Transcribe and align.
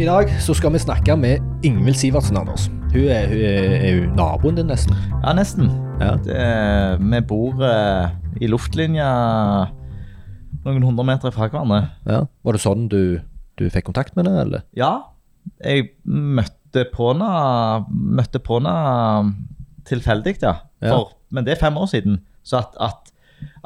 I 0.00 0.06
dag 0.08 0.30
så 0.40 0.54
skal 0.56 0.72
vi 0.72 0.78
snakke 0.80 1.12
med 1.20 1.42
Ingvild 1.60 1.98
Sivertsen, 2.00 2.38
Anders. 2.40 2.70
Hun 2.94 3.02
er, 3.12 3.26
hun 3.28 3.42
er, 3.44 3.74
er 3.76 3.90
jo 3.98 4.06
naboen 4.16 4.56
din, 4.56 4.70
nesten. 4.70 4.96
Ja, 5.12 5.34
nesten. 5.36 5.68
Ja. 6.00 6.14
Det, 6.24 6.38
vi 7.04 7.20
bor 7.28 7.60
eh, 7.68 8.14
i 8.40 8.48
luftlinja 8.48 9.10
noen 10.64 10.86
hundre 10.88 11.04
meter 11.04 11.34
fra 11.34 11.50
hverandre. 11.50 11.82
Ja. 12.08 12.22
Var 12.32 12.56
det 12.56 12.62
sånn 12.64 12.88
du, 12.88 13.20
du 13.60 13.66
fikk 13.68 13.90
kontakt 13.90 14.16
med 14.16 14.24
henne, 14.24 14.46
eller? 14.46 14.64
Ja, 14.72 15.12
jeg 15.60 15.90
møtte 16.08 16.86
på 16.94 17.10
henne 17.12 17.28
møtte 17.92 18.40
på 18.40 18.56
henne 18.56 19.34
tilfeldig, 19.90 20.38
ja. 20.40 20.54
Ja. 20.80 20.94
For, 20.94 21.12
men 21.28 21.44
det 21.44 21.58
er 21.58 21.64
fem 21.66 21.76
år 21.76 21.92
siden. 21.92 22.22
Så 22.40 22.62
at, 22.62 22.72
at, 22.80 23.09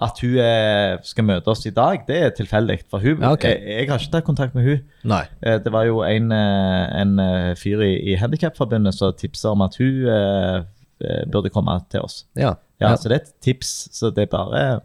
at 0.05 0.21
hun 0.23 0.37
eh, 0.43 0.97
skal 1.07 1.25
møte 1.29 1.49
oss 1.53 1.65
i 1.67 1.73
dag, 1.75 2.03
det 2.09 2.17
er 2.23 2.31
tilfeldig. 2.37 2.81
For 2.91 2.99
hun, 3.05 3.21
Ja, 3.23 3.33
okay. 3.33 3.55
jeg, 3.59 3.79
jeg 3.85 3.89
har 3.91 3.99
ikke 4.03 4.13
tatt 4.17 4.27
kontakt 4.27 4.55
med 4.59 4.65
hun. 4.69 4.83
Nei. 5.05 5.23
Eh, 5.43 5.59
Det 5.65 5.73
var 5.73 5.85
jo 5.89 6.03
en, 6.07 6.31
eh, 6.33 7.01
en 7.03 7.19
eh, 7.23 7.55
fyr 7.61 7.83
i, 7.87 7.93
i 8.13 8.17
Handikapforbundet 8.21 8.95
som 8.97 9.13
tipsa 9.19 9.53
om 9.55 9.63
at 9.67 9.77
hun 9.81 10.07
eh, 10.11 10.63
eh, 11.05 11.25
burde 11.31 11.51
komme 11.55 11.79
til 11.91 12.01
oss. 12.07 12.25
Ja. 12.37 12.55
Ja. 12.83 12.97
Så 12.99 13.09
det 13.09 13.17
er 13.21 13.23
et 13.23 13.35
tips. 13.45 13.75
Så 13.95 14.11
det 14.15 14.27
er 14.27 14.33
bare 14.35 14.81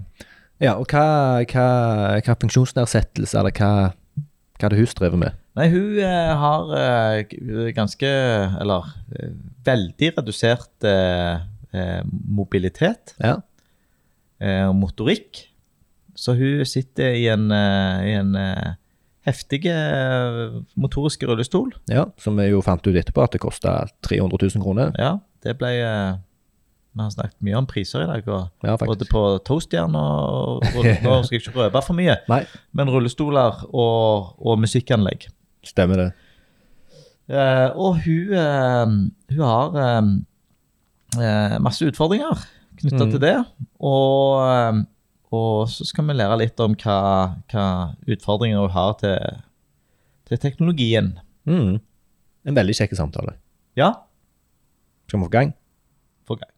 ja 0.59 0.73
og 0.75 0.85
hva, 0.91 1.39
hva, 1.47 1.67
hva 2.19 2.33
funksjonsnedsettelse, 2.41 3.37
eller 3.39 3.53
hva, 3.55 3.69
hva 4.59 4.67
er 4.67 4.73
det 4.73 4.79
hun 4.81 4.89
strever 4.91 5.17
med? 5.21 5.37
Nei, 5.55 5.69
hun 5.71 5.97
eh, 6.03 6.33
har 6.39 6.73
eh, 6.77 7.71
ganske 7.75 8.07
Eller 8.61 8.85
eh, 9.15 9.31
veldig 9.65 10.11
redusert 10.19 10.85
eh, 10.87 11.39
eh, 11.75 12.01
mobilitet 12.27 13.15
Ja. 13.19 13.37
Eh, 14.41 14.65
og 14.69 14.75
motorikk. 14.79 15.45
Så 16.19 16.33
hun 16.35 16.65
sitter 16.67 17.13
i 17.15 17.27
en, 17.31 17.47
eh, 17.51 18.07
i 18.09 18.13
en 18.19 18.33
eh, 18.35 18.71
heftig 19.27 19.65
eh, 19.71 20.57
motorisk 20.79 21.23
rullestol. 21.29 21.71
ja. 21.91 22.07
Som 22.17 22.35
vi 22.39 22.49
jo 22.49 22.61
fant 22.65 22.83
ut 22.87 22.95
etterpå 22.95 23.23
at 23.23 23.35
det 23.37 23.41
kosta 23.43 23.85
300 24.07 24.37
000 24.55 24.63
kroner. 24.63 24.91
Ja, 24.99 25.17
det 25.43 25.57
ble 25.59 25.69
Vi 26.89 27.03
har 27.05 27.11
snakket 27.13 27.37
mye 27.45 27.55
om 27.55 27.67
priser 27.69 28.01
i 28.03 28.07
dag. 28.09 28.27
og 28.27 28.49
Ja, 28.65 28.75
Både 28.81 29.05
på 29.07 29.21
toastjern 29.45 29.95
og 29.95 30.63
rull- 30.73 30.89
Nå 31.05 31.19
skal 31.23 31.37
jeg 31.37 31.43
ikke 31.45 31.59
røpe 31.61 31.83
for 31.85 31.95
mye, 31.95 32.17
Nei, 32.27 32.41
men 32.73 32.89
rullestoler 32.89 33.61
og, 33.69 34.33
og 34.41 34.59
musikkanlegg. 34.59 35.29
stemmer 35.63 35.95
det. 36.01 36.09
Uh, 37.29 37.69
og 37.77 37.99
hun, 38.01 38.31
uh, 38.33 39.35
hun 39.35 39.43
har 39.45 39.75
eh, 41.19 41.57
masse 41.61 41.85
utfordringer 41.85 42.41
knytta 42.79 43.05
Mm. 43.05 43.11
til 43.11 43.19
det. 43.23 43.35
Og, 43.79 44.41
eh, 44.47 44.81
og 45.31 45.67
så 45.69 45.85
skal 45.85 46.07
vi 46.07 46.13
lære 46.17 46.37
litt 46.41 46.59
om 46.59 46.75
hva, 46.75 46.97
hva 47.51 47.65
utfordringer 48.07 48.59
hun 48.63 48.69
har 48.75 48.93
til, 49.01 49.17
til 50.29 50.37
teknologien. 50.37 51.19
Mm. 51.45 51.79
En 52.45 52.55
veldig 52.55 52.75
kjekk 52.75 52.95
samtale. 52.97 53.35
Ja, 53.77 53.93
Skal 55.07 55.19
vi 55.19 55.25
få 55.25 55.31
gang? 55.33 55.53
Få 56.27 56.35
gang. 56.37 56.51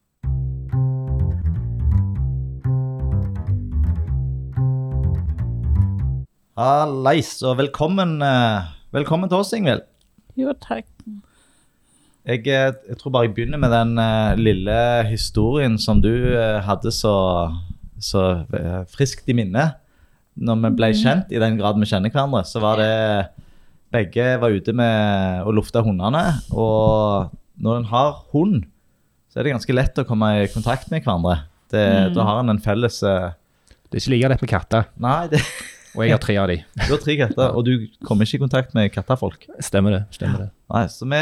Hallais, 6.58 7.30
og 7.47 7.58
velkommen, 7.58 8.22
eh, 8.22 8.67
velkommen 8.94 9.30
til 9.31 9.39
oss, 9.39 9.53
Ingvild. 9.55 9.81
Jo, 10.38 10.53
takk. 10.61 10.86
Jeg, 12.22 12.45
eh, 12.45 12.69
jeg 12.86 12.97
tror 13.00 13.14
bare 13.16 13.25
jeg 13.25 13.33
begynner 13.33 13.58
med 13.58 13.72
den 13.73 13.97
uh, 13.97 14.38
lille 14.38 14.77
historien 15.09 15.77
som 15.81 16.03
du 16.03 16.11
uh, 16.11 16.61
hadde 16.61 16.91
så, 16.94 17.14
så 17.97 18.25
uh, 18.45 18.81
friskt 18.91 19.30
i 19.31 19.36
minne. 19.38 19.72
Når 20.38 20.59
vi 20.61 20.72
ble 20.77 20.92
kjent, 20.95 21.31
i 21.33 21.42
den 21.42 21.58
grad 21.58 21.80
vi 21.81 21.89
kjenner 21.89 22.14
hverandre, 22.14 22.44
så 22.47 22.61
var 22.64 22.81
det 22.81 22.92
Begge 23.92 24.37
var 24.39 24.54
ute 24.55 24.71
med 24.71 25.42
å 25.43 25.52
lufte 25.52 25.82
hundene. 25.83 26.21
Og 26.55 27.33
når 27.59 27.82
en 27.82 27.87
har 27.89 28.21
hund, 28.32 28.61
så 29.27 29.42
er 29.42 29.43
det 29.43 29.55
ganske 29.58 29.76
lett 29.76 29.99
å 29.99 30.05
komme 30.08 30.30
i 30.39 30.45
kontakt 30.53 30.88
med 30.93 31.03
hverandre. 31.03 31.42
Det, 31.73 31.83
Da 32.15 32.23
har 32.27 32.39
en 32.39 32.52
en 32.52 32.59
felles 32.59 32.98
Det 32.99 33.95
er 33.95 33.99
ikke 33.99 34.14
like 34.14 34.30
lett 34.32 34.42
med 34.43 34.52
katter, 34.52 34.88
Nei, 34.99 35.27
det, 35.32 35.42
og 35.95 36.05
jeg 36.05 36.14
har 36.14 36.23
tre 36.23 36.38
av 36.39 36.48
de. 36.53 36.58
du 36.86 36.93
har 36.93 37.03
tre 37.03 37.17
katter, 37.20 37.52
og 37.52 37.67
du 37.67 37.89
kommer 38.08 38.30
ikke 38.30 38.39
i 38.39 38.45
kontakt 38.45 38.77
med 38.77 38.93
kattefolk. 38.95 39.43
Stemmer 39.59 39.98
det. 39.98 40.02
stemmer 40.15 40.45
det. 40.45 40.49
Nei, 40.71 40.86
så 40.93 41.09
vi, 41.11 41.21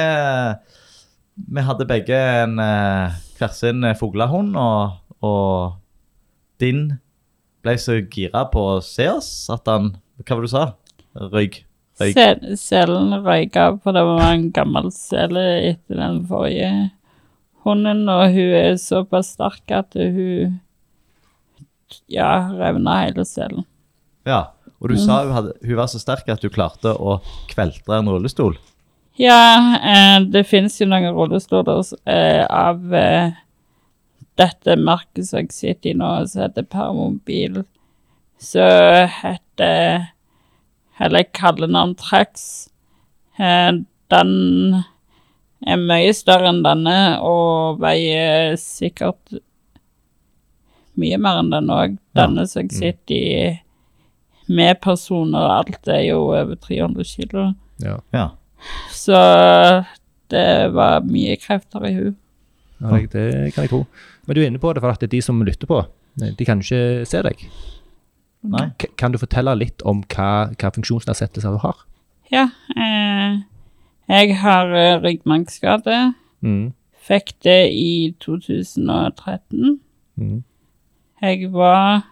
vi 1.48 1.62
hadde 1.64 1.86
begge 1.90 2.18
en 2.44 2.60
eh, 2.60 3.16
hver 3.40 3.54
sin 3.56 3.84
eh, 3.88 3.96
fuglehund, 3.98 4.56
og, 4.60 5.00
og 5.24 5.78
din 6.60 6.98
ble 7.64 7.76
så 7.80 8.00
gira 8.12 8.46
på 8.52 8.66
å 8.76 8.84
se 8.84 9.08
oss 9.12 9.30
at 9.54 9.68
han 9.68 9.94
Hva 10.24 10.36
var 10.36 10.44
det 10.44 10.50
du 10.50 10.54
sa? 10.54 10.64
Røyk. 11.34 11.62
Røyk. 12.00 12.16
Se- 12.16 12.56
Selen 12.60 13.14
røyka, 13.24 13.70
for 13.84 13.96
det 13.96 14.04
var 14.08 14.34
en 14.34 14.50
gammel 14.56 14.90
sele 14.96 15.44
etter 15.74 16.00
den 16.00 16.22
forrige 16.28 16.72
hunden, 17.66 18.06
og 18.12 18.26
hun 18.36 18.54
er 18.60 18.78
såpass 18.80 19.34
sterk 19.36 19.72
at 19.76 19.96
hun 20.00 20.60
ja, 22.12 22.30
revna 22.56 23.02
hele 23.06 23.26
selen. 23.28 23.66
Ja. 24.28 24.50
Og 24.80 24.94
du 24.94 24.96
sa 24.96 25.24
hun, 25.26 25.34
hadde, 25.36 25.54
hun 25.66 25.76
var 25.76 25.90
så 25.92 26.00
sterk 26.00 26.30
at 26.32 26.40
du 26.44 26.48
klarte 26.54 26.94
å 26.96 27.18
kveltre 27.52 27.98
en 28.00 28.08
rullestol. 28.08 28.54
Ja, 29.20 29.76
eh, 29.84 30.22
det 30.32 30.46
finnes 30.48 30.78
jo 30.80 30.86
noen 30.88 31.12
rullestoler 31.12 31.82
eh, 32.08 32.46
av 32.48 32.94
eh, 32.96 33.34
dette 34.40 34.78
merket 34.80 35.28
som 35.28 35.42
jeg 35.42 35.52
sitter 35.52 35.92
i 35.92 35.98
nå, 36.00 36.12
som 36.32 36.46
heter 36.46 36.68
Permobil. 36.72 37.60
Så 38.40 38.64
heter 39.20 40.08
Eller 41.00 41.26
jeg 41.26 41.32
kaller 41.36 41.68
den 41.68 41.98
Trax. 42.00 42.70
Eh, 43.36 43.84
den 44.08 44.34
er 45.68 45.84
mye 45.84 46.16
større 46.16 46.54
enn 46.54 46.64
denne 46.64 46.98
og 47.20 47.84
veier 47.84 48.56
sikkert 48.60 49.36
mye 51.00 51.20
mer 51.20 51.44
enn 51.44 51.52
den 51.52 51.72
òg. 51.76 52.00
Denne 52.16 52.48
som 52.48 52.64
jeg 52.64 52.76
sitter 52.80 53.16
i 53.20 53.50
med 54.50 54.80
personer 54.82 55.44
og 55.44 55.58
alt, 55.60 55.88
er 55.92 56.08
jo 56.08 56.30
over 56.32 56.56
300 56.56 57.04
kilo. 57.06 57.50
Ja. 57.84 58.00
Ja. 58.16 58.30
Så 58.94 59.20
det 60.30 60.48
var 60.76 61.06
mye 61.08 61.36
krefter 61.42 61.86
i 61.88 61.94
henne. 61.96 62.16
Ja, 62.80 62.96
det, 62.96 63.12
det 63.12 63.54
kan 63.56 63.66
jeg 63.66 63.72
tro. 63.74 63.82
Men 64.28 64.36
du 64.36 64.42
er 64.42 64.48
inne 64.48 64.62
på 64.62 64.72
det 64.74 64.82
for 64.84 64.94
at 64.94 65.02
det 65.02 65.10
er 65.10 65.18
de 65.18 65.22
som 65.26 65.42
lytter 65.44 65.68
på. 65.68 65.82
De 66.20 66.46
kan 66.48 66.62
ikke 66.64 67.06
se 67.08 67.22
deg. 67.26 67.42
Nei? 68.50 68.70
Kan 69.00 69.12
du 69.12 69.20
fortelle 69.20 69.52
litt 69.60 69.84
om 69.88 70.02
hva, 70.14 70.50
hva 70.56 70.72
funksjonsnedsettelser 70.76 71.56
du 71.56 71.60
har? 71.64 71.82
Ja, 72.32 72.46
eh, 72.78 73.40
jeg 74.10 74.38
har 74.40 74.72
eh, 74.78 75.00
ryggmargskade. 75.04 75.98
Mm. 76.46 76.70
Fikk 77.10 77.34
det 77.44 77.60
i 77.74 78.14
2013. 78.22 79.80
Mm. 80.20 80.44
Jeg 81.20 81.52
var 81.52 82.06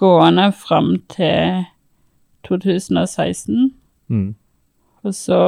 gående 0.00 0.48
fram 0.56 0.96
til 1.12 1.64
2016, 2.48 3.74
Mm. 4.12 4.34
Og 5.02 5.14
så 5.16 5.40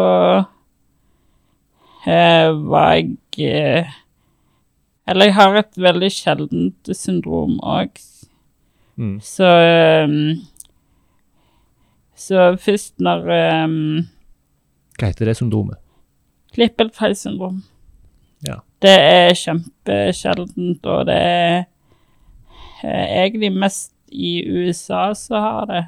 eh, 2.07 2.49
var 2.71 2.95
jeg 2.97 3.17
eh, 3.39 3.93
Eller 5.07 5.31
jeg 5.31 5.37
har 5.37 5.59
et 5.61 5.79
veldig 5.79 6.11
sjeldent 6.11 6.91
syndrom 6.97 7.59
òg. 7.61 8.01
Mm. 8.97 9.21
Så 9.21 9.45
ehm, 9.45 10.41
Så 12.15 12.57
først 12.57 12.95
når 12.99 13.27
Hva 13.29 15.11
heter 15.11 15.29
det 15.29 15.37
syndromet? 15.37 15.79
Klippelfeilsyndrom. 16.55 17.63
Ja. 18.47 18.61
Det 18.83 18.95
er 18.95 19.33
kjempesjeldent, 19.39 20.87
og 20.87 21.07
det 21.09 21.17
er 21.17 21.65
eh, 22.85 23.07
egentlig 23.25 23.51
mest 23.57 23.93
i 24.13 24.37
USA 24.47 25.09
som 25.19 25.43
har 25.43 25.67
det. 25.71 25.83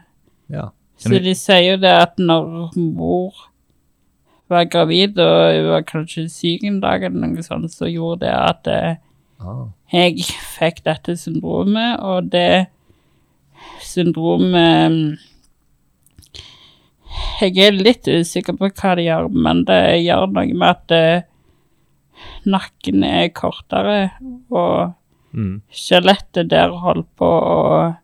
Ja. 0.50 0.70
Så 0.96 1.20
de 1.20 1.34
sier 1.36 1.74
jo 1.74 1.76
det 1.82 1.92
at 1.92 2.16
når 2.18 2.72
mor 2.80 3.46
var 4.48 4.64
gravid 4.70 5.18
og 5.18 5.64
var 5.70 5.82
kanskje 5.88 6.28
syk 6.30 6.64
en 6.68 6.80
dag, 6.80 7.02
eller 7.02 7.26
noe 7.32 7.42
sånt, 7.42 7.72
så 7.74 7.88
gjorde 7.90 8.26
det 8.26 8.34
at 8.34 8.66
eh, 8.72 8.94
Ah. 9.36 9.66
jeg 9.92 10.22
fikk 10.56 10.78
dette 10.86 11.12
syndromet, 11.20 11.98
og 12.00 12.30
det 12.32 12.68
syndromet 13.84 14.92
mm, 14.94 15.18
Jeg 17.40 17.58
er 17.66 17.76
litt 17.76 18.08
usikker 18.08 18.56
på 18.56 18.70
hva 18.70 18.94
det 18.96 19.04
gjør, 19.10 19.28
men 19.32 19.60
det 19.68 19.80
gjør 20.06 20.26
noe 20.32 20.54
med 20.56 20.68
at 20.70 20.94
eh, 20.96 21.26
nakken 22.48 23.04
er 23.04 23.28
kortere, 23.36 24.10
og 24.50 24.94
Mm. 25.36 25.60
skjelettet 25.68 26.48
der 26.48 26.70
holdt 26.80 27.10
på 27.20 27.26
å 27.28 27.96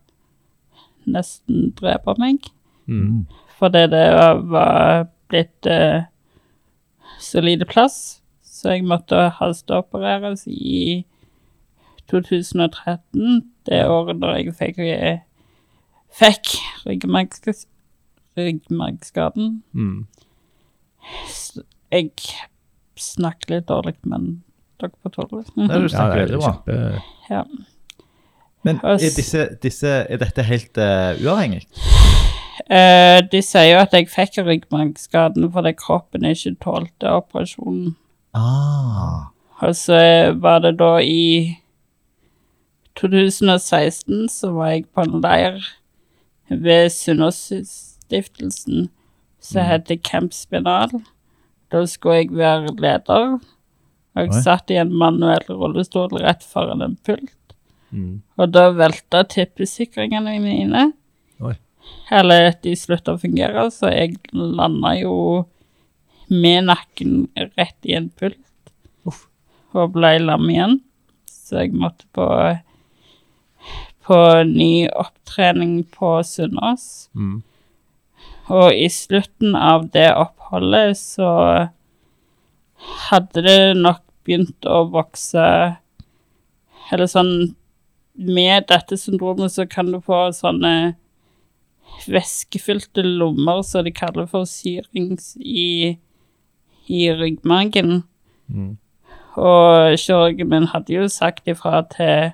nesten 1.09 1.71
drepe 1.79 2.13
meg. 2.21 2.43
Mm. 2.85 3.23
Fordi 3.57 3.81
det 3.89 4.03
var 4.51 5.07
blitt 5.31 5.65
eh, 5.65 6.03
så 7.33 7.41
lite 7.43 7.65
plass, 7.69 7.97
så 8.45 8.75
jeg 8.77 8.85
måtte 8.85 9.17
hasteopereres 9.39 10.45
i 10.47 11.01
2013, 12.11 13.41
det 13.67 13.81
året 13.89 14.19
da 14.21 14.33
jeg 14.37 14.53
fikk, 14.59 14.79
fikk 16.13 16.53
ryggmargskaden. 18.37 19.61
Mm. 19.73 20.05
Jeg 21.93 22.11
snakker 22.99 23.55
litt 23.57 23.67
dårlig, 23.69 23.95
men 24.07 24.43
dere 24.81 24.93
får 25.03 25.15
tåle 25.17 25.43
det. 25.43 25.53
Du 25.55 25.61
Ja, 25.63 25.87
snakker 25.91 26.15
det 26.15 26.23
er 26.23 26.25
veldig 26.25 26.41
bra. 26.41 26.51
kjempe... 26.53 26.75
Ja. 27.29 27.43
Men 28.63 28.77
er, 28.87 28.97
disse, 29.01 29.41
disse, 29.63 29.89
er 30.07 30.19
dette 30.21 30.43
helt 30.47 30.77
uh, 30.79 31.17
uavhengig? 31.19 31.65
Eh, 32.69 33.19
de 33.31 33.41
sier 33.41 33.71
jo 33.71 33.81
at 33.81 33.93
jeg 33.97 34.11
fikk 34.13 34.37
ryggmargskaden 34.45 35.49
fordi 35.53 35.73
kroppen 35.79 36.25
ikke 36.29 36.55
tålte 36.61 37.09
operasjonen. 37.09 37.95
Ah. 38.37 39.31
Og 39.63 39.75
så 39.77 39.99
var 40.41 40.61
det 40.65 40.75
da 40.81 40.97
i 41.01 41.57
2016 42.99 44.29
så 44.29 44.51
var 44.53 44.73
jeg 44.73 44.85
på 44.93 45.05
en 45.05 45.21
leir 45.23 45.63
ved 46.49 46.91
Sunnaas-stiftelsen 46.93 48.89
som 49.43 49.67
heter 49.67 49.97
Camp 50.05 50.33
Spinal. 50.33 50.91
Da 51.71 51.85
skulle 51.89 52.21
jeg 52.21 52.35
være 52.37 52.75
leder. 52.77 53.39
Og 54.13 54.21
jeg 54.21 54.29
Oi. 54.29 54.41
satt 54.45 54.69
i 54.69 54.77
en 54.77 54.93
manuell 54.93 55.47
rullestol 55.49 56.11
rett 56.21 56.43
foran 56.45 56.85
en 56.85 56.97
pult. 57.05 57.55
Mm. 57.89 58.21
Og 58.37 58.51
da 58.53 58.67
velta 58.73 59.23
tippesikringene 59.29 60.37
mine. 60.41 60.91
Eller 62.13 62.51
de 62.63 62.75
slutta 62.77 63.15
å 63.15 63.21
fungere, 63.21 63.67
så 63.73 63.89
jeg 63.91 64.19
landa 64.33 64.93
jo 64.99 65.15
med 66.29 66.67
nakken 66.69 67.27
rett 67.57 67.87
i 67.87 67.95
en 67.97 68.09
pult. 68.09 68.39
Uff. 69.07 69.25
Og 69.73 69.95
ble 69.95 70.15
lam 70.21 70.45
igjen. 70.51 70.79
Så 71.29 71.63
jeg 71.63 71.73
måtte 71.77 72.05
på 72.15 72.27
på 74.03 74.43
ny 74.43 74.87
opptrening 74.89 75.83
på 75.83 76.17
Sunnaas. 76.27 77.09
Mm. 77.15 77.41
Og 78.51 78.73
i 78.75 78.89
slutten 78.91 79.55
av 79.55 79.87
det 79.93 80.09
oppholdet 80.19 80.97
så 80.99 81.29
hadde 83.07 83.43
det 83.45 83.59
nok 83.79 84.01
begynt 84.27 84.67
å 84.67 84.83
vokse 84.91 85.43
Eller 86.91 87.07
sånn 87.07 87.53
Med 88.13 88.67
dette 88.67 88.97
syndromet 88.99 89.53
så 89.53 89.63
kan 89.67 89.93
du 89.93 90.01
få 90.03 90.25
sånne 90.35 90.95
væskefylte 92.07 93.03
lommer 93.05 93.61
som 93.65 93.85
de 93.85 93.93
kaller 93.95 94.27
for 94.29 94.47
syrings 94.49 95.33
i, 95.39 95.97
i 96.87 97.01
ryggmargen. 97.11 98.03
Mm. 98.47 98.77
Og 99.33 99.97
kirurgen 99.97 100.49
min 100.49 100.69
hadde 100.69 100.93
jo 100.93 101.07
sagt 101.09 101.47
ifra 101.49 101.81
til 101.89 102.33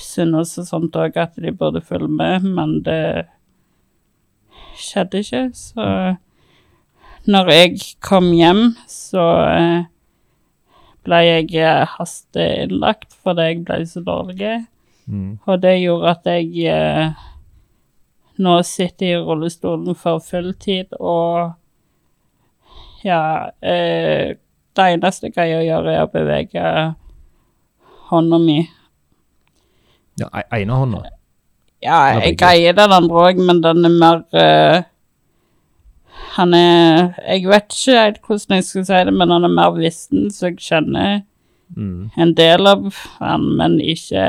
Sunnaas 0.00 0.56
og 0.60 0.66
sånt 0.68 0.96
òg 0.98 1.16
at 1.20 1.38
de 1.40 1.52
burde 1.54 1.80
følge 1.80 2.10
med, 2.10 2.44
men 2.44 2.80
det 2.84 3.26
skjedde 4.78 5.22
ikke. 5.22 5.44
Så 5.56 5.86
når 7.24 7.50
jeg 7.52 7.78
kom 8.04 8.32
hjem, 8.36 8.74
så 8.90 9.24
eh, 9.48 9.86
ble 11.06 11.20
jeg 11.24 11.54
eh, 11.56 11.84
hasteinnlagt 11.96 13.14
fordi 13.24 13.48
jeg 13.48 13.62
ble 13.64 13.78
så 13.88 14.02
dårlig. 14.04 14.56
Mm. 15.06 15.38
Og 15.44 15.62
det 15.62 15.78
gjorde 15.80 16.16
at 16.16 16.28
jeg 16.28 16.68
eh, 16.72 17.24
nå 18.38 18.54
sitter 18.66 19.06
jeg 19.06 19.20
i 19.20 19.24
rullestolen 19.24 19.94
for 19.98 20.18
fulltid, 20.18 20.92
og 21.00 21.52
ja 23.04 23.50
eh, 23.62 24.34
Det 24.74 24.86
eneste 24.96 25.28
jeg 25.28 25.34
greier 25.36 25.60
å 25.60 25.66
gjøre, 25.66 25.92
er 25.94 26.02
å 26.02 26.10
bevege 26.10 26.62
hånda 28.10 28.38
mi. 28.42 28.56
Ja, 30.18 30.26
e- 30.34 30.48
ene 30.62 30.78
hånda. 30.80 31.02
Ja, 31.84 31.98
jeg 32.24 32.38
greier 32.40 32.72
den 32.74 32.92
andre 32.96 33.22
òg, 33.28 33.38
men 33.44 33.60
den 33.62 33.84
er 33.84 33.92
mer 33.92 34.22
eh, 34.32 34.82
Han 36.38 36.54
er 36.54 37.12
Jeg 37.28 37.46
vet 37.50 37.70
ikke 37.76 37.98
helt 38.00 38.20
hvordan 38.26 38.56
jeg 38.58 38.64
skal 38.64 38.84
si 38.88 39.00
det, 39.10 39.14
men 39.14 39.30
han 39.30 39.44
er 39.46 39.52
mer 39.52 39.76
vissen, 39.78 40.30
så 40.34 40.50
jeg 40.50 40.58
kjenner 40.70 41.22
Mm. 41.74 42.10
en 42.20 42.34
del 42.36 42.66
av 42.68 42.82
han, 43.18 43.46
men 43.56 43.78
ikke 43.80 44.20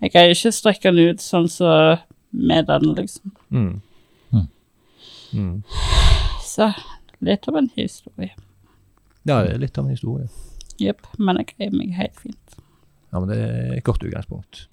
Jeg 0.00 0.12
greier 0.12 0.30
ikke 0.30 0.48
å 0.48 0.54
strekke 0.54 0.92
den 0.94 1.10
ut 1.10 1.20
sånn 1.20 1.48
som 1.50 1.98
med 2.30 2.66
den, 2.66 2.94
liksom. 2.94 3.32
Mm. 3.50 3.80
Mm. 4.32 4.46
Mm. 5.32 5.62
Så 6.44 6.72
litt 7.20 7.48
av 7.48 7.56
en 7.56 7.70
historie. 7.76 8.32
Ja, 9.22 9.42
det 9.44 9.54
er 9.54 9.58
litt 9.58 9.78
av 9.78 9.84
en 9.84 9.90
historie. 9.94 10.28
Jepp. 10.80 11.06
Men 11.18 11.36
jeg 11.42 11.50
greier 11.54 11.74
meg 11.76 11.92
helt 11.98 12.16
fint. 12.22 12.56
Ja, 13.12 13.20
men 13.20 13.28
det 13.28 13.38
er 13.42 13.74
et 13.76 13.84
godt 13.84 14.04
utgangspunkt. 14.06 14.66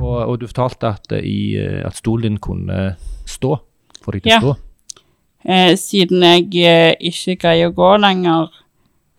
Og, 0.00 0.16
og 0.26 0.40
du 0.40 0.46
fortalte 0.48 0.94
at, 0.94 1.12
eh, 1.12 1.24
i, 1.28 1.40
eh, 1.60 1.82
at 1.86 1.96
stolen 1.98 2.22
din 2.34 2.38
kunne 2.42 2.94
stå, 3.28 3.56
få 4.02 4.12
deg 4.16 4.22
til 4.24 4.32
Ja. 4.32 4.40
stå. 4.40 4.54
Eh, 5.44 5.74
siden 5.76 6.22
jeg 6.22 6.64
eh, 6.64 6.94
ikke 7.00 7.36
greier 7.40 7.70
å 7.70 7.74
gå 7.74 7.90
lenger, 8.00 8.48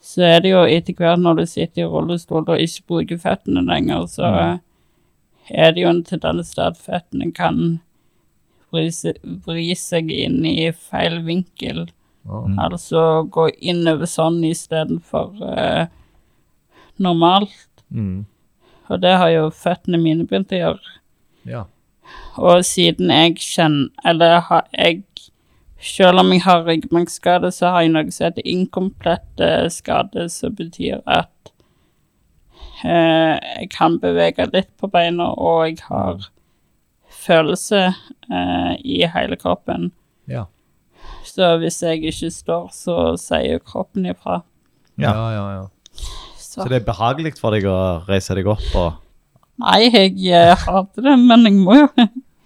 så 0.01 0.23
er 0.25 0.39
det 0.41 0.49
jo 0.51 0.63
etter 0.65 0.93
hvert 0.97 1.19
når 1.21 1.35
du 1.41 1.45
sitter 1.45 1.83
i 1.83 1.87
rullestol 1.89 2.43
og 2.49 2.59
ikke 2.63 2.85
bruker 2.89 3.17
føttene 3.21 3.61
lenger, 3.67 4.07
så 4.09 4.31
Mm. 4.31 4.59
er 5.51 5.71
det 5.71 5.81
jo 5.83 5.89
en 5.89 6.03
tendens 6.03 6.53
til 6.55 6.61
at 6.61 6.77
føttene 6.77 7.31
kan 7.33 7.79
vri 8.71 8.89
seg, 9.75 10.11
inn 10.11 10.45
i 10.45 10.71
feil 10.71 11.21
vinkel. 11.27 11.89
Mm. 12.25 12.57
Altså 12.59 13.27
gå 13.29 13.49
innover 13.59 14.05
sånn 14.07 14.43
istedenfor 14.47 15.33
uh, 15.41 15.85
normalt. 17.01 17.83
Mm. 17.91 18.25
Og 18.89 19.01
det 19.01 19.13
har 19.17 19.29
jo 19.33 19.49
føttene 19.49 19.99
mine 20.01 20.25
begynt 20.27 20.51
å 20.55 20.61
gjøre. 20.63 20.97
ja. 21.45 21.65
Og 22.35 22.65
siden 22.65 23.07
jeg 23.07 23.37
kjenner 23.39 23.87
Eller 24.03 24.39
har 24.41 24.65
jeg 24.75 25.03
Selv 25.81 26.21
om 26.21 26.29
jeg 26.33 26.43
har 26.45 26.65
ryggmargskade, 26.67 27.49
så 27.51 27.71
har 27.73 27.85
jeg 27.85 27.93
noe 27.95 28.13
som 28.13 28.27
heter 28.27 28.45
inkomplett 28.45 29.41
eh, 29.41 29.65
skade, 29.73 30.27
som 30.29 30.53
betyr 30.55 31.01
at 31.09 31.51
eh, 32.85 33.37
jeg 33.41 33.71
kan 33.73 33.97
bevege 34.01 34.45
litt 34.53 34.69
på 34.77 34.91
beina, 34.93 35.31
og 35.33 35.65
jeg 35.71 35.81
har 35.87 36.29
følelse 37.21 37.81
eh, 37.89 38.73
i 38.77 39.01
hele 39.09 39.37
kroppen. 39.41 39.89
Ja. 40.29 40.45
Så 41.25 41.55
hvis 41.61 41.81
jeg 41.81 42.03
ikke 42.05 42.31
står, 42.33 42.69
så 42.75 42.97
sier 43.17 43.61
kroppen 43.65 44.05
ifra. 44.09 44.43
Ja. 45.01 45.15
ja, 45.15 45.27
ja, 45.33 45.45
ja. 45.57 45.65
Så, 46.37 46.61
Så 46.61 46.69
det 46.69 46.81
er 46.81 46.85
behagelig 46.85 47.37
for 47.39 47.55
deg 47.55 47.65
å 47.69 48.03
reise 48.09 48.35
deg 48.37 48.49
opp 48.51 48.75
og 48.75 48.99
Nei, 49.61 49.91
jeg 49.93 50.15
eh, 50.33 50.57
hater 50.57 51.05
det, 51.05 51.13
men 51.21 51.45
jeg 51.45 51.57
må 51.61 51.75
jo. 51.77 51.87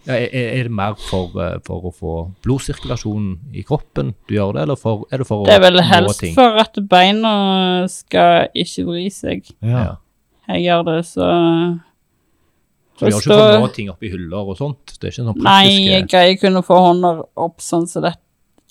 Ja, 0.05 0.13
er, 0.13 0.29
er 0.59 0.67
det 0.67 0.71
mer 0.71 0.93
for, 1.01 1.31
eh, 1.41 1.55
for 1.65 1.87
å 1.89 1.91
få 1.95 2.11
blodsirkulasjon 2.45 3.29
i 3.57 3.63
kroppen 3.65 4.11
du 4.29 4.35
gjør 4.35 4.53
det, 4.53 4.61
eller 4.67 4.77
for, 4.77 5.05
er 5.11 5.17
det 5.23 5.27
for 5.27 5.41
å 5.41 5.47
Det 5.47 5.55
er 5.55 5.63
vel 5.63 5.81
helst 5.81 6.19
ting? 6.21 6.35
for 6.37 6.59
at 6.61 6.77
beina 6.91 7.31
skal 7.89 8.47
ikke 8.53 8.85
vri 8.85 9.07
seg. 9.09 9.49
Ja. 9.65 9.95
Jeg 10.47 10.67
gjør 10.67 10.83
det, 10.91 10.99
så 11.09 11.25
Så 12.95 13.07
du 13.07 13.11
gjør 13.11 13.17
ikke 13.17 13.31
for 13.33 13.55
å 13.57 13.63
nå 13.65 13.71
ting 13.73 13.89
oppi 13.89 14.11
hyller 14.13 14.51
og 14.53 14.57
sånt? 14.61 14.93
Det 14.99 15.09
er 15.09 15.11
ikke 15.15 15.25
sånn 15.25 15.41
Nei, 15.43 15.65
jeg 15.89 16.07
greier 16.13 16.37
kun 16.39 16.61
å 16.61 16.65
få 16.65 16.77
hånda 16.85 17.15
opp 17.47 17.57
sånn 17.65 17.87
som 17.89 18.05
det. 18.05 18.13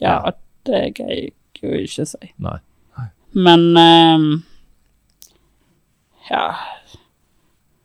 Ja, 0.00 0.20
Ja. 0.24 0.32
det 0.70 0.84
greier 1.00 1.26
jeg 1.26 1.34
jo 1.60 1.82
ikke 1.82 2.06
si. 2.06 2.30
Nei. 2.38 2.58
Men 3.34 3.76
um, 3.76 4.44
Ja. 6.30 6.54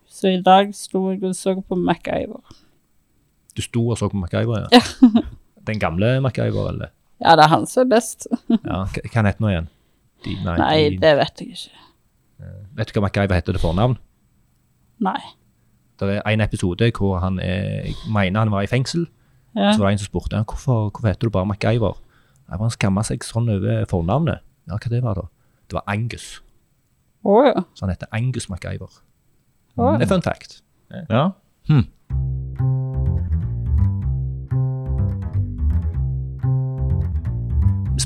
Så 0.08 0.27
i 0.36 0.41
dag 0.44 0.74
sto 0.75 1.10
jeg 1.12 1.24
og 1.24 1.34
så 1.36 1.56
på 1.63 1.75
MacGyver. 1.79 2.44
Du 3.60 3.66
sto 3.66 3.82
og 3.92 4.00
så 4.00 4.08
på 4.12 4.20
MacGyver, 4.22 4.70
ja? 4.72 4.80
Den 5.68 5.82
gamle 5.82 6.16
MacGyver, 6.24 6.70
eller? 6.72 6.94
Ja, 7.20 7.34
det 7.36 7.44
er 7.44 7.51
han 7.51 7.66
som 7.68 7.84
er 7.84 7.89
best. 7.98 8.30
Ja, 8.63 8.86
hva 8.88 9.04
heter 9.04 9.25
han 9.44 9.50
igjen? 9.51 9.68
De, 10.24 10.36
nei, 10.46 10.56
Nei, 10.60 10.78
de, 10.94 11.00
det 11.04 11.12
vet 11.20 11.42
jeg 11.44 11.56
ikke. 11.56 11.86
Vet 12.80 12.89
du 12.92 12.96
hva 12.98 13.06
MacGyver 13.08 13.36
heter 13.39 13.56
til 13.56 13.63
fornavn? 13.63 13.98
Nei. 15.04 15.20
Det 16.00 16.13
er 16.16 16.24
en 16.32 16.44
episode 16.44 16.88
hvor 16.96 17.18
han 17.20 17.39
er, 17.44 17.89
jeg 17.89 17.96
mener 18.16 18.46
han 18.46 18.51
var 18.54 18.63
i 18.63 18.72
fengsel. 18.72 19.06
Ja. 19.58 19.74
Så 19.74 19.82
var 19.82 19.89
det 19.89 19.98
en 19.98 20.01
som 20.06 20.10
spurte 20.12 20.38
han, 20.39 20.48
hvorfor, 20.48 20.88
hvorfor 20.94 21.10
heter 21.12 21.28
du 21.28 21.34
bare 21.36 21.48
MacGyver. 21.50 21.98
Nei, 22.50 22.58
Han 22.58 22.72
skamma 22.74 23.04
seg 23.06 23.25
sånn 23.28 23.50
over 23.51 23.84
fornavnet. 23.92 24.39
Ja, 24.70 24.78
hva 24.80 24.92
det 24.94 25.04
var 25.04 25.20
da? 25.20 25.25
Det 25.70 25.78
var 25.78 25.84
Angus. 25.92 26.39
Oh, 27.28 27.44
ja. 27.46 27.66
Så 27.75 27.84
han 27.86 27.92
heter 27.94 28.08
Angus 28.16 28.48
MacGyver. 28.50 29.01
Å, 29.75 29.98
Det 30.00 30.08
er 30.08 30.12
fun 30.13 30.24
fact. 30.24 30.62
Ja. 31.12 31.25
Vi 31.68 31.84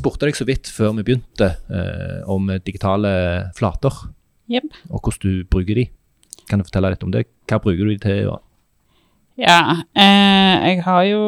spurte 0.04 0.28
deg 0.28 0.36
så 0.36 0.46
vidt 0.46 0.68
før 0.68 0.92
vi 1.00 1.04
begynte 1.08 1.48
eh, 1.72 2.20
om 2.30 2.52
digitale 2.68 3.16
flater, 3.56 4.04
Yep. 4.52 4.66
og 4.92 5.00
hvordan 5.08 5.24
du 5.24 5.44
bruker 5.48 5.76
de. 5.80 5.86
Kan 6.50 6.60
du 6.60 6.66
fortelle 6.68 6.90
litt 6.92 7.04
om 7.08 7.12
det? 7.16 7.24
Hva 7.48 7.62
bruker 7.64 7.88
du 7.88 7.94
de 7.94 8.02
til? 8.04 8.18
Ja. 8.28 8.40
Ja, 9.40 9.60
eh, 9.96 10.68
jeg 10.68 10.82
har 10.86 11.04
jo 11.08 11.22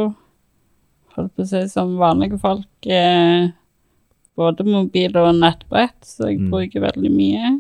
holdt 1.16 1.32
på 1.38 1.46
å 1.46 1.48
si 1.48 1.62
som 1.72 1.96
vanlige 1.98 2.38
folk 2.44 2.90
eh, 2.92 3.48
både 4.36 4.66
mobil 4.68 5.16
og 5.18 5.32
nettbrett, 5.40 5.96
så 6.04 6.28
jeg 6.30 6.42
Mm. 6.44 6.52
bruker 6.52 6.84
veldig 6.84 7.12
mye. 7.16 7.54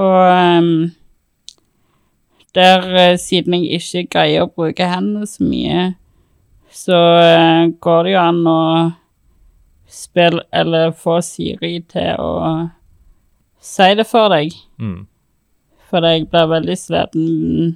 Og 0.00 0.16
um, 0.32 0.92
der 2.56 2.88
eh, 2.96 3.16
siden 3.20 3.54
jeg 3.60 3.78
ikke 3.80 4.08
greier 4.16 4.46
å 4.46 4.50
bruke 4.52 4.88
hendene 4.88 5.28
så 5.28 5.44
mye, 5.44 5.84
så 6.72 6.96
uh, 6.96 7.68
går 7.84 8.04
det 8.08 8.14
jo 8.14 8.20
an 8.24 8.42
å 8.48 8.58
spille 9.92 10.42
eller 10.52 10.92
få 10.96 11.18
Siri 11.24 11.76
til 11.92 12.20
å 12.20 12.68
si 13.62 13.88
det 13.98 14.06
for 14.08 14.32
deg. 14.32 14.54
Mm. 14.80 15.02
For 15.90 16.08
jeg 16.08 16.28
blir 16.32 16.48
veldig 16.50 16.76
sliten. 16.80 17.74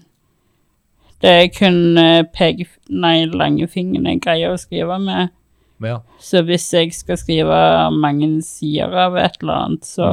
Det 1.21 1.33
er 1.43 1.51
kun 1.53 1.99
eh, 2.01 2.23
peke... 2.33 2.69
Nei, 2.89 3.27
langfingeren 3.29 4.09
jeg 4.11 4.23
greier 4.25 4.55
å 4.55 4.61
skrive 4.61 4.99
med. 5.03 5.33
Ja. 5.85 5.99
Så 6.23 6.41
hvis 6.47 6.69
jeg 6.73 6.95
skal 6.97 7.19
skrive 7.21 7.57
mange 7.93 8.29
sider 8.47 8.95
av 9.07 9.19
et 9.21 9.37
eller 9.43 9.57
annet, 9.67 9.89
så 9.89 10.09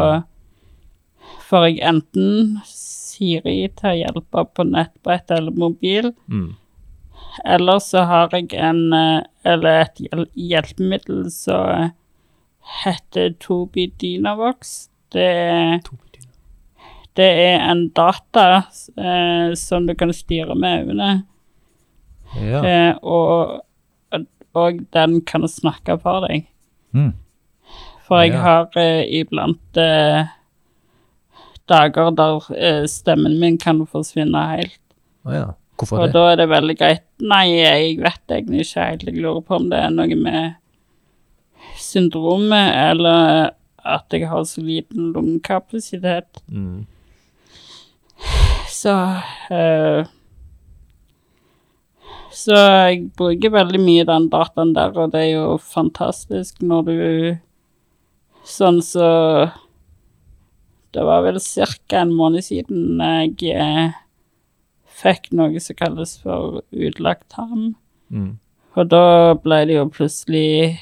får 1.48 1.69
jeg 1.69 1.83
enten 1.88 2.57
Siri 2.67 3.69
til 3.77 3.91
å 3.91 3.98
hjelpe 4.00 4.43
på 4.55 4.67
nettbrett 4.67 5.31
eller 5.31 5.55
mobil, 5.55 6.12
Mm. 6.27 6.51
Eller 7.45 7.79
så 7.79 8.03
har 8.05 8.29
jeg 8.31 8.53
en 8.53 8.93
eh, 8.93 9.21
Eller 9.45 9.81
et 9.81 9.99
hjelpemiddel 10.39 11.25
som 11.31 11.91
heter 12.83 13.33
Tobi 13.43 13.87
Dynavox. 13.99 14.89
Det 15.11 15.81
Det 17.15 17.25
er 17.27 17.59
en 17.69 17.89
data 17.93 18.63
eh, 18.97 19.53
som 19.59 19.85
du 19.85 19.93
kan 19.95 20.13
styre 20.13 20.55
med 20.55 20.87
øynene, 20.87 21.23
Ja. 22.41 22.61
eh, 22.65 22.95
og, 23.03 23.61
og 24.55 24.79
den 24.93 25.19
kan 25.21 25.45
snakke 25.47 25.99
for 26.01 26.25
deg. 26.27 26.47
Mm. 26.93 27.11
For 28.07 28.21
jeg 28.23 28.31
Ja. 28.33 28.41
har 28.41 28.69
eh, 28.77 29.03
iblant 29.19 29.77
eh, 29.77 30.25
dager 31.69 32.09
der 32.17 32.49
eh, 32.57 32.85
stemmen 32.87 33.39
min 33.39 33.57
kan 33.57 33.85
forsvinne 33.85 34.41
helt. 34.57 34.79
Oh, 35.25 35.33
ja. 35.33 35.45
Hvorfor 35.83 35.99
Og 36.01 36.07
det? 36.07 36.13
da 36.15 36.23
er 36.31 36.39
det 36.41 36.49
veldig 36.51 36.75
greit. 36.79 37.03
Nei, 37.21 37.43
jeg 37.57 37.97
vet 38.03 38.33
egentlig 38.37 38.63
ikke 38.65 38.87
helt. 38.89 39.03
Jeg 39.09 39.21
lurer 39.21 39.43
på 39.45 39.59
om 39.59 39.69
det 39.71 39.79
er 39.83 39.93
noe 39.93 40.15
med 40.15 40.55
syndromet, 41.79 42.73
eller 42.91 43.51
at 43.83 44.15
jeg 44.15 44.27
har 44.31 44.43
så 44.47 44.61
liten 44.63 45.11
lungekapasitet. 45.13 46.39
Mm. 46.47 46.85
Så 48.71 48.93
øh, 49.51 50.05
Så 52.33 52.55
jeg 52.57 53.11
bruker 53.17 53.51
veldig 53.53 53.79
mye 53.83 54.05
den 54.07 54.29
dataen 54.31 54.71
der, 54.75 54.95
og 54.97 55.11
det 55.13 55.21
er 55.27 55.33
jo 55.35 55.57
fantastisk 55.61 56.61
når 56.65 56.87
du 56.87 56.95
Sånn 58.43 58.81
så 58.83 59.51
Det 60.93 61.03
var 61.07 61.21
vel 61.23 61.37
ca. 61.39 62.01
en 62.01 62.11
måned 62.13 62.43
siden 62.43 62.99
jeg 62.99 63.53
eh, 63.55 63.93
fikk 65.03 65.31
noe 65.36 65.60
som 65.62 65.75
kalles 65.79 66.15
for 66.24 66.62
utlagt 66.72 67.27
tarm. 67.33 67.74
Mm. 68.10 68.38
Og 68.77 68.89
da 68.89 69.33
ble 69.43 69.60
det 69.69 69.75
jo 69.77 69.86
plutselig 69.93 70.79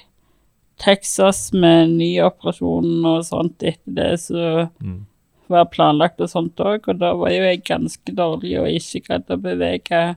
Texas 0.81 1.51
med 1.53 1.91
ny 1.99 2.11
operasjon 2.25 3.03
og 3.05 3.25
sånt 3.27 3.61
etter 3.61 3.95
det, 3.99 4.11
så 4.23 4.69
Mm. 4.81 5.05
var 5.51 5.65
planlagt 5.65 6.21
og 6.21 6.29
sånt 6.29 6.55
òg, 6.63 6.87
og 6.87 6.99
da 6.99 7.13
var 7.13 7.29
jo 7.29 7.43
jeg 7.43 7.63
ganske 7.67 8.15
dårlig 8.15 8.53
og 8.61 8.67
ikke 8.71 9.01
greide 9.07 9.35
å 9.35 9.41
bevege 9.41 10.15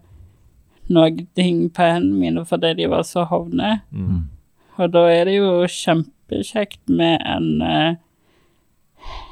noen 0.89 1.27
ting 1.35 1.69
på 1.71 1.83
hendene 1.83 2.21
mine 2.21 2.45
fordi 2.47 2.75
de 2.77 2.87
var 2.87 3.03
så 3.03 3.25
hovne. 3.27 3.81
Mm. 3.93 4.29
Og 4.79 4.93
da 4.93 5.07
er 5.11 5.25
det 5.25 5.35
jo 5.37 5.67
kjempekjekt 5.67 6.89
med 6.89 7.21
en 7.27 7.63
eh, 7.63 7.97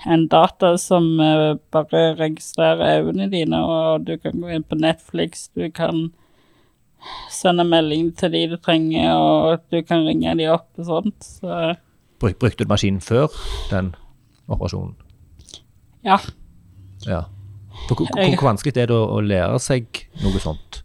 en 0.07 0.27
data 0.29 0.75
som 0.79 1.07
eh, 1.21 1.55
bare 1.73 2.03
registrerer 2.19 3.03
øynene 3.07 3.31
dine, 3.33 3.61
og 3.65 4.05
du 4.07 4.17
kan 4.19 4.41
gå 4.43 4.51
inn 4.57 4.65
på 4.67 4.79
Netflix, 4.81 5.49
du 5.55 5.69
kan 5.75 6.11
sende 7.31 7.65
melding 7.67 8.13
til 8.19 8.31
de 8.35 8.45
du 8.53 8.57
trenger, 8.63 9.15
og 9.19 9.63
du 9.73 9.81
kan 9.83 10.05
ringe 10.07 10.35
de 10.39 10.47
opp 10.53 10.69
og 10.79 10.87
sånt. 10.87 11.27
Så 11.41 11.75
Bruk, 12.23 12.37
brukte 12.39 12.63
du 12.65 12.71
maskinen 12.71 13.01
før 13.03 13.33
den 13.71 13.95
operasjonen? 14.49 14.95
ja. 16.07 16.19
Ja. 17.07 17.25
Hvor, 17.89 18.05
hvor 18.07 18.45
vanskelig 18.47 18.77
er 18.79 18.87
det 18.87 18.95
å, 18.95 19.07
å 19.17 19.21
lære 19.27 19.59
seg 19.59 20.05
noe 20.23 20.39
sånt? 20.39 20.83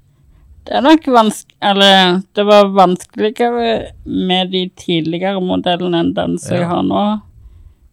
Det 0.66 0.74
er 0.80 0.82
nok 0.82 1.06
vanskelig 1.14 1.58
Eller 1.62 2.22
det 2.34 2.46
var 2.48 2.72
vanskeligere 2.74 3.92
med 4.06 4.50
de 4.56 4.64
tidligere 4.82 5.38
modellene 5.44 6.00
enn 6.02 6.14
den 6.18 6.38
som 6.42 6.56
Ja. 6.56 6.62
jeg 6.64 6.70
har 6.72 6.82
nå. 6.88 7.04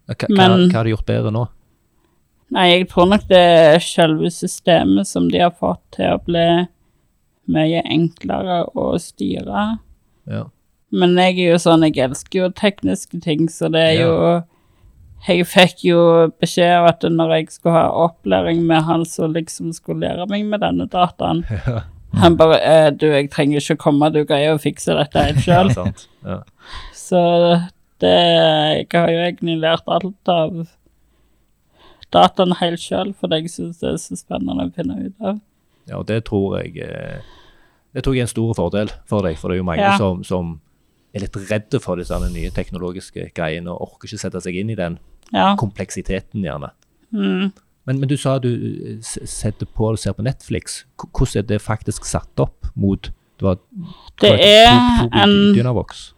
Hva, 0.09 0.29
Men- 0.29 0.69
hva 0.71 0.77
har 0.81 0.85
de 0.85 0.91
gjort 0.95 1.07
bedre 1.07 1.31
nå? 1.33 1.47
Nei, 2.55 2.67
jeg 2.79 2.89
tror 2.91 3.09
nok 3.09 3.27
det 3.29 3.39
er 3.41 3.79
selve 3.83 4.29
systemet 4.31 5.07
som 5.09 5.29
de 5.31 5.39
har 5.41 5.51
fått 5.51 5.81
til 5.97 6.13
å 6.13 6.21
bli 6.25 6.67
mye 7.49 7.81
enklere 7.85 8.61
å 8.77 8.95
styre. 9.01 9.79
Ja. 10.31 10.45
Men 10.93 11.17
jeg 11.17 11.39
er 11.41 11.51
jo 11.55 11.57
sånn, 11.59 11.83
jeg 11.83 11.97
elsker 12.05 12.45
jo 12.45 12.51
tekniske 12.51 13.21
ting, 13.25 13.49
så 13.49 13.71
det 13.73 13.81
er 13.81 13.93
Ja. 14.01 14.07
jo 14.07 14.45
Jeg 15.27 15.47
fikk 15.47 15.85
jo 15.85 16.29
beskjed 16.39 16.83
om 16.83 16.87
at 16.87 17.01
når 17.01 17.31
jeg 17.39 17.47
skulle 17.51 17.73
ha 17.73 17.89
opplæring 18.09 18.59
med 18.67 18.83
han 18.85 19.07
som 19.07 19.33
liksom 19.33 19.73
skulle 19.73 20.01
lære 20.05 20.29
meg 20.29 20.45
med 20.45 20.61
denne 20.61 20.87
dataen 20.87 21.43
Han 22.21 22.37
bare 22.37 22.61
eh, 22.61 22.91
'Du, 22.91 23.07
jeg 23.11 23.31
trenger 23.31 23.57
ikke 23.59 23.77
komme, 23.79 24.13
du 24.13 24.23
greier 24.25 24.55
å 24.55 24.61
fikse 24.61 24.93
dette 24.95 25.17
helt 25.25 25.39
sjøl'. 25.47 25.95
Ja. 26.27 26.43
Så 26.93 27.71
det 28.05 28.15
Jeg 28.15 28.89
har 29.01 29.11
jo 29.13 29.23
egentlig 29.25 29.57
lært 29.63 29.89
alt 29.91 30.31
av 30.33 30.65
dataen 32.15 32.55
helt 32.61 32.79
sjøl, 32.83 33.11
for 33.19 33.33
jeg 33.35 33.51
syns 33.51 33.81
det 33.83 33.89
er 33.91 33.97
så 34.03 34.17
spennende 34.19 34.69
å 34.69 34.75
finne 34.75 34.99
ut 35.09 35.25
av. 35.25 35.41
ja, 35.89 35.97
og 35.99 36.07
det 36.09 36.21
tror 36.29 36.59
jeg 36.61 36.77
eh, 36.85 37.25
Det 37.95 38.03
tror 38.05 38.15
jeg 38.17 38.23
er 38.25 38.29
en 38.29 38.33
stor 38.35 38.55
fordel 38.59 38.91
for 39.11 39.23
deg, 39.27 39.37
for 39.39 39.49
det 39.51 39.57
er 39.57 39.63
jo 39.63 39.67
mange 39.71 39.83
Ja. 39.83 39.97
som, 39.99 40.23
som 40.27 40.61
er 41.15 41.21
litt 41.23 41.37
redde 41.51 41.79
for 41.83 41.97
disse 42.01 42.17
nye 42.33 42.51
teknologiske 42.51 43.29
greiene 43.35 43.71
og 43.71 43.83
orker 43.89 44.09
ikke 44.11 44.19
sette 44.25 44.41
seg 44.43 44.57
inn 44.63 44.71
i 44.71 44.79
den 44.79 44.99
Ja. 45.33 45.55
kompleksiteten, 45.57 46.43
gjerne. 46.43 46.71
Mm. 47.15 47.53
Men, 47.87 47.99
men 48.01 48.09
du 48.09 48.17
sa 48.17 48.39
du 48.39 48.49
eh, 48.51 48.99
setter 49.03 49.67
på 49.67 49.91
og 49.93 49.99
ser 49.99 50.13
på 50.17 50.23
Netflix. 50.27 50.85
Hvordan 50.99 51.43
er 51.43 51.47
det 51.53 51.61
faktisk 51.63 52.05
satt 52.09 52.41
opp 52.43 52.67
mot 52.75 53.11
Det 53.39 53.43
var 53.47 53.57
Det 54.21 54.31
er 54.41 54.71
To- 54.71 55.09
Tobii 55.09 55.23
en 55.23 55.55
Dynavox. 55.55 56.13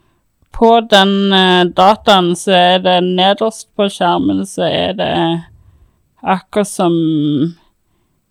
På 0.57 0.81
den 0.81 1.33
eh, 1.33 1.65
dataen 1.77 2.33
så 2.37 2.55
er 2.57 2.79
det 2.85 2.97
nederst 3.05 3.69
på 3.77 3.91
skjermen 3.93 4.41
så 4.49 4.65
er 4.65 4.95
det 4.97 5.13
akkurat 6.25 6.71
som 6.71 6.95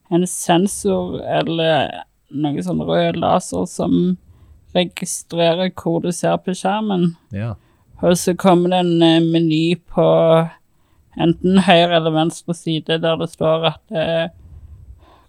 en 0.09 0.25
sensor 0.27 1.19
eller 1.21 1.91
noe 2.33 2.63
sånn 2.65 2.81
rød 2.81 3.19
laser 3.21 3.67
som 3.69 3.93
registrerer 4.75 5.69
hvor 5.77 6.01
du 6.03 6.09
ser 6.11 6.39
på 6.41 6.55
skjermen. 6.57 7.13
Ja. 7.29 7.53
Og 8.01 8.17
så 8.19 8.33
kommer 8.35 8.73
det 8.73 8.81
en 8.83 9.05
eh, 9.05 9.21
meny 9.23 9.75
på 9.93 10.07
enten 11.15 11.61
høyre 11.63 11.99
eller 11.99 12.15
venstre 12.15 12.57
side 12.57 12.99
der 13.05 13.21
det 13.21 13.29
står 13.31 13.69
at 13.71 13.95
eh, 13.95 14.25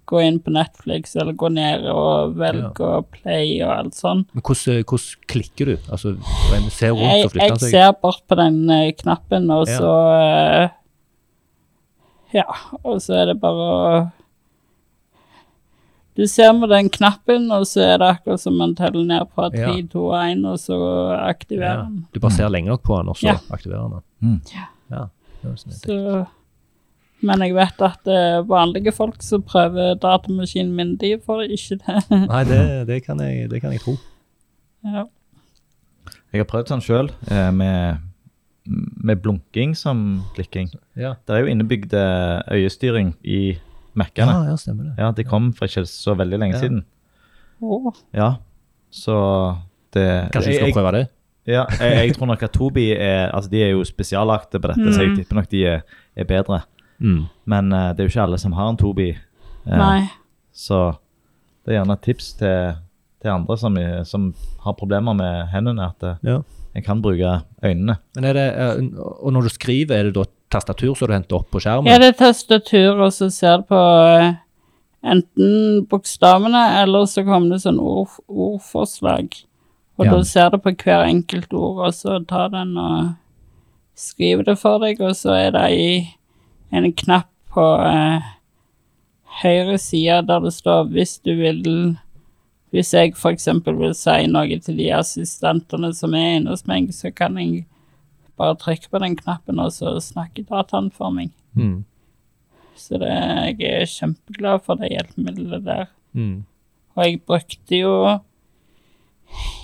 gå 0.07 0.21
inn 0.23 0.39
på 0.41 0.53
Netflix 0.55 1.17
eller 1.17 1.33
gå 1.35 1.49
ned 1.53 1.85
og 1.91 2.37
velge 2.39 2.81
og 2.81 3.09
play 3.11 3.61
og 3.63 3.71
alt 3.75 3.95
sånn. 3.99 4.25
Men 4.33 4.43
hvordan, 4.47 4.85
hvordan 4.85 5.27
klikker 5.33 5.67
du? 5.73 5.77
Altså, 5.91 6.13
en 6.57 6.71
ser 6.71 6.93
rundt 6.95 7.03
Jeg, 7.11 7.25
og 7.27 7.31
flytter 7.35 7.49
jeg 7.49 7.59
seg? 7.65 7.71
ser 7.75 7.93
bort 8.03 8.23
på 8.31 8.37
den 8.39 8.61
eh, 8.71 8.93
knappen, 8.93 9.51
og 9.51 9.67
Ja. 9.69 9.79
så 9.79 9.95
eh, 10.21 10.69
Ja, 12.35 12.45
og 12.85 13.01
så 13.01 13.15
er 13.23 13.27
det 13.33 13.41
bare 13.41 13.67
å 13.67 14.13
Du 16.17 16.25
ser 16.27 16.53
med 16.57 16.71
den 16.73 16.89
knappen, 16.89 17.51
og 17.53 17.67
så 17.69 17.83
er 17.93 17.99
det 18.01 18.07
akkurat 18.15 18.41
som 18.41 18.55
man 18.57 18.75
teller 18.75 19.05
ned 19.05 19.27
på 19.37 19.51
3, 19.53 19.59
Ja. 19.61 19.75
2, 19.93 20.05
1, 20.17 20.45
og 20.49 20.57
så 20.63 20.79
aktiverer 21.29 21.77
Ja. 21.77 21.83
den. 21.85 22.07
Du 22.15 22.21
bare 22.21 22.33
ser 22.33 22.49
lenge 22.49 22.69
nok 22.73 22.83
på 22.83 22.97
den, 22.97 23.09
og 23.11 23.17
så 23.17 23.27
Ja. 23.27 23.37
aktiverer 23.51 23.91
den. 23.91 24.03
Mm. 24.23 24.41
Ja. 24.55 25.09
det. 25.43 25.59
Så, 25.59 26.27
men 27.23 27.41
jeg 27.41 27.55
vet 27.57 27.83
at 27.83 28.07
eh, 28.13 28.43
vanlige 28.49 28.93
folk 28.93 29.23
som 29.23 29.43
prøver 29.43 29.95
datamaskinen 30.03 30.75
min, 30.77 30.97
de 31.01 31.15
får 31.25 31.47
ikke 31.49 31.79
det. 31.81 32.03
Nei, 32.33 32.43
det, 32.45 32.87
det, 32.89 33.03
kan 33.07 33.21
jeg, 33.21 33.49
det 33.51 33.61
kan 33.63 33.73
jeg 33.73 33.81
tro. 33.81 33.97
ja. 34.85 35.05
Jeg 36.33 36.43
har 36.43 36.49
prøvd 36.51 36.69
sånn 36.69 36.83
sjøl, 36.85 37.07
eh, 37.33 37.51
med, 37.55 38.03
med 38.67 39.23
blunking 39.23 39.73
som 39.79 40.23
klikking. 40.37 40.69
Ja, 40.99 41.15
Det 41.25 41.33
er 41.37 41.45
jo 41.47 41.53
innebygd 41.55 41.95
øyestyring 42.53 43.15
i 43.25 43.57
Mac-ene. 43.97 44.33
ja, 44.35 44.51
ja 44.51 44.57
stemmer 44.61 44.91
det. 44.91 44.95
Ja, 45.01 45.11
det 45.17 45.25
kom 45.31 45.53
for 45.57 45.65
ikke 45.71 45.87
så 45.89 46.15
veldig 46.19 46.39
lenge 46.43 46.57
Ja. 46.59 46.61
siden. 46.61 46.83
Åh. 47.63 47.93
Ja, 48.13 48.31
så 48.93 49.17
det 49.95 50.31
Kanskje 50.35 50.51
vi 50.51 50.57
skal 50.59 50.67
jeg, 50.69 50.75
prøve 50.77 50.93
det? 50.93 51.05
ja, 51.47 51.65
jeg, 51.81 51.93
jeg 52.11 52.17
tror 52.19 52.27
nok 52.27 52.43
at 52.43 52.53
Tobi 52.53 52.91
er 52.93 53.31
Altså, 53.33 53.49
de 53.51 53.63
er 53.63 53.71
jo 53.71 53.85
spesiallagte 53.85 54.61
på 54.61 54.69
dette, 54.75 54.93
så 54.93 55.01
jeg 55.07 55.11
Mm. 55.11 55.17
tipper 55.17 55.35
nok 55.41 55.49
de 55.51 55.65
er, 55.67 55.81
er 56.17 56.25
bedre. 56.25 56.61
Mm. 57.01 57.27
Men 57.47 57.73
uh, 57.73 57.93
det 57.93 58.01
er 58.01 58.09
jo 58.09 58.13
ikke 58.15 58.25
alle 58.27 58.39
som 58.39 58.53
har 58.57 58.69
en 58.73 58.77
Tobi. 58.81 59.11
Uh, 59.67 59.77
Nei. 59.77 60.09
Så 60.57 60.79
det 61.65 61.75
er 61.75 61.81
gjerne 61.81 61.97
et 61.99 62.05
tips 62.07 62.31
til, 62.39 62.77
til 63.23 63.31
andre 63.33 63.57
som, 63.59 63.77
som 64.07 64.29
har 64.65 64.77
problemer 64.79 65.17
med 65.19 65.49
hendene, 65.53 65.89
at 65.91 66.03
eh, 66.07 66.17
Ja. 66.23 66.37
en 66.77 66.83
kan 66.87 67.03
bruke 67.03 67.43
øynene. 67.65 67.97
Men 68.15 68.25
er 68.25 68.33
det, 68.39 68.47
og 69.01 69.33
når 69.35 69.43
du 69.43 69.49
skriver, 69.51 69.97
er 69.99 70.05
det 70.05 70.15
da 70.15 70.25
tastatur 70.53 70.95
som 70.95 71.09
du 71.11 71.15
henter 71.17 71.37
opp 71.41 71.51
på 71.51 71.59
skjermen? 71.61 71.91
Ja, 71.91 71.99
det 71.99 72.13
er 72.15 72.19
tastatur, 72.21 73.01
og 73.03 73.11
så 73.13 73.29
ser 73.35 73.59
du 73.59 73.67
på 73.73 73.81
enten 75.07 75.85
bokstavene, 75.91 76.63
eller 76.83 77.07
så 77.11 77.25
kommer 77.27 77.55
det 77.57 77.63
sånn 77.65 77.81
ord, 77.83 78.15
ordforslag. 78.29 79.35
Og 79.99 80.05
Ja. 80.07 80.13
da 80.13 80.23
ser 80.25 80.51
du 80.51 80.59
på 80.59 80.73
hver 80.77 81.05
enkelt 81.07 81.53
ord, 81.53 81.87
og 81.87 81.93
så 81.95 82.19
tar 82.27 82.49
den 82.51 82.77
og 82.79 83.15
skriver 83.97 84.45
det 84.45 84.59
for 84.59 84.79
deg, 84.79 85.01
og 85.01 85.15
så 85.17 85.31
er 85.35 85.51
det 85.53 85.71
i 85.73 86.15
en 86.71 86.89
knapp 86.93 87.31
på 87.55 87.65
eh, 87.83 88.27
høyre 89.43 89.79
side 89.81 90.23
der 90.29 90.43
det 90.45 90.53
står 90.57 90.91
hvis 90.93 91.19
du 91.25 91.35
vil 91.39 91.63
Hvis 92.75 92.93
jeg 92.93 93.15
f.eks. 93.15 93.47
vil 93.65 93.95
si 93.97 94.27
noe 94.29 94.59
til 94.61 94.77
de 94.77 94.91
assistentene 94.93 95.93
som 95.95 96.15
er 96.19 96.35
inne 96.37 96.51
hos 96.51 96.67
meg, 96.69 96.91
så 96.93 97.13
kan 97.15 97.39
jeg 97.39 97.63
bare 98.37 98.57
trykke 98.59 98.91
på 98.91 99.01
den 99.01 99.15
knappen, 99.17 99.61
og 99.63 99.71
så 99.73 99.95
snakker 100.03 100.45
dataen 100.51 100.91
for 100.93 101.15
meg. 101.15 101.31
Mm. 101.55 101.85
Så 102.77 102.99
det, 103.01 103.09
jeg 103.09 103.71
er 103.71 103.89
kjempeglad 103.89 104.65
for 104.67 104.83
det 104.83 104.91
hjelpemiddelet 104.93 105.65
der. 105.65 105.87
Mm. 106.13 106.45
Og 106.97 107.05
jeg 107.07 107.23
brukte 107.25 107.79
jo 107.79 107.95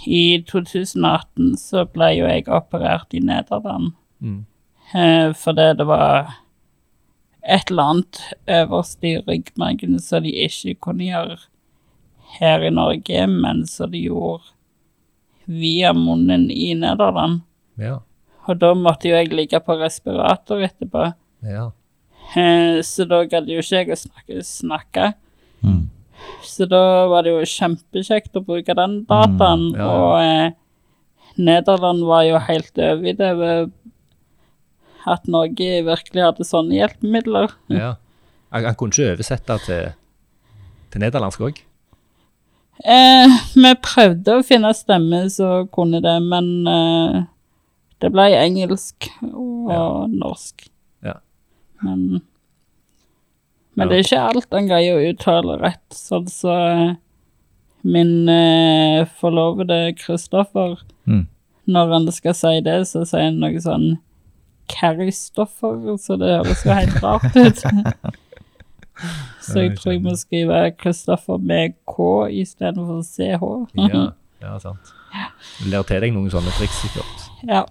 I 0.07 0.43
2018 0.49 1.59
så 1.61 1.85
ble 1.91 2.09
jo 2.17 2.31
jeg 2.31 2.49
operert 2.49 3.13
i 3.15 3.21
Nederland. 3.23 3.93
Mm. 4.21 4.45
Eh, 4.95 5.29
fordi 5.37 5.69
det 5.79 5.87
var 5.87 6.33
et 7.43 7.71
eller 7.71 7.95
annet 7.95 8.21
øverst 8.47 9.05
i 9.05 9.17
ryggmargen 9.19 9.99
som 10.01 10.23
de 10.23 10.33
ikke 10.45 10.77
kunne 10.87 11.09
gjøre 11.09 11.39
her 12.39 12.65
i 12.65 12.71
Norge, 12.73 13.27
men 13.29 13.65
som 13.69 13.91
de 13.93 14.05
gjorde 14.07 14.53
via 15.51 15.93
munnen 15.93 16.49
i 16.51 16.73
Nederland. 16.79 17.43
Ja. 17.81 17.99
Og 18.47 18.59
da 18.59 18.73
måtte 18.79 19.11
jo 19.11 19.17
jeg 19.19 19.33
ligge 19.35 19.61
på 19.63 19.77
respirator 19.81 20.63
etterpå. 20.65 21.11
Ja. 21.47 21.71
Eh, 22.39 22.79
så 22.87 23.07
da 23.09 23.23
gadd 23.29 23.51
jo 23.51 23.61
ikke 23.61 23.83
jeg 23.83 23.93
å 23.93 23.99
snakke. 23.99 24.43
snakke. 24.47 25.13
Mm. 25.63 25.85
Så 26.47 26.67
da 26.71 27.07
var 27.11 27.27
det 27.27 27.35
jo 27.35 27.47
kjempekjekt 27.47 28.39
å 28.39 28.45
bruke 28.47 28.75
den 28.79 29.03
dataen. 29.11 29.71
ja, 29.75 29.83
ja. 29.83 29.93
Og 29.93 30.15
eh, 30.23 30.59
Nederland 31.43 32.05
var 32.07 32.27
jo 32.29 32.41
helt 32.47 32.79
over 32.79 33.09
i 33.09 33.15
det 33.17 33.33
at 35.07 35.27
Norge 35.31 35.83
virkelig 35.87 36.23
hadde 36.25 36.45
sånne 36.47 36.79
hjelpemidler. 36.79 37.53
ja. 37.73 37.95
Han, 38.53 38.75
kunne 38.77 38.93
ikke 38.93 39.15
oversette 39.15 39.55
til, 39.65 39.93
til 40.93 41.01
nederlandsk 41.01 41.41
òg? 41.41 41.61
Eh, 42.85 43.33
vi 43.57 43.71
prøvde 43.81 44.35
å 44.37 44.43
finne 44.45 44.75
stemme 44.77 45.23
som 45.33 45.69
kunne 45.73 46.03
det, 46.05 46.19
men 46.27 46.51
eh, 46.69 47.23
det 48.05 48.11
ble 48.13 48.27
engelsk 48.37 49.09
og 49.31 49.71
Ja. 49.73 49.87
norsk. 50.13 50.67
Ja. 51.07 51.15
Men, 51.81 52.21
men 53.75 53.89
det 53.89 53.97
er 54.03 54.05
ikke 54.05 54.21
alt 54.35 54.53
han 54.53 54.69
greier 54.69 54.99
å 55.01 55.09
uttale 55.15 55.57
rett, 55.63 55.87
sånn 55.97 56.29
så 56.29 56.53
eh, 56.53 56.95
min 57.89 58.29
eh, 58.29 59.07
forlovede 59.21 59.95
Kristoffer 59.97 60.77
Mm. 61.09 61.25
Når 61.67 61.89
han 61.93 62.05
skal 62.15 62.35
si 62.35 62.61
det, 62.63 62.77
så 62.87 63.01
sier 63.07 63.25
han 63.31 63.41
noe 63.43 63.59
sånn 63.63 63.97
Carrystoffer, 64.69 65.97
så 65.99 66.17
det 66.21 66.31
høres 66.37 66.65
jo 66.65 66.73
helt 66.73 67.03
rart 67.03 67.37
ut. 67.37 67.63
så 69.47 69.61
jeg 69.65 69.77
tror 69.79 69.93
jeg 69.97 70.03
må 70.05 70.15
skrive 70.19 70.63
Kristoffer 70.79 71.39
med 71.43 71.75
K 71.89 72.09
istedenfor 72.43 73.03
CH. 73.07 73.45
Ja, 73.79 74.09
ja, 74.43 74.57
sant. 74.63 74.93
Lær 75.69 75.85
til 75.87 76.03
deg 76.03 76.15
noen 76.15 76.31
sånne 76.33 76.53
triks, 76.57 76.81
sikkert. 76.83 77.29
Ja. 77.49 77.65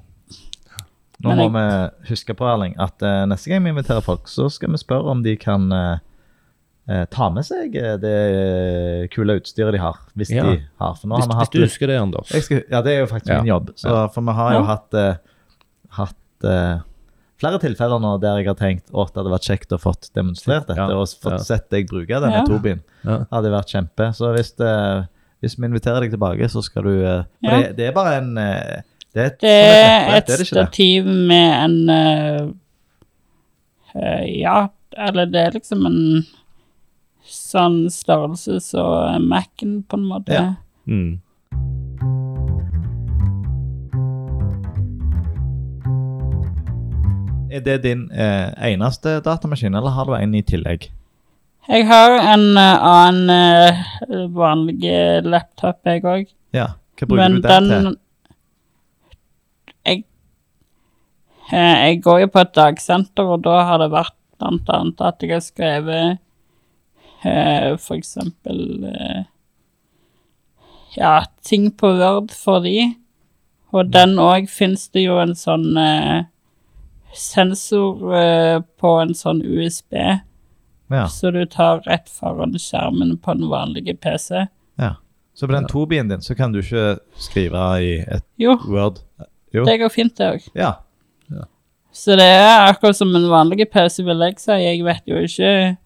Nå 1.22 1.36
må 1.38 1.50
vi 1.54 1.64
huske 2.10 2.34
på, 2.34 2.46
Erling, 2.50 2.74
at 2.82 3.02
uh, 3.06 3.24
neste 3.30 3.52
gang 3.52 3.62
vi 3.66 3.70
inviterer 3.76 4.02
folk, 4.06 4.30
så 4.32 4.48
skal 4.50 4.72
vi 4.74 4.80
spørre 4.82 5.12
om 5.14 5.22
de 5.22 5.36
kan 5.38 5.68
eh, 5.76 6.00
eh, 6.90 7.04
ta 7.14 7.28
med 7.30 7.46
seg 7.46 7.76
det 8.02 8.14
kule 9.14 9.36
utstyret 9.38 9.76
de 9.78 9.82
har, 9.84 10.00
hvis 10.18 10.32
Ja. 10.34 10.48
de 10.50 10.64
har. 10.82 10.96
For 10.98 11.12
nå 11.12 11.20
Hvis, 11.20 11.28
har 11.30 11.36
vi 11.36 11.44
hvis 11.44 11.54
du 11.54 11.60
husker 11.68 11.92
det, 11.94 12.00
Anders. 12.02 12.32
jeg 12.34 12.48
skal, 12.48 12.64
Ja, 12.72 12.82
det 12.82 12.96
er 12.96 13.00
jo 13.04 13.12
faktisk 13.12 13.30
Ja. 13.36 13.42
min 13.44 13.52
jobb. 13.54 13.70
Så, 13.78 13.94
For 14.16 14.22
vi 14.22 14.32
har 14.40 14.54
jo 14.54 14.60
Ja. 14.60 14.66
hatt, 14.66 14.94
uh, 14.94 15.16
hatt 16.00 16.50
flere 17.42 17.60
tilfeller 17.62 18.02
nå 18.04 18.14
der 18.22 18.40
jeg 18.42 18.48
har 18.52 18.58
tenkt 18.60 18.92
at 18.94 19.12
det 19.14 19.20
hadde 19.22 19.34
vært 19.34 19.48
kjekt 19.50 19.74
å 19.76 19.80
fått 19.82 20.12
demonstrert 20.18 20.68
dette, 20.70 20.78
Ja. 20.80 20.88
og 20.96 21.08
fått 21.10 21.40
Ja. 21.40 21.46
sett 21.48 21.70
deg 21.74 21.90
bruke 21.90 22.08
denne 22.22 22.42
Ja. 22.42 22.46
Tobin. 22.46 22.82
Ja. 23.04 23.26
hadde 23.32 23.52
vært 23.52 23.74
kjempe. 23.74 24.12
Så 24.14 24.30
hvis, 24.36 24.52
det, 24.62 25.08
hvis 25.42 25.58
vi 25.58 25.66
inviterer 25.66 26.02
deg 26.06 26.12
tilbake, 26.14 26.50
så 26.54 26.62
skal 26.64 26.84
du 26.84 26.94
eh, 27.04 27.24
for 27.42 27.50
Ja. 27.50 27.62
det, 27.62 27.76
det 27.78 27.88
er 27.90 27.94
bare 27.98 28.18
en 28.22 28.38
eh, 28.38 28.82
Det 29.14 29.20
er 29.20 29.26
et, 29.26 29.40
Det 29.42 29.50
er 29.50 30.16
et, 30.16 30.30
et 30.30 30.38
det 30.38 30.48
stativ 30.48 31.06
med 31.06 31.52
en 31.66 31.90
uh, 31.90 32.54
eh, 33.96 34.40
Ja, 34.40 34.70
eller 34.96 35.26
det 35.26 35.42
er 35.48 35.52
liksom 35.60 35.86
en 35.86 36.26
sånn 37.28 37.90
størrelse 37.92 38.62
som 38.62 39.28
Mac-en, 39.28 39.84
på 39.84 39.98
en 39.98 40.06
måte. 40.08 40.32
Ja. 40.32 40.56
Mm. 40.88 41.20
Er 47.52 47.64
det 47.66 47.82
din 47.84 48.06
eh, 48.12 48.52
eneste 48.72 49.18
datamaskin, 49.26 49.76
eller 49.76 49.92
har 49.92 50.08
du 50.08 50.14
en 50.16 50.36
i 50.36 50.42
tillegg? 50.48 50.86
Jeg 51.68 51.86
har 51.90 52.16
en 52.34 52.46
eh, 52.58 52.86
annen 52.88 53.34
eh, 53.34 53.82
vanlig 54.32 54.94
laptop, 55.28 55.82
jeg 55.86 56.06
òg. 56.08 56.32
Ja, 56.56 56.70
hva 56.96 57.10
bruker 57.10 57.20
Men 57.20 57.36
du 57.42 57.48
den, 57.48 57.68
til? 57.70 57.92
jeg, 59.90 60.04
eh, 61.52 61.76
jeg 61.90 62.02
går 62.08 62.24
jo 62.24 62.32
på 62.38 62.44
et 62.46 62.56
dagsenter, 62.56 63.36
og 63.36 63.44
da 63.46 63.60
har 63.68 63.84
det 63.84 63.92
vært 63.94 64.16
blant 64.40 64.72
annet 64.74 65.06
at 65.06 65.22
jeg 65.22 65.36
har 65.36 65.44
skrevet 65.46 66.18
eh, 67.28 67.76
for 67.78 68.00
eksempel 68.00 68.88
eh, 68.90 69.22
Ja, 70.96 71.22
ting 71.46 71.70
på 71.72 71.94
Word 72.00 72.34
for 72.36 72.64
de. 72.66 72.94
Og 73.72 73.92
den 73.94 74.18
òg 74.20 74.50
fins 74.52 74.90
det 74.92 75.06
jo 75.06 75.20
en 75.22 75.36
sånn 75.40 75.70
eh, 75.80 76.26
sensor 77.18 78.02
uh, 78.14 78.62
på 78.80 78.92
en 79.02 79.14
sånn 79.18 79.42
USB, 79.44 79.94
Ja, 80.92 81.06
så 81.08 81.32
du 81.32 81.46
tar 81.48 81.80
rett 81.88 82.10
foran 82.12 82.52
skjermen 82.60 83.14
på 83.24 83.34
den 83.38 83.50
vanlige 83.52 83.96
PC. 83.96 84.48
ja. 84.78 84.96
Så 85.34 85.48
på 85.48 85.54
den 85.56 85.66
Tobien 85.72 86.10
din 86.12 86.22
så 86.22 86.36
kan 86.36 86.52
du 86.52 86.60
ikke 86.60 87.00
skrive 87.18 87.62
i 87.82 87.92
et 88.04 88.26
Jo, 88.38 88.58
Word? 88.68 89.00
Jo. 89.56 89.64
det 89.66 89.78
går 89.80 89.90
fint, 89.90 90.12
det 90.20 90.28
òg. 90.28 90.50
Ja. 90.54 90.74
Så 91.92 92.16
det 92.20 92.24
er 92.28 92.68
akkurat 92.70 92.96
som 92.96 93.16
en 93.16 93.30
vanlig 93.32 93.66
PC, 93.72 94.04
vil 94.08 94.20
jeg 94.24 94.38
si. 94.40 94.52
Jeg 94.60 94.84
vet 94.86 95.08
jo 95.08 95.16
ikke 95.24 95.78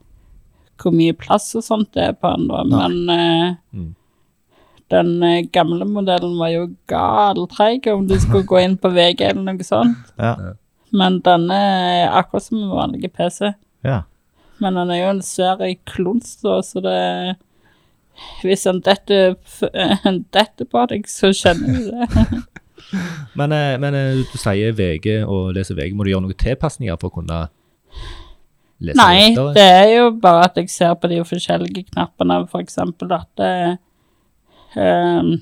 hvor 0.82 0.92
mye 0.94 1.14
plass 1.18 1.48
og 1.56 1.64
sånt 1.64 1.94
det 1.96 2.04
er 2.10 2.18
på 2.18 2.30
den, 2.36 2.48
da, 2.50 2.64
men 2.66 2.98
uh, 3.10 3.56
Mm. 3.74 3.94
den 4.92 5.24
eh, 5.24 5.46
gamle 5.54 5.86
modellen 5.88 6.36
var 6.38 6.50
jo 6.54 6.66
galtreig 6.92 7.88
om 7.94 8.06
du 8.08 8.18
skulle 8.20 8.44
gå 8.46 8.60
inn 8.62 8.76
på 8.78 8.90
VG 8.94 9.22
eller 9.30 9.42
noe 9.54 9.64
sånt. 9.66 10.12
Ja. 10.18 10.36
Men 10.96 11.20
denne 11.26 11.56
er 11.60 12.14
akkurat 12.16 12.46
som 12.48 12.62
en 12.64 12.72
vanlig 12.76 13.12
PC. 13.16 13.54
ja. 13.86 14.02
Men 14.64 14.78
den 14.80 14.92
er 14.96 15.02
jo 15.02 15.08
en 15.12 15.18
svær 15.28 15.60
klons, 15.84 16.38
da, 16.40 16.62
så 16.64 16.80
det 16.80 17.36
Hvis 18.40 18.62
han 18.70 18.78
detter, 18.80 19.34
f- 19.44 19.68
detter 20.32 20.64
på 20.72 20.86
deg, 20.88 21.10
så 21.12 21.34
kjenner 21.36 21.74
du 21.76 21.90
det. 21.92 22.44
Men, 23.36 23.52
eh, 23.52 23.74
men 23.82 23.96
eh, 23.98 24.22
du 24.32 24.38
sier 24.40 24.72
VG 24.78 25.26
og 25.26 25.50
leser 25.58 25.76
VG. 25.76 25.92
Må 25.98 26.06
du 26.06 26.12
gjøre 26.14 26.24
noen 26.24 26.38
tilpasninger 26.40 26.96
for 27.02 27.10
å 27.10 27.16
kunne 27.18 27.40
lese 28.80 28.96
Nei, 29.00 29.34
lettere? 29.34 29.54
det 29.58 29.66
er 29.82 29.90
jo 29.98 30.06
bare 30.24 30.46
at 30.48 30.60
jeg 30.62 30.70
ser 30.72 30.94
på 31.02 31.10
de 31.12 31.18
forskjellige 31.28 31.88
knappene, 31.90 32.38
for 32.52 32.64
eksempel 32.64 33.12
at 33.18 33.28
det 33.42 33.52
um, 34.80 35.34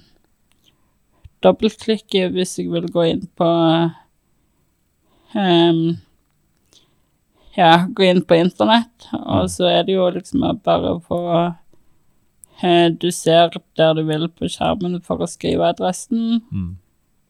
Dobbeltklikke 1.44 2.30
hvis 2.34 2.56
jeg 2.62 2.72
vil 2.72 2.88
gå 2.94 3.04
inn 3.12 3.26
på 3.38 3.50
um, 5.36 5.98
Ja, 7.56 7.86
gå 7.89 8.04
inn 8.10 8.24
på 8.26 8.36
internett, 8.39 9.10
og 9.13 9.50
så 9.54 9.67
er 9.69 9.84
det 9.86 9.93
jo 9.93 10.08
liksom 10.10 10.41
bare 10.65 10.96
å 10.96 11.02
få 11.06 11.19
uh, 11.38 12.89
Du 12.98 13.12
ser 13.13 13.52
der 13.78 13.93
du 13.93 14.04
vil 14.08 14.26
på 14.30 14.50
skjermen 14.50 14.98
for 15.06 15.22
å 15.22 15.30
skrive 15.30 15.69
adressen, 15.74 16.41
Mm. 16.52 16.78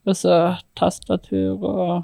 og 0.06 0.16
så 0.16 0.58
tastatur 0.76 1.60
og 1.64 2.04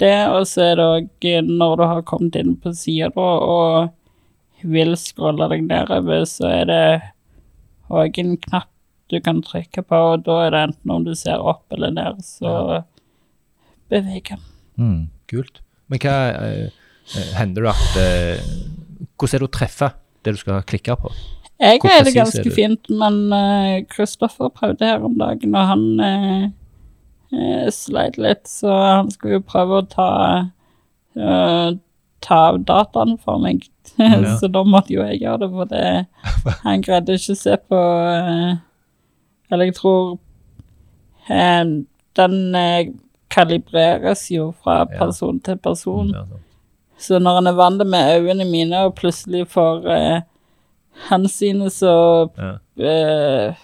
det, 0.00 0.28
og 0.28 0.46
så 0.48 0.62
er 0.72 0.76
det 0.76 0.84
òg 0.84 1.26
når 1.46 1.76
du 1.76 1.82
har 1.86 2.02
kommet 2.02 2.36
inn 2.36 2.56
på 2.56 2.72
sida 2.74 3.12
og 3.16 3.90
vil 4.62 4.96
scrolle 4.96 5.48
deg 5.52 5.66
nedover, 5.68 6.24
så 6.26 6.48
er 6.48 6.64
det 6.70 6.84
òg 7.90 8.18
en 8.18 8.36
knapp 8.36 8.68
du 9.12 9.20
kan 9.20 9.42
trykke 9.44 9.82
på, 9.84 9.98
og 10.14 10.24
da 10.24 10.38
er 10.46 10.50
det 10.54 10.62
enten 10.68 10.90
om 10.94 11.04
du 11.04 11.12
ser 11.18 11.38
opp 11.38 11.70
eller 11.74 11.92
ned, 11.92 12.22
så 12.24 12.82
beveger 13.92 14.38
den. 14.38 14.46
Mm. 14.82 15.04
Kult. 15.30 15.62
Men 15.90 16.02
hva 16.02 16.16
eh, 16.34 16.80
hender 17.38 17.68
det 17.68 17.72
at 17.72 17.94
uh, 17.98 18.50
Hvordan 19.18 19.36
er 19.36 19.42
det 19.44 19.46
å 19.46 19.54
treffe 19.54 19.88
det 20.22 20.34
du 20.34 20.40
skal 20.40 20.64
klikke 20.66 20.96
på? 20.98 21.12
Jeg 21.62 21.78
er 21.78 22.02
det 22.02 22.10
er 22.10 22.16
ganske 22.16 22.42
du? 22.42 22.50
fint, 22.50 22.88
men 22.90 23.84
Kristoffer 23.92 24.50
prøvde 24.50 24.88
her 24.88 25.04
om 25.06 25.14
dagen, 25.20 25.54
og 25.54 25.68
han 25.68 25.84
uh, 26.02 27.68
sleit 27.70 28.18
litt, 28.18 28.48
så 28.50 28.72
han 28.72 29.12
skulle 29.14 29.38
jo 29.38 29.44
prøve 29.46 29.78
å 29.78 29.86
ta 29.92 30.08
uh, 31.14 31.68
ta 32.22 32.38
av 32.52 32.60
dataen 32.66 33.16
for 33.22 33.42
meg. 33.42 33.66
så 34.40 34.48
da 34.50 34.62
måtte 34.64 34.94
jo 34.94 35.04
jeg 35.04 35.22
gjøre 35.22 35.42
det, 35.42 35.50
for 35.56 35.70
det, 35.70 35.86
han 36.66 36.84
greide 36.84 37.18
ikke 37.18 37.34
å 37.34 37.40
se 37.40 37.56
på 37.68 37.78
eh, 38.08 38.52
Eller 39.52 39.68
jeg 39.68 39.74
tror 39.76 40.14
den 42.16 42.54
kalibreres 43.32 44.26
jo 44.34 44.50
fra 44.62 44.82
Ja. 44.84 44.98
person 45.00 45.40
til 45.40 45.56
person. 45.58 46.12
Så 47.02 47.18
når 47.18 47.34
han 47.40 47.46
er 47.50 47.56
vant 47.58 47.86
med 47.86 48.20
øynene 48.20 48.44
mine, 48.50 48.84
og 48.86 48.94
plutselig 49.00 49.46
får 49.50 49.86
eh, 49.90 50.20
hans 51.08 51.32
sine, 51.40 51.70
så 51.72 52.30
Ja. 52.38 52.58
eh, 52.78 53.54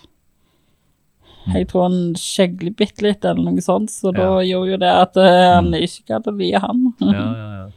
Jeg 1.49 1.69
tror 1.71 1.87
han 1.87 2.15
skjegler 2.21 2.75
bitte 2.77 3.01
litt, 3.07 3.25
eller 3.25 3.41
noe 3.47 3.63
sånt, 3.65 3.89
så 3.89 4.11
da 4.13 4.43
gjorde 4.45 4.69
jo 4.75 4.77
det 4.83 4.91
at 4.93 5.17
eh, 5.17 5.55
han 5.55 5.71
ikke 5.73 6.05
gadd 6.11 6.27
å 6.29 6.35
vie 6.37 6.59
han. 6.61 6.83
Ja, 7.01 7.13
ja, 7.15 7.47
ja. 7.55 7.69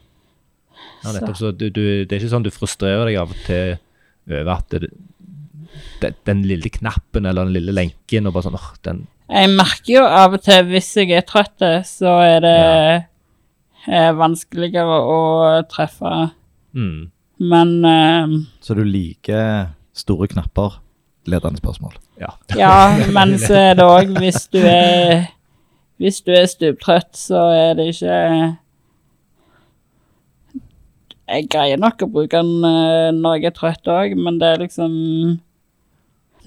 ja 1.05 1.13
nettopp, 1.15 1.37
så 1.39 1.51
du, 1.55 1.69
du, 1.69 1.81
det 2.03 2.11
er 2.11 2.19
ikke 2.19 2.33
sånn 2.33 2.43
du 2.43 2.51
frustrerer 2.51 3.05
deg 3.07 3.15
av 3.21 3.31
og 3.31 3.39
til 3.45 3.77
over 4.27 4.51
at 4.57 4.75
det, 4.75 4.89
det, 6.01 6.11
den 6.27 6.43
lille 6.43 6.69
knappen 6.69 7.25
eller 7.25 7.47
den 7.47 7.55
lille 7.55 7.71
lenken 7.77 8.27
og 8.27 8.35
bare 8.35 8.49
sånn 8.49 8.59
åh, 8.59 8.67
den 8.83 9.05
Jeg 9.31 9.47
merker 9.55 9.93
jo 9.93 10.03
av 10.03 10.35
og 10.35 10.43
til 10.43 10.65
hvis 10.67 10.89
jeg 10.99 11.13
er 11.15 11.23
trøtt, 11.23 11.63
så 11.87 12.17
er 12.25 12.39
det 12.43 12.55
eh, 13.87 14.11
vanskeligere 14.17 14.97
å 15.07 15.19
treffe. 15.71 16.31
mm, 16.75 17.11
Men 17.39 17.69
uh, 17.85 18.33
Så 18.61 18.75
du 18.75 18.83
liker 18.83 19.71
store 19.95 20.27
knapper? 20.27 20.81
Ledende 21.29 21.61
spørsmål. 21.61 21.95
Ja. 22.19 22.33
ja, 22.57 22.97
men 23.15 23.37
så 23.39 23.53
er 23.55 23.77
det 23.77 23.85
òg 23.85 24.17
hvis 24.19 24.47
du 24.51 24.59
er 24.65 25.29
Hvis 26.01 26.21
du 26.25 26.31
er 26.33 26.47
stuptrøtt, 26.49 27.13
så 27.17 27.43
er 27.53 27.75
det 27.77 27.91
ikke 27.93 28.17
Jeg 31.29 31.47
greier 31.53 31.77
nok 31.77 32.01
å 32.01 32.09
bruke 32.09 32.41
den 32.41 32.65
eh, 32.65 33.11
når 33.15 33.37
jeg 33.37 33.51
er 33.51 33.55
trøtt 33.57 33.91
òg, 33.93 34.17
men 34.17 34.41
det 34.41 34.49
er 34.49 34.63
liksom 34.65 34.95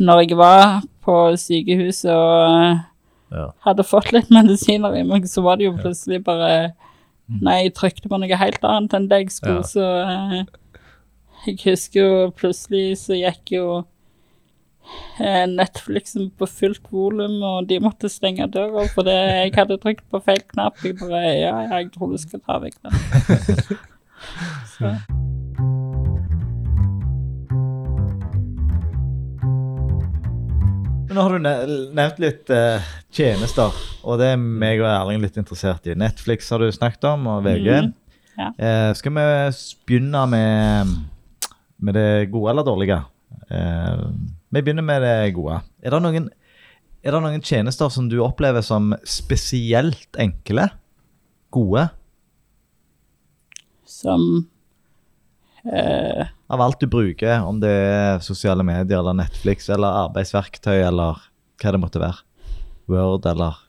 Når 0.03 0.25
jeg 0.25 0.39
var 0.43 0.83
på 1.05 1.15
sykehuset 1.41 2.11
og 2.11 2.57
eh, 2.65 2.83
Ja. 3.35 3.47
hadde 3.67 3.83
fått 3.87 4.13
litt 4.15 4.29
medisiner 4.31 4.95
i 4.99 5.03
meg, 5.07 5.25
så 5.27 5.43
var 5.43 5.57
det 5.59 5.65
jo 5.71 5.77
plutselig 5.79 6.23
bare 6.25 6.73
Nei, 7.27 7.55
jeg 7.65 7.73
trykte 7.79 8.09
på 8.13 8.19
noe 8.21 8.37
helt 8.37 8.61
annet 8.69 8.93
enn 8.99 9.07
det 9.09 9.19
jeg 9.23 9.31
skulle, 9.33 9.63
Ja. 9.65 9.71
så 9.73 9.87
eh, 10.05 10.45
Jeg 11.47 11.59
husker 11.65 12.01
jo 12.05 12.31
plutselig 12.37 12.99
så 13.01 13.17
gikk 13.17 13.55
jo 13.57 13.65
eh, 15.21 15.47
Netflixen 15.49 16.31
på 16.39 16.47
fullt 16.49 16.85
volum, 16.93 17.41
og 17.43 17.67
de 17.69 17.81
måtte 17.81 18.09
stenge 18.13 18.47
døra 18.53 18.85
fordi 18.93 19.17
jeg 19.17 19.55
hadde 19.57 19.81
trykt 19.81 20.05
på 20.13 20.21
feil 20.25 20.41
knapp. 20.53 20.77
Jeg 20.85 20.99
bare 21.01 21.25
ja, 21.41 21.57
jeg 21.81 21.91
tror 21.97 22.13
du 22.13 22.19
skal 22.21 22.41
ta 22.45 22.61
vekk 22.61 22.77
den. 22.85 23.79
Så. 24.77 24.95
Men 31.15 31.21
Nå 31.23 31.29
har 31.29 31.39
du 31.39 31.45
nevnt 31.95 32.17
litt 32.19 32.49
eh, 32.51 32.87
tjenester, 33.15 33.75
og 34.03 34.17
det 34.19 34.33
er 34.33 34.41
meg 34.41 34.81
og 34.83 34.89
Erling 34.91 35.21
litt 35.23 35.37
interessert 35.39 35.85
i. 35.87 35.95
Netflix 35.95 36.49
har 36.51 36.59
du 36.59 36.67
snakket 36.75 37.07
om, 37.07 37.29
og 37.31 37.45
VG. 37.45 37.69
Mm. 37.71 37.93
ja. 38.41 38.49
Eh, 38.59 38.89
skal 38.99 39.15
vi 39.15 39.27
begynne 39.87 40.25
med, 40.33 40.91
med 41.87 41.95
det 41.95 42.09
gode 42.33 42.51
eller 42.51 42.67
dårlige? 42.67 42.97
Eh, 43.47 44.03
vi 44.59 44.65
begynner 44.67 44.89
med 44.89 45.07
det 45.07 45.15
gode. 45.37 45.61
Er 45.87 45.95
det, 45.95 46.01
noen, 46.03 46.27
er 47.07 47.15
det 47.15 47.23
noen 47.29 47.47
tjenester 47.47 47.95
som 47.95 48.11
du 48.11 48.19
opplever 48.27 48.67
som 48.67 48.91
spesielt 49.07 50.19
enkle? 50.19 50.67
Gode? 51.55 51.87
Som 53.87 54.49
eh, 55.73 56.27
Av 56.51 56.61
alt 56.61 56.81
du 56.81 56.87
bruker, 56.91 57.41
om 57.43 57.61
det 57.63 57.71
er 57.71 58.25
sosiale 58.25 58.65
medier 58.67 59.01
eller 59.01 59.17
Netflix 59.25 59.69
eller 59.73 60.05
arbeidsverktøy 60.07 60.77
eller 60.85 61.23
hva 61.63 61.73
det 61.75 61.81
måtte 61.83 62.03
være. 62.03 62.21
Word 62.91 63.27
eller 63.31 63.61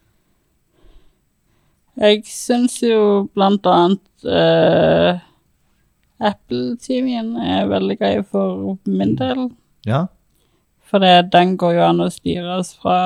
Jeg 1.96 2.26
syns 2.28 2.82
jo 2.84 3.30
blant 3.36 3.66
annet 3.72 4.28
eh, 4.28 5.22
Apple 6.20 6.76
TV-en 6.84 7.36
er 7.40 7.70
veldig 7.72 7.98
grei 8.00 8.18
for 8.28 8.76
min 8.88 9.16
del. 9.20 9.48
Ja? 9.88 10.06
For 10.86 11.00
det, 11.04 11.32
den 11.34 11.56
går 11.60 11.78
jo 11.78 11.86
an 11.88 12.04
å 12.04 12.12
styres 12.14 12.74
fra 12.80 13.00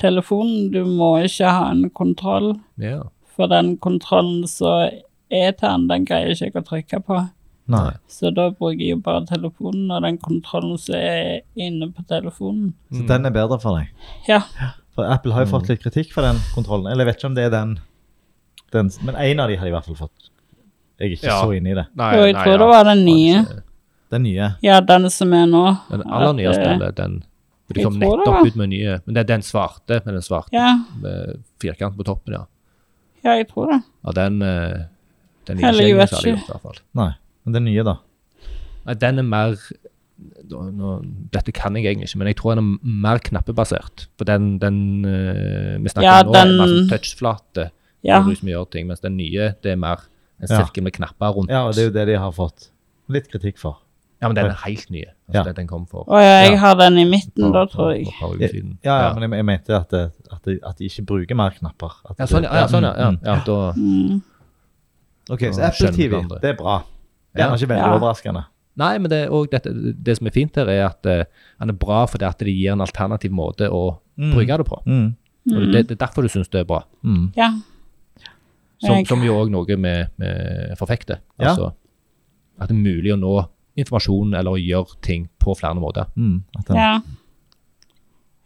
telefonen. 0.00 0.70
Du 0.72 0.82
må 0.88 1.14
ikke 1.24 1.52
ha 1.52 1.70
en 1.70 1.88
kontroll. 1.90 2.54
ja. 2.80 3.04
For 3.30 3.48
den 3.48 3.76
kontrollen 3.80 4.42
som 4.50 4.90
er 5.30 5.52
til 5.56 5.62
den, 5.62 5.86
den 5.88 6.02
greier 6.04 6.34
ikke 6.34 6.48
jeg 6.50 6.56
å 6.58 6.66
trykke 6.66 6.98
på. 7.06 7.20
Nei. 7.70 7.92
Så 8.10 8.30
da 8.34 8.48
bruker 8.50 8.80
jeg 8.82 8.96
jo 8.96 9.00
bare 9.04 9.22
telefonen, 9.28 9.90
og 9.94 10.02
den 10.02 10.18
kontrollen 10.18 10.78
som 10.80 10.96
er 10.98 11.40
inne 11.54 11.90
på 11.94 12.02
telefonen. 12.10 12.72
Så 12.92 13.04
den 13.06 13.26
er 13.28 13.34
bedre 13.34 13.60
for 13.62 13.78
deg? 13.78 13.92
Ja. 14.28 14.40
For 14.96 15.06
Apple 15.06 15.32
har 15.36 15.44
jo 15.46 15.52
fått 15.52 15.68
litt 15.70 15.82
kritikk 15.84 16.10
for 16.12 16.26
den 16.26 16.40
kontrollen. 16.54 16.90
Eller 16.90 17.04
jeg 17.06 17.12
vet 17.12 17.20
ikke 17.22 17.30
om 17.30 17.36
det 17.38 17.44
er 17.46 17.54
den, 17.54 17.76
den 18.74 18.90
Men 19.06 19.14
én 19.22 19.40
av 19.42 19.48
de 19.52 19.56
har 19.60 19.64
de 19.68 19.70
i 19.70 19.74
hvert 19.76 19.86
fall 19.86 20.00
fått. 20.02 20.30
Jeg 21.00 21.06
er 21.06 21.14
ikke 21.16 21.26
Ja. 21.30 21.40
så 21.40 21.54
inne 21.56 21.70
i 21.70 21.74
det. 21.78 21.86
Nei, 21.96 22.10
Og 22.18 22.26
jeg 22.26 22.34
nei, 22.34 22.42
tror 22.44 22.52
ja. 22.52 22.58
det 22.58 22.68
var 22.74 22.84
den 22.90 23.04
nye. 23.06 23.44
Den 24.10 24.22
nye. 24.26 24.48
Ja, 24.66 24.80
den 24.80 25.08
som 25.10 25.32
er 25.32 25.46
nå. 25.46 25.64
Den 25.90 26.02
aller 26.10 26.32
nyeste, 26.34 26.60
eh, 26.66 26.74
eller 26.74 26.90
den 26.92 27.22
De 27.72 27.84
kom 27.84 27.94
nettopp 28.02 28.46
ut 28.46 28.56
med 28.56 28.68
nye, 28.74 28.98
men 29.06 29.14
det 29.14 29.20
er 29.22 29.28
den 29.36 29.42
svarte 29.46 30.00
med 30.04 30.14
den 30.18 30.22
svarte 30.26 30.50
Ja, 30.52 30.72
med 31.00 31.44
firkant 31.62 31.94
på 31.96 32.02
toppen, 32.04 32.34
ja. 32.34 32.44
ja, 33.22 33.36
jeg 33.38 33.46
tror 33.48 33.70
det. 33.70 33.82
Ja, 34.04 34.10
den, 34.18 34.42
eh, 34.42 34.80
den 35.46 35.58
ikke 35.58 35.70
jeg 35.70 35.74
særlig 35.76 35.92
ikke. 35.94 35.98
godt, 36.00 36.24
i 36.26 36.50
hvert 36.50 36.62
fall. 36.62 36.78
Nei. 36.94 37.12
Den 37.52 37.64
nye, 37.68 37.82
da. 37.86 37.96
Nei, 38.86 38.94
den 38.94 39.18
er 39.18 39.26
mer 39.26 39.56
nå, 40.50 40.62
nå, 40.76 40.94
Dette 41.32 41.52
kan 41.56 41.76
jeg 41.78 41.86
egentlig 41.88 42.10
ikke, 42.10 42.18
men 42.20 42.28
jeg 42.28 42.36
tror 42.40 42.54
den 42.58 42.64
er 42.64 42.94
mer 43.08 43.20
knappebasert. 43.24 44.06
For 44.20 44.28
den, 44.28 44.58
den 44.60 44.80
uh, 45.04 45.76
vi 45.80 45.92
snakker 45.92 46.08
Ja, 46.08 46.20
om 46.24 46.32
nå, 46.32 46.38
er 46.40 46.54
mer 46.58 46.72
sånn 46.74 46.88
touchflate, 46.92 47.70
Ja. 48.06 48.22
hvor 48.24 48.36
som 48.36 48.48
gjør 48.48 48.66
ting, 48.72 48.86
mens 48.88 49.00
den 49.04 49.16
nye 49.16 49.54
det 49.62 49.72
er 49.72 49.76
mer 49.80 50.06
en 50.40 50.48
Ja. 50.48 50.62
sirkel 50.64 50.82
med 50.84 50.92
knapper 50.96 51.32
rundt. 51.36 51.50
Ja, 51.52 51.66
og 51.68 51.74
det 51.74 51.84
er 51.84 51.88
jo 51.90 51.94
det 51.98 52.06
de 52.08 52.18
har 52.18 52.32
fått 52.32 52.68
litt 53.08 53.28
kritikk 53.32 53.58
for. 53.58 53.78
Ja, 54.20 54.28
men 54.28 54.36
den 54.36 54.50
er 54.52 54.56
helt 54.66 54.90
ny. 54.92 55.04
Altså, 55.28 55.32
Ja. 55.38 55.42
den, 55.44 55.54
den 55.54 55.66
kom 55.68 55.86
for 55.88 56.04
Å 56.04 56.20
ja, 56.20 56.42
jeg 56.50 56.58
har 56.60 56.74
den 56.76 56.98
i 56.98 57.04
midten, 57.08 57.52
da, 57.52 57.64
tror 57.66 57.94
jeg. 57.96 58.06
for 58.20 58.36
par. 58.36 58.44
Ja, 58.84 58.96
ja, 59.08 59.14
men 59.14 59.22
jeg, 59.24 59.30
jeg 59.38 59.44
mente 59.48 59.76
at, 59.76 59.88
det, 59.90 60.12
at, 60.30 60.42
de, 60.44 60.58
at 60.62 60.76
de 60.78 60.84
ikke 60.88 61.06
bruker 61.06 61.34
mer 61.36 61.50
knapper. 61.56 61.92
At 62.08 62.18
Ja, 62.18 62.26
sånn, 62.26 62.44
ja, 62.44 62.54
ja, 62.60 62.66
sånn, 62.68 62.82
ja, 62.84 62.92
ja, 62.98 63.10
mm, 63.10 63.18
ja 63.24 63.42
da, 63.46 63.72
Mm. 63.72 64.22
Ok, 65.30 65.40
så 65.54 65.62
Apple 65.62 65.92
TV, 65.94 66.20
det 66.42 66.50
er 66.50 66.56
bra. 66.58 66.82
Det 67.34 67.40
Ja. 67.40 67.48
er 67.50 67.56
ikke 67.56 67.68
veldig 67.68 67.86
Ja. 67.86 67.98
overraskende. 67.98 68.44
Nei, 68.76 68.98
men 68.98 69.10
det, 69.10 69.28
dette, 69.50 69.72
det 70.02 70.16
som 70.16 70.26
er 70.26 70.30
fint 70.30 70.54
her, 70.56 70.66
er 70.68 70.86
at 70.86 71.06
eh, 71.06 71.24
han 71.58 71.68
er 71.68 71.74
bra 71.74 72.06
fordi 72.06 72.24
at 72.26 72.38
det 72.38 72.48
gir 72.54 72.72
en 72.72 72.80
alternativ 72.80 73.30
måte 73.30 73.68
å 73.70 73.98
Mm. 74.18 74.32
bruke 74.34 74.56
det 74.58 74.66
på. 74.66 74.82
Mm. 74.86 75.16
Og 75.56 75.72
det, 75.72 75.88
det 75.88 75.90
er 76.00 76.06
derfor 76.06 76.22
du 76.22 76.28
syns 76.28 76.48
det 76.50 76.60
er 76.60 76.64
bra. 76.64 76.82
Mm. 77.04 77.32
Ja. 77.36 77.50
Som, 78.80 78.96
Jeg- 78.96 79.06
som 79.08 79.22
jo 79.22 79.34
òg 79.34 79.50
noe 79.50 79.76
med, 79.76 80.08
med 80.18 80.76
forfekter. 80.78 81.18
Ja. 81.38 81.48
Altså 81.54 81.72
at 82.60 82.68
det 82.68 82.76
er 82.76 82.82
mulig 82.82 83.12
å 83.12 83.18
nå 83.18 83.48
informasjon 83.76 84.34
eller 84.36 84.50
å 84.52 84.60
gjøre 84.60 85.00
ting 85.02 85.28
på 85.38 85.54
flere 85.56 85.74
måter. 85.80 86.06
Mm. 86.16 86.42
At 86.58 86.66
den, 86.66 86.76
ja. 86.76 87.00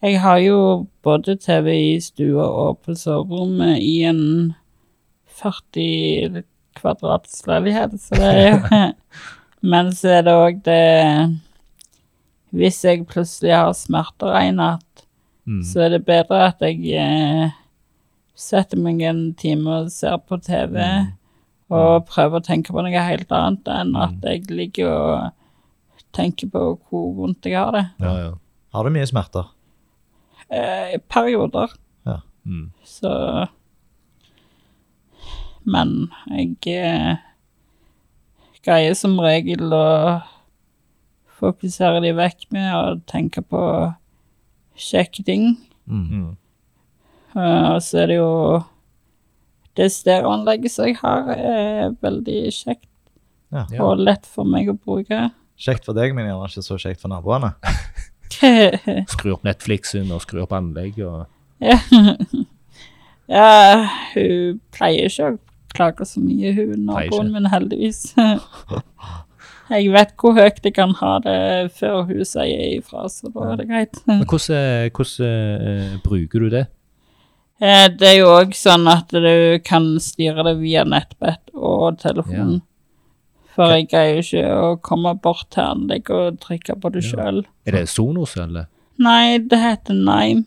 Jeg 0.03 0.21
har 0.21 0.37
jo 0.39 0.87
både 1.03 1.37
TV 1.41 1.95
i 1.95 2.01
stua 2.01 2.45
og 2.45 2.83
på 2.83 2.93
soverommet 2.95 3.79
i 3.81 4.03
en 4.05 4.55
40 5.27 6.45
kvadrats 6.79 7.43
leilighet, 7.49 7.97
så 8.01 8.19
det 8.21 8.31
er 8.35 8.47
jo 8.53 8.93
Men 9.75 9.93
så 9.97 10.19
er 10.19 10.23
det 10.27 10.33
òg 10.37 10.59
det 10.67 10.81
Hvis 12.55 12.83
jeg 12.85 13.07
plutselig 13.09 13.55
har 13.57 13.73
smerter 13.79 14.35
en 14.43 14.61
natt, 14.63 14.91
Mm. 15.45 15.59
så 15.61 15.83
er 15.85 15.91
det 15.93 16.07
bedre 16.07 16.39
at 16.47 16.63
jeg 16.65 16.79
eh, 16.97 17.51
setter 18.35 18.79
meg 18.81 19.03
en 19.05 19.19
time 19.37 19.69
og 19.83 19.91
ser 19.93 20.15
på 20.25 20.39
TV 20.41 20.79
og 21.69 22.07
prøver 22.09 22.39
å 22.41 22.47
tenke 22.47 22.73
på 22.73 22.81
noe 22.81 23.03
helt 23.05 23.29
annet 23.37 23.69
enn 23.69 23.91
at 24.01 24.25
jeg 24.25 24.47
ligger 24.49 24.89
og 24.89 26.07
tenker 26.17 26.49
på 26.49 26.63
hvor 26.89 27.11
vondt 27.19 27.45
jeg 27.45 27.59
har 27.61 27.77
det. 27.77 27.83
Ja, 28.01 28.15
ja. 28.23 28.31
Har 28.73 28.89
du 28.89 28.95
mye 28.97 29.05
smerter? 29.11 29.51
Eh, 30.49 30.97
perioder. 31.13 31.77
Ja. 32.09 32.17
Mm. 32.49 32.71
Så 32.89 33.13
Men 35.65 36.11
jeg 36.29 36.57
eh, 36.77 37.17
greier 38.65 38.95
som 38.99 39.17
regel 39.21 39.73
å 39.73 40.21
fokusere 41.41 42.01
de 42.05 42.13
vekk 42.17 42.47
med 42.55 42.69
å 42.77 42.85
tenke 43.11 43.43
på 43.45 43.61
kjekke 44.81 45.25
ting. 45.27 45.55
Mm. 45.89 46.35
Eh, 47.37 47.69
Og 47.75 47.81
så 47.85 47.99
er 48.05 48.13
det 48.13 48.17
jo 48.21 48.63
Det 49.77 49.89
stereoanlegget 49.91 50.71
som 50.71 50.87
jeg 50.87 50.95
har, 51.01 51.27
er 51.35 51.97
veldig 52.01 52.45
kjekt 52.55 52.87
Ja. 53.55 53.65
Ja. 53.71 53.83
og 53.85 53.99
lett 54.03 54.27
for 54.27 54.45
meg 54.47 54.69
å 54.71 54.75
bruke. 54.79 55.29
Kjekt 55.59 55.85
for 55.87 55.95
deg, 55.95 56.15
men 56.15 56.27
gjerne 56.27 56.47
ikke 56.49 56.63
så 56.67 56.79
kjekt 56.79 57.01
for 57.03 57.11
naboene. 57.13 57.53
Skru 59.13 59.33
opp 59.35 59.45
Netflixen 59.47 60.11
og 60.15 60.23
skru 60.25 60.41
opp 60.43 60.55
anlegg 60.57 60.97
og 61.07 61.27
ja, 61.63 61.77
hun 64.15 64.59
pleier 64.75 65.07
ikke 65.09 65.29
å 65.31 65.37
klager 65.75 66.07
så 66.09 66.23
mye, 66.23 66.53
hun 66.57 66.87
naboen 66.89 67.33
min, 67.35 67.47
heldigvis. 67.53 68.15
Jeg 69.71 69.89
vet 69.95 70.11
hvor 70.21 70.35
høyt 70.37 70.59
jeg 70.61 70.75
kan 70.77 70.91
ha 70.99 71.15
det 71.25 71.37
før 71.73 72.03
hun 72.05 72.25
sier 72.29 72.75
ifra, 72.77 73.07
så 73.09 73.31
da 73.33 73.47
er 73.55 73.61
det 73.63 73.65
greit. 73.71 74.01
Men 74.11 74.21
hvordan, 74.29 74.59
eh, 74.59 74.91
hvordan 74.93 75.69
eh, 75.71 75.95
bruker 76.05 76.45
du 76.45 76.51
det? 76.53 76.67
Eh, 77.65 77.87
Det 77.97 78.11
er 78.11 78.19
jo 78.19 78.27
òg 78.35 78.53
sånn 78.59 78.85
at 78.93 79.09
du 79.15 79.59
kan 79.65 79.87
styre 80.05 80.45
det 80.51 80.59
via 80.61 80.85
nettbrett 80.85 81.55
og 81.57 81.97
telefon. 82.03 82.59
For 83.55 83.71
jeg 83.73 83.87
greier 83.89 84.19
jo 84.19 84.25
ikke 84.27 84.53
å 84.59 84.69
komme 84.85 85.15
bort 85.23 85.47
til 85.55 85.63
anlegg 85.65 86.11
og 86.13 86.41
trykke 86.43 86.75
på 86.83 86.91
det 86.93 87.05
Ja. 87.05 87.11
sjøl. 87.15 87.45
Er 87.65 87.73
det 87.79 87.89
Sonos 87.89 88.37
eller 88.37 88.67
Nei, 88.99 89.39
det 89.39 89.59
heter 89.59 89.95
Nime. 89.97 90.45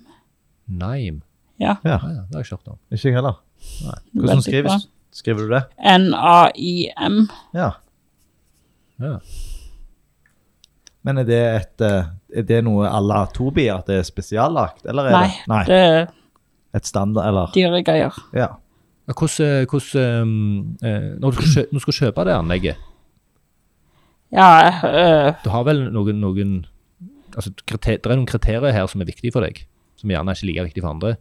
Nime? 0.67 1.21
Ja. 1.59 1.77
Ja, 1.83 1.97
ja, 1.97 2.21
det 2.29 2.35
har 2.35 2.43
jeg 2.43 2.45
ikke 2.45 2.57
hørt 2.59 2.67
om. 2.75 2.77
ikke 2.93 3.07
jeg 3.09 3.15
heller. 3.17 3.37
Nei. 3.81 3.97
Hvordan 4.13 4.41
skrives 4.45 4.71
skrives, 4.71 4.87
skriver 5.17 5.45
du 5.47 5.53
det? 5.56 5.63
N-A-I-M. 5.97 7.19
Ja. 7.58 7.71
Ja. 9.01 9.17
Men 11.08 11.21
er 11.21 11.27
det, 11.27 11.41
et, 11.56 11.84
eh, 11.86 12.08
er 12.41 12.45
det 12.47 12.62
noe 12.67 12.88
à 12.89 12.99
la 13.01 13.23
Tobi, 13.34 13.67
at 13.71 13.88
det 13.89 14.01
er 14.01 14.08
spesiallagt? 14.08 14.86
Eller 14.86 15.10
er 15.10 15.15
Nei, 15.15 15.27
det 15.27 15.51
Nei, 15.51 15.62
det 15.69 15.82
er 15.82 16.08
et 16.77 16.89
standard, 16.89 17.27
eller? 17.30 17.51
dyregreier. 17.56 18.17
Ja. 18.36 18.56
Ja, 19.08 19.13
Hvordan, 19.15 19.65
hvordan 19.71 20.21
um, 20.21 20.77
eh, 20.84 21.13
Når 21.15 21.32
du 21.32 21.38
skal, 21.38 21.51
kjø 21.53 21.62
når 21.71 21.80
du 21.80 21.84
skal 21.86 21.95
kjøpe 22.01 22.25
det 22.27 22.34
anlegget, 22.36 22.75
Ja, 24.36 24.47
øh, 24.84 25.34
du 25.45 25.49
har 25.53 25.63
vel 25.63 25.86
noen, 25.95 26.19
noen 26.19 26.65
altså, 27.32 27.53
kriter, 27.63 28.01
Det 28.03 28.12
er 28.12 28.17
noen 28.19 28.27
kriterier 28.27 28.75
her 28.75 28.89
som 28.91 28.99
er 28.99 29.08
viktige 29.08 29.32
for 29.32 29.45
deg, 29.47 29.62
som 29.95 30.12
gjerne 30.12 30.34
er 30.34 30.36
ikke 30.36 30.49
like 30.49 30.65
viktige 30.67 30.84
for 30.84 30.91
andre. 30.91 31.13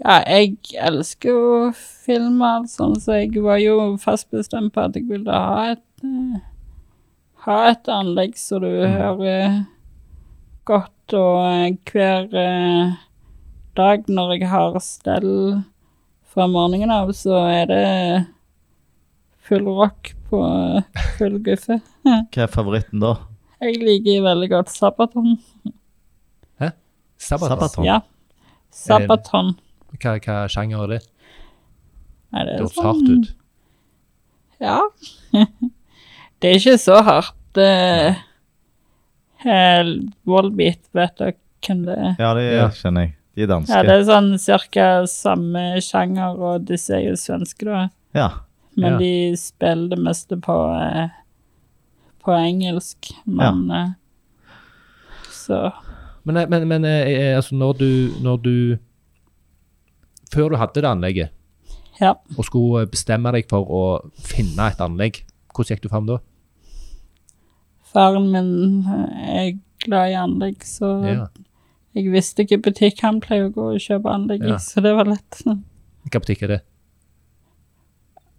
Ja, 0.00 0.20
jeg 0.24 0.56
elsker 0.80 1.30
jo 1.30 1.72
filmer, 1.76 2.64
sånn, 2.70 2.96
så 3.00 3.20
jeg 3.20 3.42
var 3.44 3.60
jo 3.60 3.96
fast 4.00 4.30
bestemt 4.32 4.72
på 4.74 4.86
at 4.86 4.96
jeg 4.96 5.08
ville 5.10 5.34
ha 5.34 5.74
et 5.74 6.06
øh, 6.06 6.38
ha 7.44 7.58
et 7.70 7.88
anlegg 7.92 8.36
så 8.40 8.60
du 8.60 8.68
hører 8.68 9.62
godt, 10.68 11.14
og 11.16 11.38
øh, 11.44 11.76
hver 11.92 12.28
øh, 12.32 12.92
dag 13.76 14.08
når 14.08 14.34
jeg 14.38 14.50
har 14.50 14.78
stell 14.84 15.30
fra 16.30 16.46
morgenen 16.46 16.92
av, 16.94 17.12
så 17.16 17.42
er 17.50 17.64
det 17.70 17.86
full 19.48 19.66
rock 19.66 20.12
på 20.30 20.42
full 21.18 21.40
guffe. 21.42 21.80
Hva 22.30 22.44
er 22.46 22.52
favoritten 22.52 23.02
da? 23.02 23.16
Jeg 23.60 23.82
liker 23.82 24.22
veldig 24.24 24.48
godt 24.52 24.70
Sabaton. 24.72 25.34
Sabaton. 27.20 27.48
Sabaton. 27.48 27.84
Ja. 27.84 28.00
Sabaton. 28.72 29.50
Hva, 29.98 30.14
hva 30.22 30.36
sjanger 30.48 30.84
er 30.84 30.92
det? 30.94 31.00
Nei, 32.32 32.44
det 32.44 32.52
Det 32.52 32.54
er 32.54 32.60
høres 32.62 32.74
sånn 32.74 32.86
hardt 32.86 33.08
ut. 33.10 33.30
Ja. 34.60 34.80
det 36.40 36.50
er 36.50 36.58
ikke 36.60 36.76
så 36.78 37.00
hardt. 37.02 37.34
Det 37.56 37.66
er 39.50 39.88
Wallbeat, 40.28 40.82
vet 40.94 41.16
dere 41.18 41.34
hvem 41.66 41.80
det 41.88 41.96
er? 41.98 42.12
Ja, 42.20 42.34
det 42.36 42.44
Ja. 42.52 42.68
kjenner 42.70 43.06
jeg. 43.08 43.14
De 43.36 43.42
er 43.42 43.46
danske. 43.50 43.74
Ja, 43.74 43.82
det 43.86 43.94
er 43.96 44.04
sånn 44.08 44.30
cirka 44.42 44.86
samme 45.08 45.64
sjanger, 45.84 46.38
og 46.38 46.64
disse 46.68 46.90
er 46.96 47.04
jo 47.08 47.16
svenske, 47.16 47.64
da. 47.64 47.88
Ja. 48.14 48.28
Men 48.76 48.92
Ja. 48.92 48.98
de 48.98 49.36
spiller 49.36 49.88
det 49.90 49.98
meste 49.98 50.36
på, 50.40 50.56
uh, 50.70 51.08
på 52.24 52.32
engelsk. 52.36 53.10
Men 53.26 53.70
eh, 53.70 53.88
Så 55.30 55.72
Men, 56.24 56.36
eh, 56.36 56.46
men, 56.48 56.68
men 56.68 56.84
eh, 56.84 57.08
eh, 57.08 57.36
altså, 57.36 57.54
når 57.54 57.78
du, 57.78 58.12
når 58.20 58.36
du 58.42 58.78
Før 60.30 60.52
du 60.52 60.56
hadde 60.60 60.80
det 60.80 60.88
anlegget, 60.88 61.30
ja. 62.00 62.14
og 62.36 62.46
skulle 62.46 62.86
bestemme 62.90 63.32
deg 63.34 63.48
for 63.50 63.66
å 63.66 63.82
finne 64.22 64.70
et 64.70 64.80
anlegg, 64.82 65.24
hvordan 65.54 65.74
gikk 65.74 65.84
du 65.84 65.90
fram 65.92 66.06
da? 66.08 66.20
Faren 67.90 68.30
min 68.30 68.52
eh, 68.86 69.30
er 69.34 69.52
glad 69.84 70.12
i 70.12 70.18
anlegg, 70.20 70.62
så 70.64 70.92
Ja. 71.06 71.28
jeg 71.96 72.12
visste 72.12 72.44
hvilken 72.44 72.62
butikk 72.62 73.02
han 73.02 73.20
pleier 73.20 73.48
å 73.48 73.54
gå 73.54 73.72
og 73.74 73.82
kjøpe 73.82 74.12
anlegg 74.12 74.44
i, 74.46 74.54
Ja. 74.54 74.58
så 74.62 74.82
det 74.82 74.94
var 74.94 75.10
lett. 75.10 75.42
Hvilken 76.04 76.22
butikk 76.22 76.42
er 76.42 76.54
det? 76.54 76.60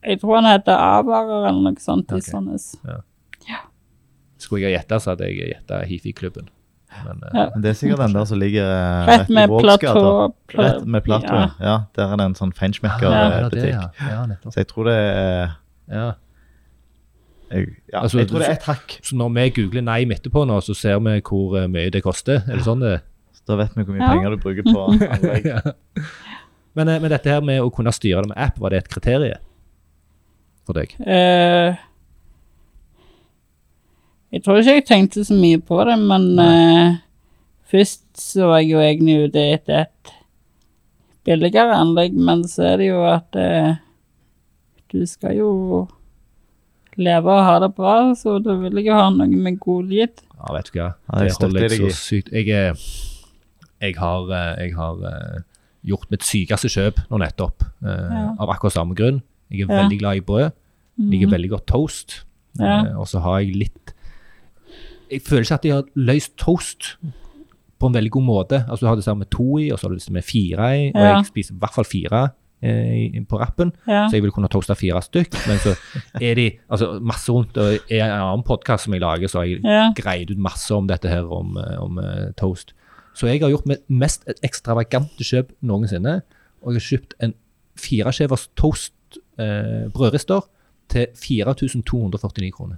Jeg 0.01 0.21
tror 0.21 0.39
han 0.39 0.49
heter 0.49 0.73
Avarer 0.73 1.49
eller 1.49 1.61
noe 1.61 1.79
sånt 1.79 2.07
okay. 2.09 2.17
i 2.17 2.21
Sandnes. 2.21 2.75
Skulle 4.41 4.63
jeg 4.63 4.71
ha 4.71 4.79
gjetta, 4.79 4.97
så 4.97 5.11
hadde 5.11 5.27
jeg 5.29 5.51
gjetta 5.51 5.83
Hifi-klubben. 5.85 6.47
Men 7.05 7.21
eh, 7.23 7.29
Ja. 7.39 7.45
Men 7.53 7.61
det 7.63 7.69
er 7.69 7.73
sikkert 7.79 7.97
den 8.03 8.13
der 8.13 8.25
som 8.25 8.39
ligger 8.39 8.65
rett, 9.07 9.19
Rett 9.21 9.29
med 9.29 9.49
platå. 9.49 10.33
Rett 10.57 10.85
med 10.85 11.03
platå, 11.03 11.33
Ja. 11.33 11.47
ja. 11.59 11.77
Der 11.95 12.11
er 12.13 12.17
det 12.17 12.25
en 12.25 12.35
sånn 12.35 12.51
feinschmecker-butikk. 12.53 13.71
ja. 13.71 13.89
ja, 14.09 14.25
nettopp. 14.25 14.53
Så 14.53 14.59
jeg 14.63 14.67
tror 14.67 14.85
det 14.91 14.97
er 14.97 15.55
Ja. 15.91 16.11
jeg, 17.51 17.67
ja, 17.91 18.01
Altså, 18.01 18.17
jeg 18.19 18.27
tror 18.29 18.39
det 18.39 18.47
er 18.49 18.53
så- 18.53 18.59
et 18.59 18.63
hakk. 18.69 18.99
Så 19.03 19.15
når 19.15 19.33
vi 19.33 19.49
googler 19.61 19.81
Nime 19.81 20.15
etterpå 20.15 20.45
nå, 20.47 20.59
så 20.61 20.75
ser 20.75 20.99
vi 20.99 21.21
hvor 21.21 21.57
eh, 21.63 21.67
mye 21.67 21.89
det 21.91 22.03
koster. 22.03 22.43
Er 22.47 22.55
det 22.55 22.63
sånn 22.65 22.79
det 22.81 23.01
Så 23.33 23.41
da 23.47 23.55
vet 23.57 23.75
vi 23.75 23.83
hvor 23.83 23.95
mye 23.95 24.01
Ja. 24.01 24.11
penger 24.13 24.29
du 24.29 24.37
bruker 24.37 24.63
på 24.63 24.87
anlegg. 25.11 25.45
ja. 25.45 25.61
men, 26.75 26.87
eh, 26.87 26.99
men 26.99 27.09
dette 27.09 27.25
her 27.29 27.41
med 27.41 27.61
å 27.61 27.71
kunne 27.73 27.91
styre 27.91 28.21
det 28.21 28.29
med 28.29 28.37
app, 28.37 28.59
var 28.59 28.69
det 28.69 28.77
et 28.85 28.89
kriterium 28.89 29.39
for 30.65 30.73
deg? 30.73 30.93
Eh, 31.05 31.75
jeg 34.31 34.43
tror 34.43 34.59
ikke 34.61 34.77
jeg 34.79 34.85
tenkte 34.87 35.23
så 35.27 35.35
mye 35.35 35.59
på 35.59 35.79
det, 35.87 35.97
men 35.99 36.27
uh, 36.39 36.97
først 37.71 38.03
så 38.19 38.47
var 38.51 38.61
jeg 38.61 38.71
jo 38.73 38.83
egentlig 38.83 39.17
ute 39.27 39.45
etter 39.57 39.85
et 39.85 40.13
billigere 41.27 41.75
anlegg, 41.77 42.15
men 42.17 42.45
så 42.49 42.71
er 42.71 42.77
det 42.81 42.87
jo 42.91 43.01
at 43.07 43.37
uh, 43.39 43.73
du 44.91 45.03
skal 45.07 45.37
jo 45.37 45.51
leve 46.99 47.31
og 47.31 47.45
ha 47.47 47.59
det 47.63 47.71
bra, 47.75 47.95
så 48.17 48.37
da 48.43 48.55
vil 48.59 48.79
jeg 48.81 48.89
jo 48.89 48.97
ha 48.97 49.07
noe 49.13 49.27
med 49.45 49.59
god 49.63 49.91
lyd. 49.91 50.23
Ja, 50.35 50.55
vet 50.55 50.71
du 50.71 50.79
hva. 50.79 50.89
Ja, 51.07 51.21
det 51.23 51.37
holder 51.39 51.67
jeg 51.67 51.77
så 51.79 51.91
sykt. 51.95 52.31
Jeg, 52.33 52.49
er- 52.49 52.81
jeg 53.81 53.95
har, 53.97 54.25
eh, 54.35 54.65
jeg 54.65 54.73
har 54.75 54.97
gjort 55.87 56.11
mitt 56.11 56.25
sykeste 56.27 56.69
kjøp 56.69 56.99
nå 57.09 57.17
nettopp, 57.23 57.63
uh, 57.81 58.09
Ja. 58.11 58.25
av 58.37 58.51
akkurat 58.53 58.75
samme 58.75 58.93
grunn. 58.97 59.21
Jeg 59.49 59.63
er 59.63 59.73
Ja. 59.73 59.79
veldig 59.83 59.99
glad 59.99 60.17
i 60.19 60.25
brød. 60.27 60.51
Liker 60.99 61.27
mm. 61.27 61.33
veldig 61.33 61.49
godt 61.49 61.65
toast. 61.67 62.23
Ja. 62.59 62.97
Og 62.99 63.07
så 63.07 63.21
har 63.23 63.39
jeg 63.39 63.55
litt 63.55 63.93
Jeg 65.11 65.21
føler 65.27 65.41
ikke 65.45 65.57
at 65.59 65.63
de 65.63 65.69
har 65.75 65.83
løst 65.95 66.35
toast 66.37 66.95
på 67.81 67.89
en 67.89 67.93
veldig 67.97 68.11
god 68.11 68.23
måte. 68.23 68.59
Altså 68.69 68.85
Du 68.85 68.87
har 68.89 68.95
det 68.95 69.03
samme 69.03 69.25
med 69.25 69.31
to 69.33 69.57
i, 69.57 69.71
og 69.71 69.79
så 69.79 69.87
har 69.87 69.95
du 69.95 69.97
det 69.99 70.11
med 70.13 70.23
fire 70.23 70.69
i. 70.77 70.91
Og 70.93 71.01
Ja. 71.01 71.15
jeg 71.17 71.25
spiser 71.25 71.53
i 71.53 71.57
hvert 71.57 71.73
fall 71.73 71.85
fire 71.85 72.29
eh, 72.63 73.21
på 73.25 73.39
rappen, 73.39 73.71
Ja. 73.87 74.07
så 74.07 74.13
jeg 74.13 74.21
vil 74.23 74.31
kunne 74.31 74.47
toaste 74.47 74.75
fire 74.75 75.01
stykk. 75.01 75.33
Men 75.47 75.57
så 75.57 75.75
er 76.21 76.35
de 76.35 76.51
altså 76.69 76.99
masse 77.01 77.31
rundt, 77.31 77.57
og 77.57 77.73
i 77.89 77.97
en 77.97 78.11
annen 78.11 78.43
podkast 78.43 78.83
som 78.85 78.93
jeg 78.93 79.01
lager, 79.01 79.27
så 79.27 79.39
har 79.39 79.45
jeg 79.45 79.63
ja. 79.63 79.91
greid 79.97 80.31
ut 80.31 80.37
masse 80.37 80.71
om 80.71 80.87
dette 80.87 81.09
her, 81.09 81.25
om, 81.25 81.57
eh, 81.57 81.81
om 81.81 81.97
uh, 81.97 82.31
toast. 82.37 82.73
Så 83.15 83.27
jeg 83.27 83.41
har 83.41 83.49
gjort 83.49 83.65
mitt 83.65 83.81
mest 83.89 84.23
ekstravagante 84.43 85.23
kjøp 85.25 85.51
noensinne. 85.61 86.21
Og 86.61 86.73
jeg 86.73 86.81
har 86.81 86.87
kjøpt 86.91 87.13
en 87.19 87.33
fireskjevers 87.75 88.47
toast 88.55 88.93
eh, 89.39 89.89
brødrister 89.91 90.45
til 90.91 91.07
4249 91.15 92.51
kroner. 92.51 92.77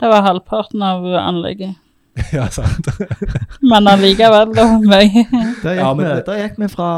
Det 0.00 0.08
var 0.10 0.22
halvparten 0.26 0.82
av 0.82 1.04
anlegget. 1.20 1.74
ja, 2.32 2.46
sant. 2.50 2.86
Men 3.70 3.86
allikevel, 3.90 4.52
da. 4.54 4.66
meg. 4.78 5.14
Det 5.62 5.72
gikk, 5.74 5.80
Ja, 5.80 5.94
men 5.94 6.04
vi, 6.06 6.10
det- 6.14 6.26
der 6.26 6.42
gikk 6.44 6.58
vi 6.62 6.68
fra 6.70 6.90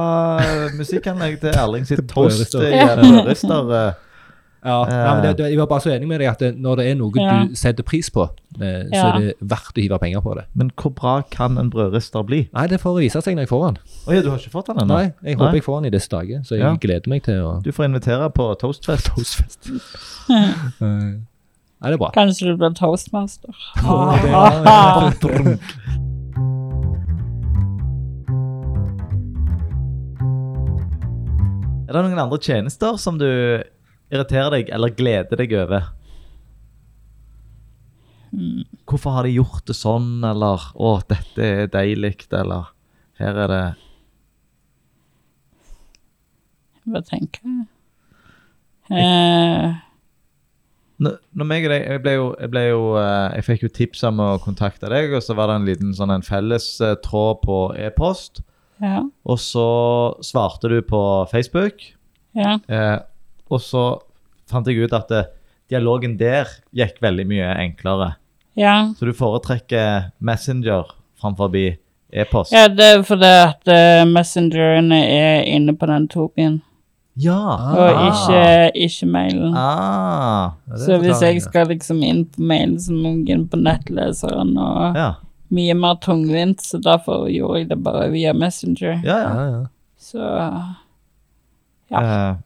musikkanlegg 0.77 1.39
til 1.41 1.55
Erling 1.57 1.87
sitt 1.89 2.05
toast 2.13 2.55
i 2.55 2.73
en 2.75 2.99
brødrister. 3.05 3.71
eh. 3.79 4.03
Ja, 4.67 4.81
men 4.89 5.21
det, 5.23 5.37
det, 5.39 5.51
jeg 5.53 5.59
var 5.61 5.69
bare 5.71 5.81
så 5.85 5.93
enig 5.95 6.09
med 6.11 6.19
deg 6.19 6.27
at 6.33 6.41
det, 6.43 6.49
når 6.59 6.81
det 6.81 6.87
er 6.91 6.97
noe 6.99 7.13
Ja. 7.23 7.37
du 7.47 7.53
setter 7.55 7.85
pris 7.87 8.09
på, 8.11 8.25
eh, 8.59 8.81
så 8.91 8.97
Ja. 8.97 9.05
er 9.15 9.19
det 9.21 9.35
verdt 9.53 9.79
å 9.79 9.83
hive 9.85 9.99
penger 10.03 10.21
på 10.25 10.35
det. 10.35 10.45
Men 10.59 10.73
hvor 10.75 10.91
bra 10.97 11.13
kan 11.31 11.57
en 11.61 11.71
brødrister 11.71 12.25
bli? 12.27 12.41
Nei, 12.53 12.67
det 12.67 12.81
får 12.83 12.97
vise 12.99 13.23
seg 13.23 13.37
når 13.39 13.47
jeg 13.47 13.49
får 13.53 13.63
den. 13.69 13.79
Oh, 14.09 14.15
ja, 14.17 14.23
du 14.25 14.31
har 14.33 14.39
ikke 14.43 14.51
fått 14.57 14.67
den 14.73 14.83
ennå? 14.83 14.97
Nei, 14.99 15.13
jeg 15.23 15.39
håper 15.39 15.55
jeg 15.61 15.65
får 15.69 15.79
den 15.81 15.87
i 15.87 15.95
disse 15.95 16.11
dager, 16.17 16.43
så 16.43 16.57
jeg 16.59 16.65
Ja. 16.67 16.75
gleder 16.83 17.09
meg 17.15 17.23
til 17.23 17.41
å 17.47 17.63
Du 17.63 17.71
får 17.71 17.85
invitere 17.93 18.29
på 18.35 18.49
toastfest. 18.59 19.07
Toastfest. 19.15 19.71
Nei, 21.81 21.91
det 21.93 21.97
er 21.99 22.01
bra. 22.01 22.11
Kanskje 22.17 22.49
du 22.53 22.57
blir 22.61 22.73
toastmaster. 22.79 23.53
Ja, 23.87 25.11
det 25.21 25.33
er- 25.37 25.59
Er 31.87 31.95
det 31.95 32.03
noen 32.09 32.19
andre 32.19 32.39
tjenester 32.43 32.97
som 32.99 33.19
du 33.21 33.27
irriterer 34.11 34.51
deg 34.57 34.71
eller 34.75 34.95
gleder 34.97 35.39
deg 35.39 35.53
over? 35.61 35.87
Hvorfor 38.87 39.15
har 39.17 39.27
de 39.27 39.37
gjort 39.37 39.63
det 39.71 39.77
sånn, 39.79 40.19
eller 40.27 40.59
'Å, 40.75 40.91
dette 41.09 41.43
er 41.47 41.67
deilig', 41.71 42.27
eller 42.35 42.67
'Her 43.19 43.39
er 43.45 43.49
det 43.49 43.65
Hva 46.87 47.01
tenker 47.03 47.41
jeg? 47.43 47.67
Eh, 48.91 49.75
Når, 50.97 51.45
meg 51.45 51.67
og 51.67 51.73
deg, 51.75 51.83
jeg 51.85 52.01
ble 52.05 52.13
jo, 52.15 52.27
jeg, 52.41 52.51
ble 52.53 52.63
jo 52.71 52.83
eh, 52.97 53.35
jeg 53.37 53.47
fikk 53.51 53.65
jo 53.67 53.73
tips 53.79 54.05
om 54.09 54.21
å 54.25 54.29
kontakte 54.41 54.89
deg, 54.89 55.13
og 55.13 55.25
så 55.25 55.37
var 55.37 55.51
det 55.51 55.59
en 55.59 55.69
liten 55.69 55.93
sånn 55.97 56.15
en 56.15 56.25
felles 56.25 56.69
eh, 56.81 56.95
tråd 57.05 57.43
på 57.43 57.59
e-post. 57.77 58.41
ja, 58.81 59.03
Og 59.29 59.41
så 59.41 59.67
svarte 60.25 60.73
du 60.73 60.81
på 60.83 61.01
Facebook. 61.33 61.93
ja. 62.37 62.59
Eh, 62.69 62.99
og 63.47 63.61
så 63.63 64.01
fant 64.51 64.67
jeg 64.67 64.89
ut 64.89 64.95
at 64.97 65.07
det, 65.13 65.21
dialogen 65.71 66.17
der 66.19 66.49
gikk 66.75 66.97
veldig 66.99 67.27
mye 67.31 67.53
enklere. 67.63 68.17
Ja. 68.59 68.89
Så 68.99 69.07
du 69.07 69.13
foretrekker 69.15 70.09
Messenger 70.19 70.89
framfor 71.21 71.55
e-post? 71.55 72.51
ja, 72.51 72.67
det 72.67 72.89
er 72.89 73.05
fordi 73.07 73.31
at 73.45 73.71
messengerene 74.11 74.99
er 74.99 75.45
inne 75.47 75.77
på 75.79 75.87
den 75.87 76.09
topien, 76.11 76.59
Ja. 77.17 77.39
og 77.73 78.01
ikke, 78.11 78.73
ikke 78.75 79.07
mailen. 79.09 79.55
Ah. 79.57 80.51
Ja, 80.69 80.77
Så 80.77 80.99
hvis 81.01 81.23
jeg 81.23 81.41
skal 81.43 81.67
liksom 81.71 82.03
inn 82.05 82.27
på 82.27 82.43
mailen, 82.45 82.77
så 82.79 82.93
må 82.93 83.15
jeg 83.27 83.31
inn 83.39 83.47
på 83.49 83.57
nettleseren, 83.57 84.57
og 84.59 84.97
Ja. 84.97 85.15
mye 85.51 85.75
mer 85.75 85.95
tungvint, 85.97 86.61
så 86.61 86.79
derfor 86.83 87.29
gjorde 87.33 87.59
jeg 87.61 87.69
det 87.71 87.83
bare 87.83 88.11
via 88.13 88.33
Messenger. 88.35 89.01
Ja, 89.05 89.17
ja. 89.19 89.51
Ja. 89.51 89.65
Så 89.99 90.19
Ja. 91.91 92.01
Uh. 92.33 92.37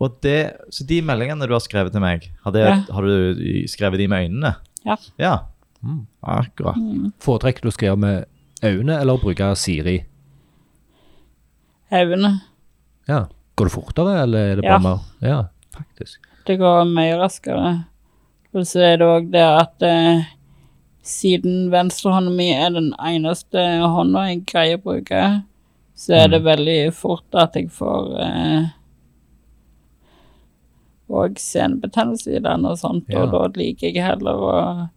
og 0.00 0.20
det, 0.22 0.56
så 0.70 0.86
de 0.86 1.00
meldingene 1.02 1.46
du 1.48 1.52
har 1.52 1.60
skrevet 1.60 1.92
til 1.92 2.00
meg, 2.00 2.30
har, 2.44 2.52
det, 2.52 2.60
Ja. 2.66 2.84
har 2.92 3.02
du 3.02 3.66
skrevet 3.66 3.98
de 3.98 4.06
med 4.08 4.28
øynene? 4.30 4.54
Ja. 4.86 4.96
Ja, 5.18 5.38
Mm. 5.82 6.06
akkurat. 6.22 6.76
Foretrekker 7.20 7.62
du 7.62 7.68
å 7.68 7.72
skrive 7.72 7.96
med 7.98 8.24
øynene 8.62 9.00
eller 9.00 9.14
å 9.16 9.20
bruke 9.20 9.56
Siri? 9.56 10.04
øynene. 11.92 12.40
Ja. 13.10 13.20
Går 13.58 13.68
det 13.68 13.74
fortere, 13.74 14.16
eller 14.22 14.38
er 14.52 14.56
det 14.60 14.64
Ja. 14.68 14.78
bare 14.78 14.82
mer? 14.86 15.00
Ja, 15.26 15.38
faktisk. 15.76 16.20
Det 16.46 16.56
går 16.62 16.84
mye 16.88 17.18
raskere. 17.20 17.72
Og 18.54 18.64
så 18.66 18.80
er 18.86 18.96
det 18.98 19.06
òg 19.06 19.28
det 19.30 19.42
at 19.46 19.82
eh, 19.86 20.22
siden 21.06 21.68
venstrehånda 21.72 22.32
mi 22.34 22.48
er 22.54 22.70
den 22.74 22.92
eneste 22.98 23.62
hånda 23.82 24.24
jeg 24.30 24.44
greier 24.50 24.78
å 24.80 24.82
bruke, 24.82 25.20
så 25.94 26.14
er 26.24 26.28
det 26.32 26.42
veldig 26.46 26.78
fort 26.96 27.36
at 27.36 27.54
jeg 27.58 27.68
får 27.70 28.08
eh, 28.24 28.68
og 31.10 31.38
senebetennelse 31.42 32.36
i 32.36 32.42
den 32.42 32.64
og 32.68 32.78
sånt, 32.78 33.08
Ja. 33.10 33.24
og 33.24 33.32
da 33.32 33.60
liker 33.60 33.90
jeg 33.92 34.02
heller 34.04 34.34
å 34.38 34.88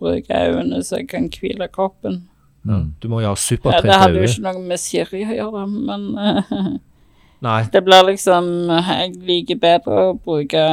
bruke 0.00 0.28
øynene 0.32 0.80
så 0.82 0.96
jeg 0.98 1.08
kan 1.08 1.28
hvile 1.28 1.68
kroppen. 1.68 2.22
Mm. 2.64 2.94
Du 3.00 3.08
må 3.08 3.20
jo 3.20 3.28
ha 3.28 3.34
Ja, 3.36 3.80
det 3.80 3.94
hadde 3.94 4.16
jo 4.20 4.22
ikke 4.28 4.42
noe 4.42 4.62
med 4.66 4.78
Siri 4.80 5.24
å 5.24 5.34
gjøre, 5.36 5.66
men 5.68 6.18
eh, 6.18 6.78
Nei. 7.40 7.62
Det 7.72 7.80
blir 7.84 8.04
liksom 8.04 8.68
Jeg 8.68 9.14
liker 9.24 9.56
bedre 9.60 10.02
å 10.10 10.18
bruke 10.20 10.64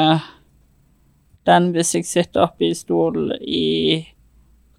den 1.48 1.72
hvis 1.72 1.94
jeg 1.96 2.08
sitter 2.08 2.44
oppe 2.44 2.68
i 2.68 2.76
stol 2.76 3.32
i 3.40 4.04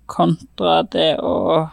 kontra 0.09 0.83
det 0.85 1.15
å 1.25 1.69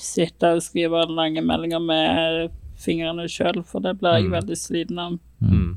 sitte 0.00 0.54
og 0.56 0.64
skrive 0.64 1.04
lange 1.12 1.42
meldinger 1.44 1.82
med 1.84 2.56
fingrene 2.80 3.26
sjøl, 3.28 3.60
for 3.64 3.84
det 3.84 3.98
blir 4.00 4.16
jeg 4.16 4.28
Mm. 4.30 4.32
veldig 4.32 4.56
sliten 4.56 4.98
av. 4.98 5.18
Mm. 5.40 5.76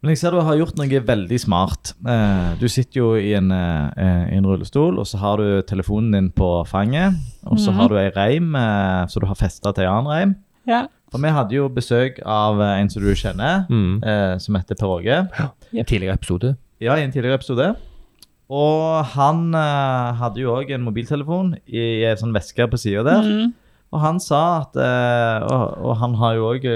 Men 0.00 0.10
jeg 0.10 0.18
ser 0.18 0.30
du 0.30 0.40
har 0.40 0.56
gjort 0.56 0.76
noe 0.76 1.00
veldig 1.00 1.40
smart. 1.40 1.92
Eh, 2.06 2.56
du 2.58 2.66
sitter 2.68 2.98
jo 2.98 3.14
i 3.14 3.34
en, 3.34 3.50
eh, 3.52 4.32
i 4.32 4.36
en 4.36 4.46
rullestol, 4.46 4.98
og 4.98 5.06
så 5.06 5.18
har 5.18 5.36
du 5.36 5.62
telefonen 5.62 6.12
din 6.12 6.30
på 6.30 6.66
fanget. 6.66 7.14
Og 7.44 7.58
så 7.58 7.70
mm. 7.70 7.76
har 7.76 7.88
du 7.88 7.96
ei 7.96 8.10
reim 8.10 8.54
eh, 8.56 9.06
så 9.06 9.20
du 9.20 9.26
har 9.26 9.34
festa 9.34 9.72
til 9.72 9.84
en 9.84 9.90
annen 9.90 10.12
reim. 10.12 10.36
ja. 10.66 10.86
For 11.14 11.22
vi 11.22 11.30
hadde 11.30 11.54
jo 11.54 11.68
besøk 11.70 12.16
av 12.26 12.58
eh, 12.60 12.80
en 12.82 12.88
som 12.90 13.02
du 13.04 13.12
kjenner, 13.14 13.66
Mm. 13.70 14.02
eh, 14.02 14.36
som 14.42 14.56
heter 14.58 14.74
Per 14.80 14.90
Åge. 14.96 15.18
En 15.72 15.86
tidligere 15.86 16.14
episode. 16.18 16.56
Ja, 16.82 16.96
i 16.98 17.04
en 17.06 17.12
tidligere 17.14 17.38
episode. 17.38 17.68
Og 18.50 19.04
han 19.14 19.54
eh, 19.54 20.12
hadde 20.20 20.42
jo 20.42 20.56
òg 20.58 20.72
en 20.74 20.82
mobiltelefon 20.84 21.54
i 21.70 21.84
ei 22.04 22.16
sånn 22.18 22.34
veske 22.34 22.66
på 22.68 22.76
sida 22.82 23.04
der. 23.06 23.22
Mm. 23.22 23.54
Og 23.94 24.00
han 24.02 24.18
sa 24.18 24.40
at 24.64 24.74
eh, 24.82 25.46
og, 25.46 25.78
og 25.86 25.96
han 26.02 26.16
har 26.18 26.34
jo 26.34 26.48
òg 26.50 26.66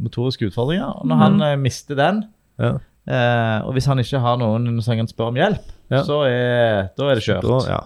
motoriske 0.00 0.48
utfordringer. 0.48 0.88
Og 1.02 1.06
når 1.12 1.16
mm. 1.20 1.22
han 1.26 1.42
eh, 1.50 1.56
mister 1.60 1.98
den, 2.00 2.22
Ja. 2.58 2.72
eh, 3.06 3.58
og 3.66 3.74
hvis 3.76 3.86
han 3.90 4.00
ikke 4.00 4.20
har 4.24 4.40
noen 4.40 4.80
som 4.82 4.96
kan 4.96 5.08
spørre 5.12 5.34
om 5.34 5.40
hjelp, 5.40 5.68
Ja. 5.92 6.02
så 6.08 6.22
er, 6.24 6.88
da 6.96 7.10
er 7.12 7.18
det 7.20 7.24
kjørt. 7.28 7.44
Da, 7.44 7.58
ja. 7.68 7.80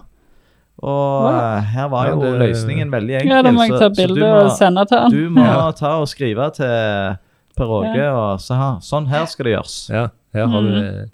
Og 0.83 1.31
ja. 1.31 1.59
her 1.73 1.87
var 1.89 2.05
Ja, 2.07 2.11
jo 2.13 2.21
det- 2.21 2.39
løsningen 2.49 2.91
veldig 2.91 3.15
enkel. 3.21 3.29
ja, 3.31 3.41
da 3.41 3.51
må 3.51 3.63
jeg 3.67 3.79
ta 3.79 3.89
bilde 3.89 4.27
og 4.43 4.51
sende 4.51 4.85
til 4.85 4.97
han. 4.99 5.11
Du 5.11 5.29
må 5.29 5.41
Ja. 5.45 5.71
ta 5.71 5.95
og 6.01 6.07
skrive 6.07 6.51
til 6.53 7.17
Per 7.57 7.65
Åge 7.65 8.05
og 8.13 8.39
så 8.39 8.55
ha, 8.55 8.77
sånn 8.79 9.07
her 9.07 9.25
skal 9.25 9.43
det 9.45 9.53
gjøres. 9.55 9.89
ja. 9.89 10.07
Her 10.33 10.45
har 10.47 10.61
du 10.61 10.67
Mm. 10.69 10.83
eh, 10.83 11.05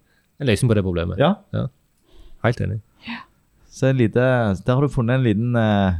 en 0.41 0.47
løsning 0.47 0.69
på 0.69 0.75
det 0.75 0.83
problemet. 0.83 1.17
Ja, 1.17 1.35
Helt 2.43 2.57
enig. 2.59 2.81
så 3.71 3.95
lite, 3.95 4.13
Der 4.65 4.73
har 4.75 4.81
du 4.81 4.87
funnet 4.89 5.15
en 5.15 5.23
liten 5.23 5.55
uh, 5.55 5.93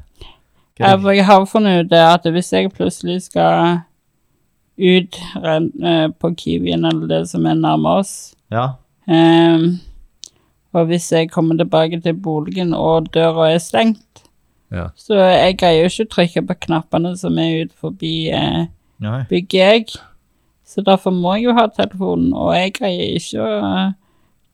Ja, 0.80 0.98
for 0.98 1.12
jeg 1.12 1.24
har 1.26 1.46
funnet 1.46 1.86
ut 1.86 1.90
det 1.90 2.00
at 2.00 2.24
hvis 2.24 2.52
jeg 2.52 2.74
plutselig 2.74 3.22
skal 3.22 3.84
ut 4.78 5.20
ren- 5.42 5.72
eh, 5.84 6.08
på 6.10 6.36
Kiwien 6.36 6.84
eller 6.86 7.08
det 7.08 7.30
som 7.30 7.46
er 7.46 7.54
nærme 7.54 8.00
oss, 8.00 8.36
ja. 8.52 8.74
Ehm, 9.08 9.80
og 10.74 10.88
hvis 10.90 11.12
jeg 11.12 11.30
kommer 11.32 11.58
tilbake 11.60 12.00
til 12.02 12.14
boligen 12.14 12.74
og 12.74 13.12
døra 13.14 13.52
er 13.54 13.60
stengt, 13.62 14.24
Ja. 14.74 14.88
så 14.96 15.14
jeg 15.20 15.58
greier 15.62 15.84
jo 15.84 15.90
ikke 15.92 16.06
å 16.08 16.14
trykke 16.16 16.42
på 16.50 16.56
knappene 16.66 17.12
som 17.18 17.38
er 17.38 17.66
ute 17.66 17.76
forbi 17.78 18.30
eh, 18.34 18.66
bygget 19.30 19.54
jeg. 19.54 19.86
Så 20.66 20.82
derfor 20.82 21.12
må 21.14 21.36
jeg 21.36 21.44
jo 21.46 21.54
ha 21.54 21.68
telefonen, 21.68 22.32
og 22.34 22.56
jeg 22.56 22.74
greier 22.74 23.18
ikke 23.20 23.44
å 23.44 23.60
eh, 23.68 23.92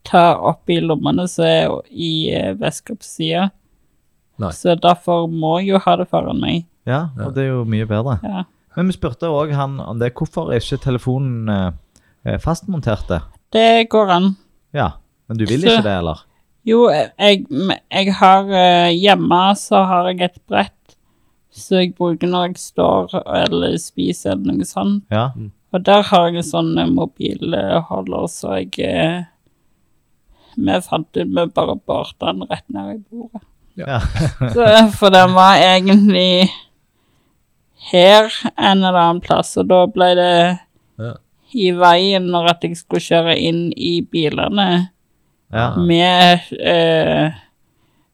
ta 0.09 0.23
opp 0.35 0.67
i 0.69 0.79
lommene 0.83 1.27
som 1.31 1.45
er 1.45 1.71
i 1.91 2.29
eh, 2.35 2.51
veska 2.59 2.95
på 2.99 3.03
sida. 3.07 3.49
Så 4.55 4.75
derfor 4.79 5.27
må 5.31 5.57
jeg 5.59 5.69
jo 5.73 5.79
ha 5.83 5.95
det 5.99 6.07
foran 6.11 6.39
meg. 6.39 6.65
Ja, 6.87 7.09
Ja. 7.17 7.25
og 7.27 7.35
det 7.35 7.43
er 7.45 7.49
jo 7.53 7.63
mye 7.65 7.85
bedre. 7.87 8.19
Ja. 8.23 8.43
Men 8.75 8.87
vi 8.87 8.93
spurte 8.95 9.27
òg 9.27 9.51
han 9.55 9.79
om 9.79 9.99
det. 9.99 10.13
Hvorfor 10.15 10.51
er 10.51 10.59
ikke 10.59 10.77
telefonen 10.83 11.49
eh, 12.25 12.37
fastmontert? 12.39 13.07
Det 13.53 13.87
går 13.89 14.09
an. 14.11 14.29
Ja, 14.73 14.91
men 15.29 15.37
du 15.37 15.45
vil 15.45 15.61
Så- 15.61 15.69
ikke 15.77 15.85
det, 15.85 15.93
eller? 16.01 16.25
Jo, 16.67 16.81
jeg, 16.91 17.45
jeg 17.47 18.13
har 18.19 18.49
eh, 18.51 18.89
Hjemme 18.93 19.37
så 19.57 19.79
har 19.87 20.09
jeg 20.11 20.21
et 20.27 20.39
brett 20.49 20.75
som 21.55 21.79
jeg 21.79 21.93
bruker 21.97 22.27
når 22.29 22.49
jeg 22.49 22.59
står 22.61 23.15
eller 23.45 23.77
spiser 23.81 24.35
eller 24.35 24.57
noe 24.59 24.67
sånt. 24.67 25.05
Ja. 25.11 25.29
Og 25.73 25.83
der 25.85 26.03
har 26.09 26.27
jeg 26.27 26.41
en 26.41 26.45
sånn 26.49 26.73
eh, 26.77 26.89
mobilholder, 26.91 28.27
så 28.29 28.57
jeg 28.59 28.75
eh, 28.85 29.23
Vi 30.59 30.79
fant 30.83 31.07
ut 31.15 31.29
vi 31.31 31.45
bare 31.55 31.75
barte 31.87 32.25
den 32.27 32.43
rett 32.49 32.65
ned 32.69 32.95
i 32.97 33.01
bordet. 33.09 33.41
ja. 33.79 33.99
Så, 34.53 34.67
for 34.99 35.09
den 35.15 35.33
var 35.37 35.55
egentlig 35.63 36.49
her 37.91 38.27
en 38.57 38.83
eller 38.83 38.99
annen 38.99 39.21
plass, 39.23 39.55
og 39.57 39.69
da 39.71 39.85
ble 39.87 40.09
det 40.19 40.31
Ja. 40.99 41.13
i 41.55 41.71
veien 41.71 42.27
når 42.29 42.49
at 42.51 42.63
jeg 42.67 42.75
skulle 42.77 43.01
kjøre 43.01 43.37
inn 43.39 43.69
i 43.77 44.01
bilene 44.01 44.89
ja. 45.53 45.75
med, 45.77 46.39
eh, 46.59 47.31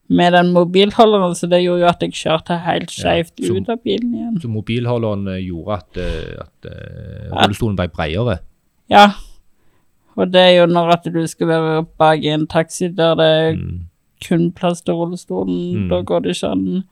med 0.10 0.34
den 0.34 0.52
mobilholderen, 0.54 1.36
så 1.36 1.48
det 1.50 1.64
gjorde 1.64 1.82
jo 1.82 1.88
at 1.90 2.02
jeg 2.06 2.12
kjørte 2.14 2.60
helt 2.66 2.92
skjevt 2.94 3.40
Ja, 3.42 3.54
ut 3.58 3.70
av 3.70 3.80
bilen 3.84 4.14
igjen. 4.14 4.36
Så 4.42 4.48
mobilholderen 4.52 5.28
eh, 5.28 5.42
gjorde 5.48 5.74
at, 5.80 5.98
at, 5.98 6.46
at 6.46 6.72
eh, 6.72 7.32
rullestolen 7.34 7.76
ble 7.80 7.88
bredere. 7.90 8.38
Ja. 8.90 9.08
Og 10.16 10.30
det 10.32 10.42
er 10.42 10.54
jo 10.62 10.66
når 10.72 10.94
at 10.94 11.08
du 11.12 11.22
skal 11.28 11.48
være 11.50 11.86
bak 12.00 12.22
i 12.24 12.30
en 12.32 12.46
taxi 12.48 12.88
der 12.88 13.16
det 13.20 13.26
er 13.26 13.56
Mm. 13.56 13.80
kun 14.28 14.52
plass 14.52 14.82
til 14.82 14.94
rullestolen, 14.96 15.74
Mm. 15.86 15.90
da 15.90 16.02
går 16.02 16.20
det 16.24 16.36
ikke 16.38 16.52
an. 16.52 16.84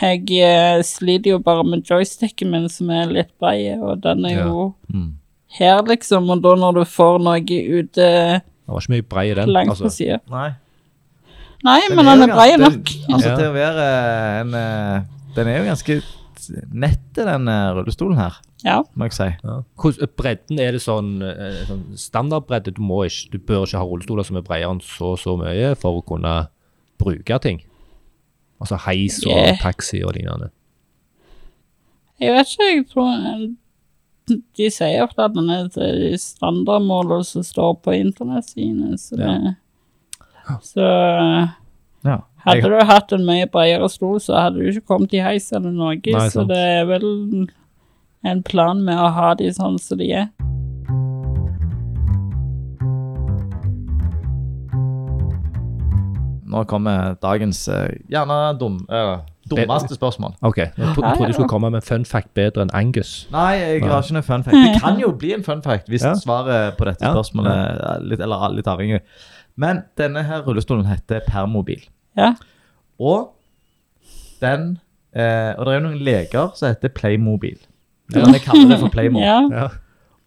Jeg 0.00 0.22
eh, 0.40 0.82
sliter 0.82 1.30
jo 1.34 1.38
bare 1.38 1.64
med 1.64 1.82
joysticken 1.84 2.50
min, 2.50 2.68
som 2.68 2.88
er 2.90 3.06
litt 3.12 3.28
bred, 3.38 3.82
og 3.82 4.00
den 4.02 4.24
er 4.24 4.30
Ja. 4.38 4.46
jo 4.46 4.74
Mm. 4.88 5.12
her, 5.58 5.82
liksom. 5.82 6.30
Og 6.30 6.40
da 6.42 6.54
når 6.54 6.72
du 6.74 6.84
får 6.84 7.18
noe 7.20 7.38
ute 7.80 8.42
Det 8.62 8.72
var 8.74 8.80
ikke 8.80 8.92
mye 8.94 9.02
brei 9.10 9.24
i 9.30 9.34
den. 9.34 9.48
langt 9.52 9.70
altså. 9.74 9.84
på 9.84 9.90
sida 9.90 10.18
Nei. 10.30 10.50
Nei, 11.64 11.80
Den 11.88 11.96
men 11.96 12.06
den 12.06 12.22
er, 12.22 12.28
er 12.28 12.34
brei 12.34 12.56
nok. 12.58 12.92
Altså 13.12 13.28
Ja. 13.28 13.36
til 13.36 13.46
å 13.46 13.52
være 13.54 13.86
en 14.40 14.54
eh, 14.54 15.02
Den 15.36 15.48
er 15.48 15.58
jo 15.58 15.64
ganske 15.70 16.02
nett, 16.74 17.04
den 17.14 17.48
eh, 17.48 17.68
rullestolen 17.76 18.16
her, 18.18 18.38
Ja. 18.64 18.80
må 18.98 19.06
jeg 19.06 19.12
si. 19.14 19.28
Ja. 19.44 19.60
Hvordan, 19.78 20.08
bredden 20.18 20.58
er 20.58 20.72
det 20.72 20.80
sånn, 20.82 21.22
eh, 21.22 21.60
sånn 21.68 21.84
standardbredde? 21.96 22.74
Du, 22.74 22.80
må 22.82 23.04
ikke, 23.06 23.30
du 23.32 23.38
bør 23.38 23.62
ikke 23.66 23.78
ha 23.78 23.84
rullestoler 23.86 24.26
som 24.26 24.36
er 24.36 24.42
bredere 24.42 24.70
enn 24.74 24.80
så 24.82 25.12
så 25.18 25.36
mye 25.38 25.74
for 25.78 26.00
å 26.00 26.04
kunne 26.04 26.48
bruke 26.98 27.38
ting. 27.42 27.62
Altså 28.60 28.76
heis 28.88 29.20
og 29.26 29.30
Yeah. 29.36 29.56
taxi 29.62 30.02
og 30.04 30.14
lignende. 30.14 30.50
Jeg 32.20 32.34
vet 32.34 32.46
ikke, 32.46 32.68
jeg 32.74 32.86
tror 32.90 33.56
De 34.28 34.68
sier 34.70 35.02
ofte 35.02 35.24
at 35.24 35.34
den 35.34 35.50
er 35.50 35.66
til 35.74 36.12
standardmåler 36.20 37.24
som 37.26 37.42
står 37.46 37.74
på 37.82 37.94
internettsidene, 37.96 38.98
så 38.98 39.18
det 39.18 39.56
Så 40.62 40.86
Ja. 42.04 42.18
hadde 42.44 42.68
du 42.68 42.84
hatt 42.84 43.12
en 43.12 43.26
mye 43.26 43.46
bredere 43.46 43.88
stol, 43.88 44.18
så 44.20 44.34
hadde 44.40 44.58
du 44.58 44.70
ikke 44.70 44.86
kommet 44.86 45.14
i 45.14 45.22
heis 45.22 45.52
eller 45.52 45.70
noe, 45.70 45.94
Nei, 45.94 46.28
så 46.28 46.46
det 46.46 46.58
er 46.58 46.84
vel 46.86 47.48
en 48.24 48.42
plan 48.42 48.82
med 48.82 48.98
å 48.98 49.12
ha 49.12 49.34
de 49.34 49.50
sånn 49.54 49.78
som 49.78 49.98
de 49.98 50.10
er. 50.12 50.28
nå 56.52 56.64
kommer 56.68 57.16
dagens 57.22 57.64
eh, 57.72 57.94
gjerne 58.12 58.38
dum, 58.60 58.82
eh, 58.92 59.14
Dummeste 59.56 59.94
spørsmål. 59.98 60.34
OK. 60.42 60.56
Jeg 60.58 60.72
tro, 60.94 61.02
trodde 61.02 61.28
du 61.28 61.32
skulle 61.36 61.48
komme 61.48 61.70
med 61.70 61.82
en 61.82 61.86
fun 61.86 62.04
fact 62.08 62.32
bedre 62.34 62.62
enn 62.66 62.70
Angus. 62.74 63.26
Nei, 63.32 63.52
jeg 63.58 63.82
har 63.84 64.02
ikke 64.02 64.16
noe 64.16 64.22
fun 64.26 64.44
fact. 64.46 64.56
Det 64.56 64.80
kan 64.82 64.98
jo 65.00 65.10
bli 65.18 65.32
en 65.36 65.44
fun 65.44 65.62
fact 65.62 65.88
hvis 65.92 66.04
Ja. 66.04 66.14
svaret 66.18 66.76
på 66.78 66.84
dette 66.88 67.04
spørsmålet 67.04 67.52
er 67.52 68.00
litt, 68.06 68.20
eller 68.20 68.48
litt 68.56 68.66
avhengig. 68.66 69.00
Men 69.56 69.82
denne 69.98 70.22
her 70.24 70.42
rullestolen 70.46 70.86
heter 70.88 71.20
Permobil. 71.28 71.82
Ja. 72.16 72.34
Og 73.00 73.32
den 74.40 74.78
eh, 75.14 75.52
Og 75.58 75.66
det 75.66 75.72
er 75.74 75.80
jo 75.80 75.86
noen 75.88 75.98
leger 76.04 76.50
som 76.56 76.68
heter 76.72 76.88
Playmobil. 76.88 77.58
Eller 78.14 78.32
vi 78.32 78.38
kaller 78.44 78.68
det 78.74 78.78
for 78.80 78.88
Playmobil. 78.92 79.26
ja. 79.32 79.40
Ja. 79.52 79.68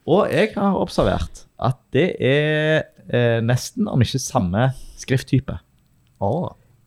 Og 0.07 0.29
jeg 0.31 0.51
har 0.55 0.77
observert 0.77 1.45
at 1.59 1.77
det 1.93 2.15
er 2.21 2.83
eh, 3.09 3.39
nesten, 3.41 3.87
om 3.89 4.01
ikke 4.01 4.19
samme 4.21 4.67
skrifttype. 5.01 5.57
Å. 6.21 6.29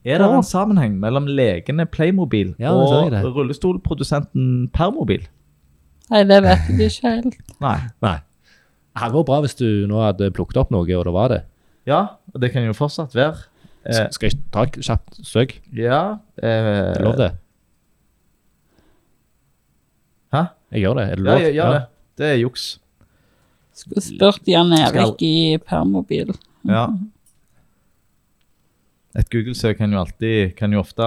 Er 0.05 0.17
det 0.21 0.27
en 0.31 0.43
sammenheng 0.47 0.93
mellom 0.99 1.25
legene 1.27 1.83
Playmobil 1.85 2.53
Ja, 2.59 2.71
jeg 2.71 3.25
og 3.25 3.35
rullestolprodusenten 3.35 4.69
Permobil? 4.73 5.25
Nei, 6.09 6.23
det 6.23 6.39
vet 6.43 6.69
jeg 6.71 6.87
ikke 6.89 7.11
helt. 7.15 7.35
Nei. 7.61 7.77
Nei. 8.01 8.15
Det 8.95 9.03
hadde 9.03 9.13
vært 9.19 9.27
bra 9.27 9.39
hvis 9.43 9.55
du 9.59 9.65
nå 9.91 9.99
hadde 10.01 10.31
plukket 10.33 10.57
opp 10.57 10.71
noe, 10.73 10.87
og 10.97 11.05
det 11.05 11.13
var 11.13 11.27
det. 11.29 11.41
Ja, 11.85 11.99
og 12.33 12.41
det 12.41 12.51
kan 12.53 12.63
jo 12.65 12.73
fortsatt 12.73 13.13
være. 13.15 13.43
Eh, 13.85 14.07
Skal 14.11 14.29
jeg 14.31 14.39
ta 14.51 14.63
et 14.67 14.79
kjapt 14.83 15.19
søk? 15.25 15.53
ja 15.75 16.17
eh, 16.41 16.95
Er 16.95 17.03
lov 17.03 17.15
det? 17.19 17.29
Hæ? 20.33 20.41
Jeg 20.75 20.81
gjør 20.83 20.97
det. 20.99 21.05
Er 21.11 21.15
det 21.15 21.25
Ja, 21.25 21.31
lov? 21.31 21.39
ja, 21.41 21.49
ja, 21.55 21.69
det. 21.73 21.83
Det 22.17 22.25
er 22.33 22.37
juks. 22.41 22.65
Skulle 23.73 24.01
spurt 24.03 24.47
Jan 24.47 24.73
Skal- 24.75 24.97
Erik 25.05 25.21
i 25.23 25.57
permobil. 25.57 26.33
Ja. 26.67 26.87
Et 29.17 29.29
Google-søk 29.33 29.79
kan 29.79 29.93
jo 29.93 29.99
alltid 30.03 30.55
Kan 30.59 30.73
jo 30.73 30.83
ofte 30.83 31.05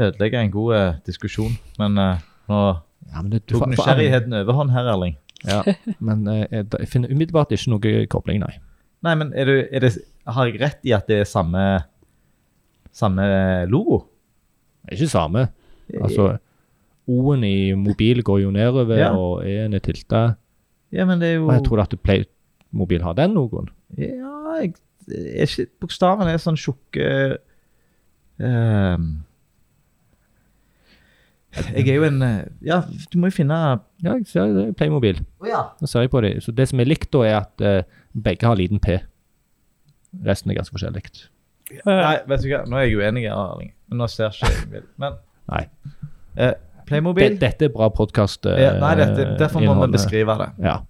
ødelegge 0.00 0.40
en 0.40 0.52
god 0.52 0.74
eh, 0.76 0.94
diskusjon, 1.06 1.56
men 1.78 1.98
eh, 1.98 2.22
nå 2.48 2.60
Ja, 3.10 3.22
men 3.22 3.30
det, 3.32 3.42
du 3.48 3.56
tok 3.58 3.70
nysgjerrigheten 3.72 4.36
overhånd 4.38 4.70
her, 4.72 4.86
Erling. 4.92 5.16
Ja, 5.44 5.62
men 5.98 6.26
eh, 6.30 6.44
jeg, 6.52 6.88
finner 6.88 7.12
umiddelbart 7.12 7.52
ikke 7.52 7.72
noe 7.72 7.94
kobling, 8.12 8.40
nei. 8.44 8.54
Nei, 9.04 9.14
men 9.16 9.32
er 9.36 9.48
du, 9.48 9.54
er 9.72 9.84
det, 9.84 9.90
har 10.28 10.48
jeg 10.48 10.60
rett 10.60 10.88
i 10.88 10.92
at 10.96 11.08
det 11.08 11.22
er 11.22 11.28
samme, 11.28 11.64
samme 12.96 13.26
logo? 13.72 14.02
Det 14.84 14.94
er 14.94 15.00
ikke 15.00 15.12
samme. 15.12 15.46
Altså, 16.00 16.34
O-en 17.10 17.44
i 17.44 17.72
mobil 17.74 18.22
går 18.22 18.42
jo 18.44 18.52
nedover, 18.54 18.96
Ja. 19.00 19.10
og 19.16 19.42
E-en 19.48 19.74
er 19.74 19.82
tilta. 19.84 20.34
Ja, 20.92 21.06
men 21.08 21.20
det 21.22 21.32
er 21.32 21.34
jo 21.40 21.48
Og 21.48 21.54
jeg 21.56 21.64
tror 21.66 21.82
at 21.82 21.94
Playmobil 22.04 23.02
har 23.02 23.16
den 23.18 23.34
logoen. 23.34 23.70
Ja, 23.98 24.60
jeg, 24.60 24.74
er 25.10 25.48
ikke, 25.48 25.66
bokstavene 25.82 26.32
er 26.34 26.40
sånn 26.42 26.58
tjukke 26.60 27.06
uh, 28.40 28.96
Jeg 31.74 31.88
er 31.88 31.96
jo 31.96 32.04
en 32.06 32.22
eh, 32.22 32.44
Ja, 32.66 32.80
du 33.10 33.18
må 33.18 33.30
jo 33.30 33.36
finne 33.40 33.56
Ja, 34.04 34.14
jeg 34.14 34.26
ser 34.30 34.52
det. 34.54 34.68
er 34.68 34.76
Playmobil. 34.78 35.18
Oh, 35.42 35.48
ja. 35.50 35.64
Nå 35.80 35.90
ser 35.90 36.06
jeg 36.06 36.12
på 36.12 36.22
det. 36.24 36.36
Så 36.44 36.54
det 36.54 36.68
som 36.70 36.80
er 36.80 36.88
likt 36.88 37.10
da, 37.14 37.24
er 37.26 37.36
at 37.42 37.64
uh, 37.66 37.82
begge 38.14 38.46
har 38.46 38.58
liten 38.58 38.80
P. 38.82 39.00
Resten 40.26 40.50
er 40.50 40.58
ganske 40.60 40.74
forskjellig. 40.74 41.02
Nei, 41.86 42.16
vet 42.26 42.42
du 42.42 42.48
hva, 42.50 42.64
nå 42.66 42.78
er 42.80 42.88
jeg 42.88 42.98
uenig, 42.98 43.26
Erling. 43.30 43.72
Nå 43.94 44.06
ser 44.10 44.32
ikke 44.34 44.50
jeg 44.50 44.70
bil. 44.72 44.86
Men 45.02 45.18
Nei. 45.50 45.64
eh, 46.38 46.54
Playmobil 46.88 47.36
Det, 47.36 47.40
dette 47.42 47.68
er 47.68 47.74
bra 47.74 47.86
podkast. 47.94 48.46
ja, 48.50 48.72
Nei, 48.82 48.94
dette, 48.98 49.28
derfor 49.38 49.62
må 49.62 49.76
vi 49.84 49.92
beskrive 49.94 50.34
det. 50.40 50.48
Ja. 50.66 50.80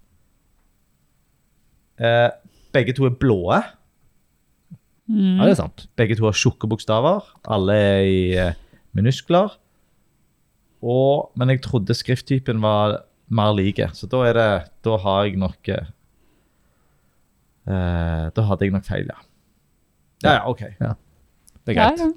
Eh, 2.01 2.31
begge 2.73 2.95
to 2.97 3.05
er 3.11 3.17
blåe. 3.21 3.61
Mm. 5.11 5.41
ja, 5.41 5.45
det 5.49 5.53
er 5.57 5.59
sant. 5.59 5.87
Begge 5.99 6.15
to 6.19 6.25
har 6.29 6.37
tjukke 6.39 6.69
bokstaver. 6.71 7.25
Alle 7.51 7.75
er 7.75 8.03
i 8.07 8.21
eh, 8.39 8.53
minuskler. 8.95 9.57
Og, 10.81 11.33
men 11.37 11.51
jeg 11.53 11.61
trodde 11.67 11.93
skrifttypen 11.99 12.61
var 12.63 13.01
mer 13.31 13.53
like, 13.59 13.91
så 13.95 14.07
da 14.11 14.23
er 14.31 14.33
det 14.39 14.47
Da 14.87 14.95
har 15.03 15.25
jeg 15.27 15.37
nok 15.39 15.69
eh, 15.69 15.91
eh, 17.69 18.27
Da 18.35 18.45
hadde 18.49 18.65
jeg 18.67 18.75
nok 18.75 18.87
feil, 18.89 19.11
ja. 19.11 19.19
Ja, 20.25 20.33
ja, 20.39 20.43
OK. 20.51 20.61
Det 20.61 21.75
er 21.75 21.79
greit. 21.79 22.01
ja. 22.01 22.11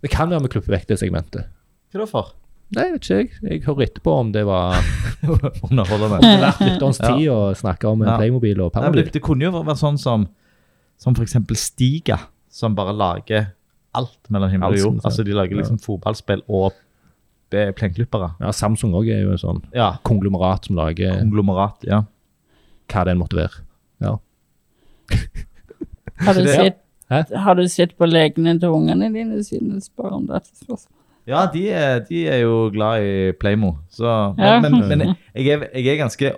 Det 0.00 0.08
kan 0.12 0.30
være 0.32 0.40
vi 0.46 0.48
klipper 0.54 0.72
vekk 0.78 0.86
det 0.88 0.96
segmentet. 1.00 1.48
Hva 1.92 2.00
da 2.02 2.06
for? 2.08 2.30
Nei, 2.76 2.86
vet 2.94 3.02
ikke 3.04 3.16
jeg. 3.18 3.30
Jeg 3.50 3.62
hører 3.66 3.82
etterpå 3.88 4.12
om 4.22 4.28
det 4.32 4.44
var 4.48 4.76
Underholdende. 5.68 6.20
verdt 6.40 6.60
lytterens 6.64 7.00
Ja. 7.02 7.08
tid 7.16 7.26
å 7.32 7.38
snakke 7.58 7.88
om 7.90 8.04
Ja. 8.06 8.14
Playmobil 8.16 8.60
og 8.62 8.70
Nei, 8.74 8.80
det, 8.80 8.92
Permobil. 8.92 9.10
det 9.16 9.22
kunne 9.26 9.44
jo 9.48 9.50
vært 9.64 9.80
sånn 9.80 9.98
som 10.00 10.28
Som 11.00 11.16
eksempel 11.16 11.56
Stiga, 11.56 12.18
som 12.52 12.74
bare 12.76 12.92
lager 12.92 13.46
alt 13.96 14.18
mellom 14.30 14.50
himmel 14.52 14.74
og 14.76 14.78
jord. 14.78 14.98
Altså, 15.04 15.24
de 15.24 15.32
lager 15.34 15.56
liksom 15.56 15.78
fotballspill 15.82 16.42
og 16.48 16.74
eh, 17.56 17.70
plenklippere. 17.74 18.34
Ja, 18.42 18.52
Samsung 18.54 18.92
òg 18.94 19.08
er 19.10 19.22
jo 19.24 19.32
en 19.34 19.40
sånn 19.40 19.62
Ja. 19.74 19.94
konglomerat 20.06 20.68
som 20.68 20.76
lager 20.76 21.16
Konglomerat. 21.22 21.82
Ja. 21.88 22.02
hva 22.92 23.04
det 23.06 23.14
enn 23.14 23.22
måtte 23.22 23.38
være. 23.40 23.64
Ja. 24.04 24.16
Har 26.20 26.34
du, 26.36 26.44
sett, 26.46 26.78
har 27.10 27.54
du 27.56 27.64
sett 27.72 27.96
på 27.98 28.06
legene 28.06 28.58
til 28.60 28.68
ungene 28.76 29.08
dine 29.14 29.40
siden 29.46 29.72
du 29.78 29.80
spør 29.80 30.18
om 30.18 30.26
dette 30.28 30.52
spørsmålet? 30.52 30.96
Ja, 31.30 31.44
de 31.52 31.62
er, 31.70 32.00
de 32.08 32.24
er 32.28 32.38
jo 32.42 32.70
glad 32.74 33.04
i 33.06 33.32
Playmo. 33.38 33.76
Så, 33.92 34.34
men, 34.36 34.46
Ja. 34.46 34.60
men, 34.60 34.78
men 34.88 35.00
jeg, 35.34 35.46
er, 35.54 35.66
jeg 35.74 35.86
er 35.94 36.00
ganske 36.02 36.32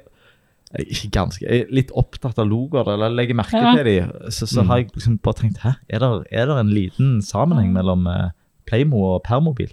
ganske, 1.12 1.58
litt 1.70 1.90
opptatt 1.98 2.38
av 2.40 2.48
logoer, 2.48 2.88
eller 2.94 3.12
legger 3.12 3.36
merke 3.36 3.60
Ja. 3.60 3.74
til 3.76 3.84
de. 3.84 4.30
Så, 4.32 4.46
så 4.48 4.64
har 4.64 4.78
jeg 4.80 4.90
liksom 4.94 5.18
bare 5.22 5.34
tenkt 5.42 5.58
Hæ, 5.62 5.74
er 5.88 5.98
det, 6.00 6.10
er 6.32 6.46
det 6.48 6.58
en 6.58 6.72
liten 6.72 7.22
sammenheng 7.22 7.72
mellom 7.74 8.06
eh, 8.06 8.30
Playmo 8.66 9.02
og 9.14 9.22
Permobil? 9.26 9.72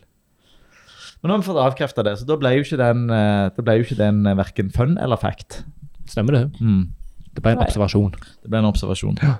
Men 1.21 1.29
nå 1.29 1.35
har 1.35 1.41
vi 1.41 1.47
fått 1.49 1.63
avkrefta 1.63 2.03
det, 2.03 2.17
så 2.19 2.27
da 2.27 2.37
ble 2.39 2.53
jo 2.57 2.63
ikke 2.63 2.79
den, 2.79 3.09
eh, 3.11 3.49
jo 3.79 3.87
ikke 3.87 3.99
den 3.99 4.25
eh, 4.27 4.37
verken 4.39 4.71
fun 4.71 4.97
eller 4.97 5.19
fact. 5.19 5.63
Stemmer 6.07 6.35
det? 6.35 6.45
Mm. 6.59 6.89
Det 7.35 7.43
ble 7.43 7.51
en 7.55 7.63
observasjon. 7.63 8.11
Det 8.43 8.49
ble 8.51 8.59
en 8.59 8.69
observasjon. 8.69 9.19
Ja. 9.23 9.37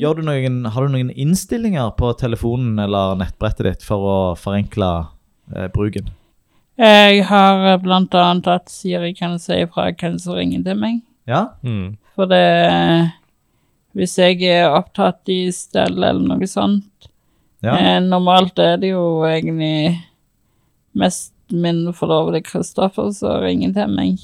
Du 0.00 0.22
noen, 0.24 0.62
har 0.72 0.86
du 0.86 0.94
noen 0.94 1.10
innstillinger 1.12 1.90
på 1.98 2.12
telefonen 2.20 2.78
eller 2.80 3.18
nettbrettet 3.20 3.66
ditt 3.66 3.82
for 3.84 4.06
å 4.08 4.16
forenkle 4.40 4.88
eh, 5.54 5.68
bruken? 5.74 6.08
Jeg 6.80 7.24
har 7.28 7.66
eh, 7.74 7.80
blant 7.82 8.14
annet 8.16 8.48
at 8.48 8.70
Siri 8.72 9.12
kan 9.18 9.36
si 9.42 9.58
ifra 9.66 9.90
hvem 9.92 10.16
som 10.22 10.38
ringer 10.38 10.62
til 10.64 10.78
meg. 10.80 11.02
Ja? 11.28 11.50
Mm. 11.62 11.98
For 12.16 12.26
det 12.30 12.40
Hvis 13.98 14.16
jeg 14.18 14.40
er 14.46 14.70
opptatt 14.70 15.26
i 15.30 15.50
stell 15.54 15.98
eller 15.98 16.22
noe 16.22 16.46
sånt 16.48 17.08
Ja. 17.62 17.74
eh, 17.76 17.98
Normalt 18.00 18.58
er 18.62 18.78
det 18.80 18.92
jo 18.94 19.20
egentlig 19.28 19.98
mest 20.96 21.34
min 21.50 21.84
forlovede 21.92 22.40
Kristoffer 22.46 23.10
som 23.12 23.42
ringer 23.42 23.72
til 23.74 23.90
meg. 23.92 24.22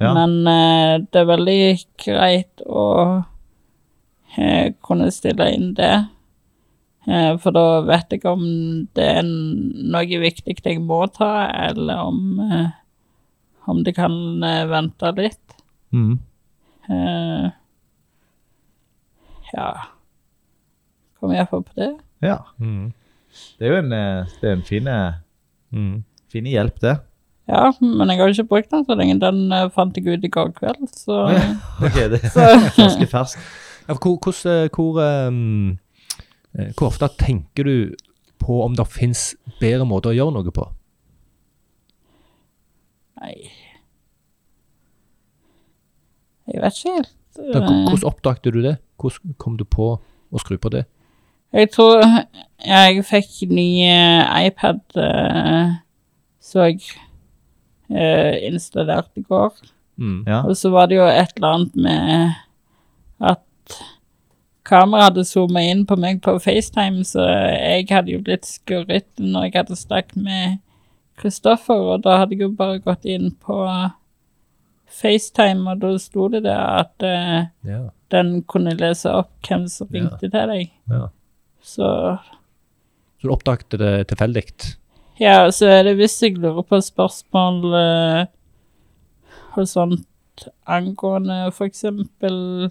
Ja. 0.00 0.12
Men 0.14 0.46
eh, 0.48 1.02
det 1.10 1.20
er 1.20 1.28
veldig 1.28 1.60
greit 2.04 2.62
å 2.66 2.84
eh, 3.02 3.22
kunne 4.84 5.10
stille 5.14 5.46
inn 5.54 5.72
det. 5.78 5.92
Eh, 7.06 7.36
for 7.42 7.52
da 7.52 7.80
vet 7.84 8.10
jeg 8.16 8.24
om 8.26 8.42
det 8.96 9.04
er 9.18 9.22
noe 9.26 10.20
viktig 10.22 10.56
jeg 10.64 10.80
må 10.80 11.02
ta, 11.12 11.46
eller 11.68 12.00
om, 12.08 12.40
eh, 12.40 12.70
om 13.68 13.82
det 13.84 13.94
kan 13.96 14.14
eh, 14.42 14.64
vente 14.70 15.12
litt. 15.18 15.58
Mm. 15.92 16.18
Eh, 16.90 17.50
ja 19.54 19.68
Kom 21.20 21.32
iallfall 21.32 21.62
på 21.64 21.72
det. 21.78 21.92
ja. 22.24 22.38
Mm. 22.60 22.92
Det 23.58 23.66
er 23.66 23.72
jo 23.72 23.78
en, 23.80 23.92
eh, 23.92 24.26
det 24.40 24.48
er 24.48 24.52
en 24.56 24.62
fin, 24.62 24.86
eh, 24.88 25.12
Mm. 25.74 26.04
fin 26.30 26.44
hjelp, 26.46 26.76
det. 26.80 26.92
Ja, 27.48 27.72
men 27.80 28.08
jeg 28.08 28.18
har 28.20 28.28
ikke 28.28 28.44
brukt 28.48 28.70
den 28.70 28.84
så 28.86 28.94
lenge. 28.94 29.18
Den 29.18 29.50
eh, 29.52 29.68
fant 29.74 29.96
jeg 29.96 30.06
ut 30.06 30.24
i 30.24 30.28
går 30.28 30.52
kveld, 30.54 30.84
så 30.94 31.24
Ok, 31.82 31.96
det 32.12 32.20
er 32.36 32.70
ganske 32.76 33.06
ferskt. 33.10 33.38
Ja, 33.88 33.94
for 33.94 34.00
hvor, 34.00 34.18
hvordan, 34.22 34.68
hvor, 34.74 35.00
ehm, 35.02 35.78
eh, 36.58 36.72
hvor 36.76 36.88
ofte 36.88 37.08
tenker 37.20 37.64
du 37.64 37.94
på 38.40 38.62
om 38.64 38.76
det 38.76 38.86
finnes 38.92 39.34
bedre 39.60 39.86
måter 39.88 40.12
å 40.12 40.16
gjøre 40.16 40.34
noe 40.36 40.54
på? 40.54 40.64
Nei 43.20 43.36
Jeg 46.44 46.60
vet 46.60 46.76
ikke 46.76 46.96
helt. 46.98 47.14
Da, 47.36 47.60
Eh, 47.60 47.84
hvordan 47.88 48.04
oppdaget 48.04 48.52
du 48.54 48.60
det? 48.62 48.76
Hvordan 49.00 49.34
kom 49.38 49.56
du 49.58 49.64
på 49.64 49.94
å 49.98 50.42
skru 50.42 50.58
på 50.60 50.70
det? 50.70 50.84
Jeg 51.54 51.70
tror 51.70 52.02
jeg 52.66 53.04
fikk 53.06 53.50
ny 53.50 53.68
eh, 53.86 54.46
iPad 54.46 54.80
eh, 54.98 55.74
så 56.42 56.68
jeg 56.68 56.82
installerte 57.88 58.52
installert 58.52 59.10
i 59.16 59.22
går. 59.22 59.56
Mm. 59.96 60.24
Ja. 60.26 60.42
Og 60.42 60.56
så 60.56 60.70
var 60.70 60.86
det 60.90 60.96
jo 60.98 61.06
et 61.06 61.34
eller 61.36 61.48
annet 61.48 61.76
med 61.76 62.34
at 63.20 63.42
kameraet 64.64 65.10
hadde 65.10 65.24
zooma 65.28 65.60
inn 65.70 65.84
på 65.86 65.96
meg 66.00 66.22
på 66.24 66.36
FaceTime, 66.40 67.04
så 67.04 67.24
jeg 67.26 67.88
hadde 67.90 68.14
jo 68.14 68.20
blitt 68.24 68.46
skurret 68.48 69.08
når 69.20 69.48
jeg 69.50 69.58
hadde 69.60 69.76
snakket 69.76 70.16
med 70.24 70.58
Kristoffer, 71.20 71.78
og 71.94 72.02
da 72.02 72.16
hadde 72.22 72.34
jeg 72.34 72.40
jo 72.46 72.54
bare 72.58 72.80
gått 72.82 73.04
inn 73.06 73.28
på 73.44 73.58
FaceTime, 74.90 75.66
og 75.70 75.80
da 75.82 75.92
sto 76.02 76.28
det 76.32 76.44
der 76.46 76.62
at 76.80 77.04
uh, 77.06 77.44
Ja. 77.68 77.82
den 78.10 78.42
kunne 78.50 78.74
lese 78.78 79.10
opp 79.12 79.30
hvem 79.46 79.66
som 79.68 79.88
Ja. 79.92 80.00
ringte 80.00 80.30
til 80.30 80.30
deg. 80.48 80.70
ja. 80.90 81.08
Så 81.62 82.18
Så 83.20 83.28
du 83.28 83.32
oppdaget 83.32 83.78
det 83.78 84.06
tilfeldig? 84.08 84.44
ja, 85.20 85.50
så 85.50 85.66
er 85.66 85.82
det 85.84 85.96
hvis 85.96 86.20
jeg 86.22 86.36
lurer 86.38 86.62
på 86.62 86.80
spørsmål 86.80 87.64
uh, 87.74 88.26
og 89.56 89.68
sånt 89.68 90.48
angående 90.66 91.46
eksempel 91.62 92.70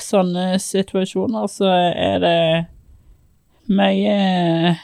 sånne 0.00 0.58
situasjoner, 0.62 1.46
så 1.50 1.68
er 1.94 2.18
det 2.22 2.66
mye 3.68 4.76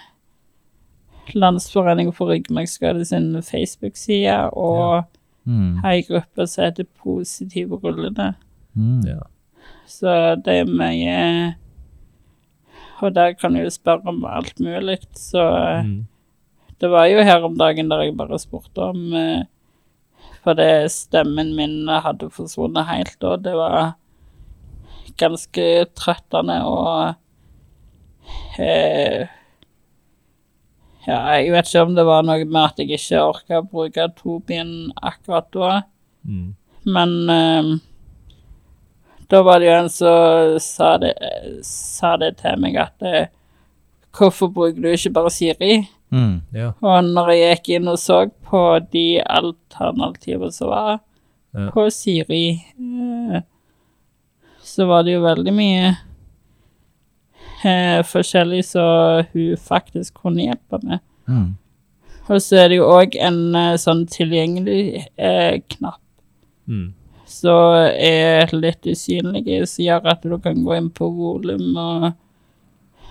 Landsforeningen 1.35 2.13
for 2.13 2.29
ryggmargskade 2.35 3.05
sin 3.09 3.31
Facebook-side 3.43 4.51
og 4.53 5.05
Mm. 5.47 5.81
ei 5.85 6.03
gruppe 6.03 6.47
som 6.49 6.65
heter 6.65 6.87
Positive 7.03 7.77
rullende. 7.83 8.35
Mm. 8.77 9.03
Ja. 9.07 9.21
Så 9.87 10.37
det 10.43 10.55
er 10.61 10.65
mye 10.65 11.55
Og 13.03 13.13
der 13.15 13.33
kan 13.35 13.53
du 13.53 13.61
jo 13.61 13.71
spørre 13.71 14.07
om 14.09 14.25
alt 14.25 14.59
mulig. 14.61 14.99
Så 15.13 15.83
Mm. 15.85 16.07
det 16.81 16.91
var 16.91 17.07
jo 17.07 17.23
her 17.23 17.43
om 17.45 17.57
dagen 17.59 17.89
der 17.91 18.03
jeg 18.03 18.17
bare 18.17 18.39
spurte 18.39 18.79
om 18.79 19.13
eh, 19.15 19.43
Fordi 20.45 20.89
stemmen 20.89 21.55
min 21.57 21.89
hadde 21.89 22.31
forsvunnet 22.31 22.87
helt, 22.87 23.23
og 23.25 23.43
det 23.43 23.53
var 23.55 23.95
ganske 25.21 25.65
trøttende 25.97 26.59
og 26.67 27.15
eh, 28.59 29.27
Ja, 31.05 31.19
jeg 31.37 31.51
vet 31.53 31.69
ikke 31.69 31.83
om 31.85 31.97
det 31.99 32.05
var 32.09 32.23
noe 32.25 32.45
med 32.49 32.61
at 32.63 32.79
jeg 32.81 32.95
ikke 32.97 33.19
orka 33.21 33.59
å 33.61 33.67
bruke 33.69 34.07
Tobin 34.17 34.71
akkurat 35.05 35.51
da. 35.53 35.73
Mm. 36.25 36.55
Men 36.89 37.13
eh, 37.35 37.69
da 39.29 39.43
var 39.45 39.61
det 39.61 39.69
jo 39.69 39.75
en 39.83 39.91
som 39.93 40.57
sa 40.65 40.95
sa 41.65 42.15
det 42.21 42.35
til 42.41 42.61
meg 42.65 42.77
at 42.81 43.05
eh, 43.05 43.27
Hvorfor 44.15 44.47
bruker 44.55 44.79
du 44.79 44.87
ikke 44.93 45.11
bare 45.11 45.31
Siri? 45.35 45.73
Mm. 46.15 46.37
Ja. 46.55 46.69
Og 46.87 47.09
når 47.09 47.33
jeg 47.35 47.57
gikk 47.57 47.71
inn 47.81 47.89
og 47.91 47.97
så 47.99 48.21
på 48.47 48.61
de 48.93 49.19
alternativene 49.21 50.53
som 50.55 50.71
var 50.71 51.01
Ja. 51.55 51.69
på 51.75 51.85
Siri, 51.91 52.45
eh, 52.79 53.43
så 54.75 54.87
var 54.91 55.05
det 55.07 55.15
jo 55.15 55.23
veldig 55.25 55.53
mye 55.55 55.93
eh, 57.65 58.01
forskjellig 58.07 58.65
som 58.67 59.25
hun 59.33 59.57
faktisk 59.61 60.15
kunne 60.23 60.49
hjelpe 60.49 60.81
med. 60.83 60.99
Mm. 61.29 61.55
Og 62.29 62.41
så 62.41 62.57
er 62.63 62.71
det 62.73 62.79
jo 62.81 62.89
òg 62.89 63.17
en 63.21 63.41
eh, 63.59 63.75
sånn 63.81 64.07
tilgjengelig 64.11 65.05
eh, 65.17 65.61
knapp 65.77 66.01
Mm. 66.67 66.95
som 67.29 67.75
er 67.93 68.49
litt 68.57 68.87
usynlig, 68.89 69.43
som 69.69 69.83
gjør 69.85 70.07
at 70.15 70.23
du 70.25 70.39
kan 70.41 70.63
gå 70.65 70.73
inn 70.79 70.87
på 70.97 71.11
volum 71.13 71.75
og 71.77 72.07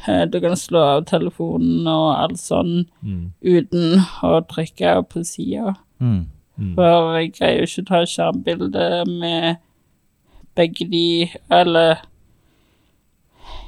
eh, 0.07 0.23
du 0.25 0.39
kan 0.41 0.55
slå 0.57 0.81
av 0.95 1.03
telefonen 1.05 1.85
og 1.85 2.07
alt 2.17 2.41
sånn 2.41 2.87
Mm. 3.05 3.27
uten 3.45 4.01
å 4.25 4.39
trykke 4.49 4.95
på 5.11 5.21
sida. 5.23 5.75
Mm. 6.01 6.25
Mm. 6.57 6.73
For 6.73 7.19
jeg 7.19 7.29
greier 7.37 7.59
jo 7.61 7.69
ikke 7.69 7.83
å 7.85 7.89
ta 7.91 8.01
skjermbilde 8.09 8.87
med 9.19 9.57
begge 10.55 10.89
de, 10.91 11.29
eller 11.51 12.01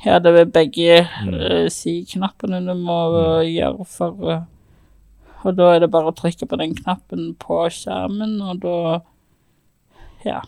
Ja, 0.06 0.20
det 0.22 0.32
er 0.38 0.46
begge 0.46 1.08
Mm. 1.26 1.70
si-knappene 1.74 2.60
du 2.66 2.74
må 2.78 2.98
gjøre 3.44 3.86
for 3.90 4.30
eh, 4.32 4.42
Og 5.46 5.56
da 5.58 5.72
er 5.76 5.80
det 5.80 5.92
bare 5.92 6.12
å 6.12 6.16
trykke 6.16 6.48
på 6.50 6.58
den 6.58 6.76
knappen 6.76 7.36
på 7.42 7.64
skjermen, 7.74 8.40
og 8.42 8.60
da 8.62 9.02
Ja. 10.26 10.40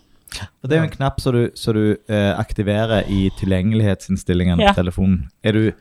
Og 0.61 0.69
Det 0.69 0.73
er 0.77 0.81
jo 0.81 0.89
en 0.89 0.95
knapp 0.97 1.19
som 1.21 1.33
du, 1.33 1.49
så 1.55 1.73
du 1.73 1.97
eh, 2.09 2.33
aktiverer 2.37 3.03
i 3.09 3.29
tilgjengelighetsinnstillingene 3.39 4.61
Ja. 4.61 4.71
på 4.73 4.81
telefonen. 4.83 5.29
Er 5.43 5.51
du, 5.53 5.71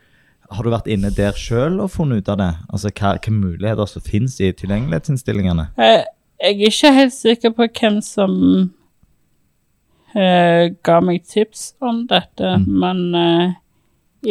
har 0.51 0.63
du 0.63 0.71
vært 0.71 0.87
inne 0.87 1.11
der 1.15 1.33
sjøl 1.33 1.81
og 1.81 1.91
funnet 1.91 2.19
ut 2.25 2.29
av 2.29 2.39
det? 2.39 2.55
Altså 2.73 2.91
hva 2.93 3.19
muligheter 3.31 3.87
som 3.89 4.03
finnes 4.03 4.41
i 4.41 4.53
tilgjengelighetsinnstillingene? 4.53 5.69
Jeg, 5.77 6.05
jeg 6.41 6.55
er 6.61 6.67
ikke 6.71 6.93
helt 6.95 7.15
sikker 7.15 7.51
på 7.57 7.69
hvem 7.81 8.01
som 8.03 8.71
eh, 10.17 10.71
ga 10.87 10.97
meg 11.05 11.23
tips 11.29 11.75
om 11.85 12.07
dette, 12.11 12.55
Mm. 12.57 12.67
men 12.83 13.03
eh, 13.21 13.55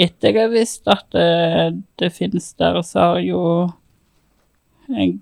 etter 0.05 0.33
jeg 0.33 0.41
har 0.41 0.51
visst 0.51 0.87
at 0.91 1.05
det, 1.13 1.81
det 2.01 2.11
finnes 2.15 2.49
der, 2.59 2.81
så 2.83 2.99
har 3.13 3.19
jo 3.23 3.41
jeg 4.89 5.19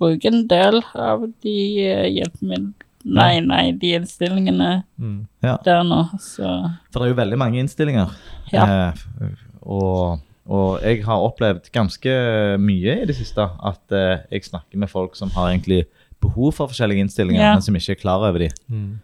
brukt 0.00 0.24
en 0.30 0.46
del 0.50 0.80
av 0.96 1.26
de 1.44 1.56
eh, 1.84 2.06
hjelpemidlene 2.16 2.86
Nei, 3.00 3.38
nei, 3.40 3.70
de 3.80 3.94
innstillingene 3.96 4.82
Mm. 5.00 5.22
der 5.40 5.78
nå, 5.88 6.02
så 6.20 6.50
For 6.92 7.00
det 7.00 7.06
er 7.06 7.12
jo 7.14 7.20
veldig 7.22 7.38
mange 7.40 7.56
innstillinger. 7.62 8.10
Ja. 8.52 8.66
Eh, 8.92 9.30
og, 9.62 10.20
og 10.44 10.82
jeg 10.84 11.00
har 11.06 11.24
opplevd 11.24 11.70
ganske 11.72 12.12
mye 12.60 12.98
i 13.00 13.06
det 13.08 13.16
siste 13.16 13.40
at 13.64 13.96
eh, 13.96 14.18
jeg 14.34 14.44
snakker 14.50 14.76
med 14.82 14.92
folk 14.92 15.16
som 15.16 15.32
har 15.32 15.48
egentlig 15.48 15.86
behov 16.20 16.52
for 16.58 16.70
forskjellige 16.70 17.06
innstillinger, 17.06 17.40
Ja. 17.40 17.54
men 17.54 17.62
som 17.62 17.76
ikke 17.76 17.96
er 17.96 18.00
klar 18.00 18.26
over 18.28 18.38
de. 18.38 18.50
Mm. 18.68 19.00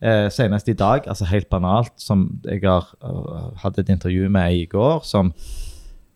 Eh, 0.00 0.28
senest 0.30 0.68
i 0.68 0.76
dag, 0.78 1.08
altså 1.08 1.26
helt 1.26 1.48
banalt, 1.50 1.92
som 1.96 2.40
jeg 2.44 2.60
har 2.62 2.86
uh, 3.02 3.50
hatt 3.64 3.78
et 3.78 3.88
intervju 3.88 4.28
med 4.30 4.42
ei 4.46 4.62
i 4.62 4.66
går, 4.70 5.00
som, 5.02 5.32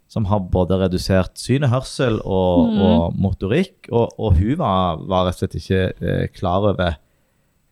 som 0.09 0.25
har 0.31 0.39
både 0.39 0.79
redusert 0.79 1.35
syn 1.35 1.65
og 1.65 1.71
hørsel 1.71 2.21
og, 2.25 2.69
mm. 2.71 2.83
og 2.87 3.17
motorikk, 3.19 3.89
og, 3.91 4.13
og 4.19 4.37
hun 4.39 4.59
var, 4.59 5.03
var 5.09 5.27
rett 5.27 5.35
og 5.35 5.43
slett 5.43 5.59
ikke 5.59 5.83
eh, 5.99 6.29
klar 6.31 6.69
over 6.71 6.95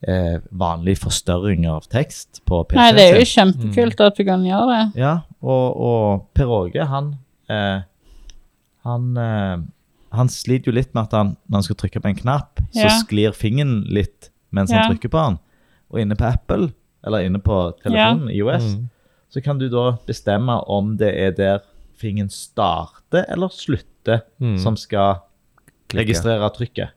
eh, 0.07 0.41
vanlig 0.51 0.97
forstørring 0.99 1.67
av 1.71 1.87
tekst 1.87 2.41
på 2.43 2.63
PC-en 2.67 2.81
Nei, 2.81 2.91
det 2.97 3.07
er 3.07 3.19
jo 3.21 3.29
kjempekult 3.31 3.63
kjempekult 3.77 4.03
at 4.09 4.19
du 4.19 4.25
kan 4.27 4.43
gjøre 4.49 4.67
det. 4.73 4.83
Ja, 4.99 5.13
og, 5.39 5.79
og 5.79 6.27
Per 6.35 6.51
Åge, 6.59 6.89
han 6.91 7.15
eh, 7.47 7.87
han, 8.83 9.17
eh, 9.17 9.57
han 10.11 10.27
sliter 10.29 10.71
jo 10.71 10.75
litt 10.75 10.93
med 10.93 11.03
at 11.03 11.11
han, 11.11 11.37
når 11.49 11.57
han 11.61 11.63
skal 11.63 11.75
trykke 11.75 12.01
på 12.01 12.09
en 12.11 12.15
knapp, 12.15 12.59
så 12.73 12.83
Ja. 12.87 12.89
sklir 13.03 13.31
fingeren 13.33 13.85
litt 13.89 14.29
mens 14.51 14.71
Ja. 14.71 14.81
han 14.83 14.91
trykker 14.95 15.09
på 15.09 15.25
den. 15.29 15.39
Og 15.91 15.99
inne 15.99 16.15
på 16.15 16.25
Apple, 16.33 16.71
eller 17.05 17.19
inne 17.25 17.39
på 17.39 17.73
telefonen, 17.83 18.29
iOS, 18.29 18.75
Mm. 18.75 18.89
så 19.29 19.41
kan 19.43 19.57
du 19.57 19.69
da 19.69 19.97
bestemme 20.07 20.63
om 20.67 20.97
det 20.97 21.13
er 21.15 21.31
der 21.31 21.59
fingeren 21.97 22.29
starter 22.29 23.25
eller 23.29 23.47
slutter, 23.49 24.21
Mm. 24.41 24.57
som 24.57 24.75
skal 24.75 25.21
Klikke. 25.89 26.05
registrere 26.07 26.49
trykket. 26.53 26.89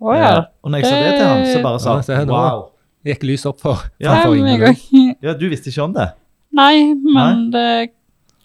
Å 0.00 0.14
ja. 0.16 0.38
Eh, 0.38 0.44
Og 0.64 0.70
når 0.70 0.78
jeg 0.80 0.84
sa 0.86 0.90
det 1.00 1.18
til 1.18 1.26
han, 1.26 1.44
så 1.46 1.62
bare 1.62 1.78
sa 1.80 2.12
Ja, 2.12 2.18
han 2.18 2.28
wow. 2.28 2.68
Gikk 3.04 3.22
lys 3.24 3.44
opp 3.46 3.60
for, 3.60 3.76
Ja, 4.00 4.22
for 4.24 4.34
meg 4.34 4.60
òg. 4.60 5.16
Ja, 5.22 5.32
du 5.34 5.48
visste 5.50 5.68
ikke 5.70 5.82
om 5.84 5.92
det? 5.92 6.12
Nei, 6.52 6.94
men 6.94 7.50
det 7.50 7.90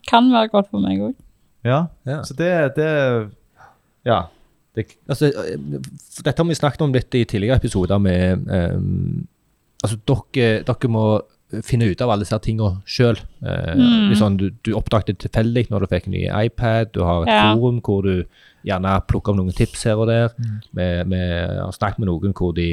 kan 0.08 0.30
være 0.32 0.50
godt 0.50 0.70
for 0.72 0.80
meg 0.80 1.00
òg. 1.00 1.16
Ja. 1.64 1.88
Ja. 2.06 2.22
Så 2.24 2.36
det, 2.36 2.76
det 2.76 3.32
Ja. 4.08 4.22
Det, 4.78 4.86
Altså, 5.10 5.32
eh, 5.34 5.58
dette 6.24 6.38
har 6.38 6.48
vi 6.48 6.56
snakket 6.58 6.84
om 6.86 6.94
litt 6.94 7.16
i 7.18 7.24
tidligere 7.26 7.58
episoder 7.62 7.98
med 8.02 8.46
um, 8.48 9.26
Altså, 9.84 9.98
dere, 10.10 10.64
dere 10.66 10.90
må 10.90 11.04
finne 11.64 11.86
ut 11.88 12.02
av 12.04 12.10
alle 12.12 12.26
disse 12.26 12.36
tingene 12.44 12.82
sjøl. 12.90 13.20
Mm. 13.40 14.10
Sånn, 14.20 14.36
du, 14.42 14.50
du 14.66 14.72
oppdaget 14.76 15.14
det 15.14 15.20
tilfeldig 15.30 15.68
når 15.72 15.86
du 15.86 15.88
fikk 15.94 16.08
en 16.10 16.16
ny 16.18 16.24
iPad, 16.28 16.90
du 16.98 17.04
har 17.08 17.24
et 17.24 17.30
Ja. 17.32 17.54
forum 17.54 17.78
hvor 17.86 18.02
du 18.04 18.26
gjerne 18.68 18.96
plukker 19.08 19.32
opp 19.32 19.38
noen 19.40 19.56
tips 19.56 19.86
her 19.88 20.02
og 20.02 20.10
der. 20.10 20.34
Vi, 20.76 20.88
vi 21.14 21.22
har 21.62 21.72
snakket 21.78 22.02
med 22.04 22.10
noen 22.10 22.34
hvor 22.36 22.52
de, 22.58 22.66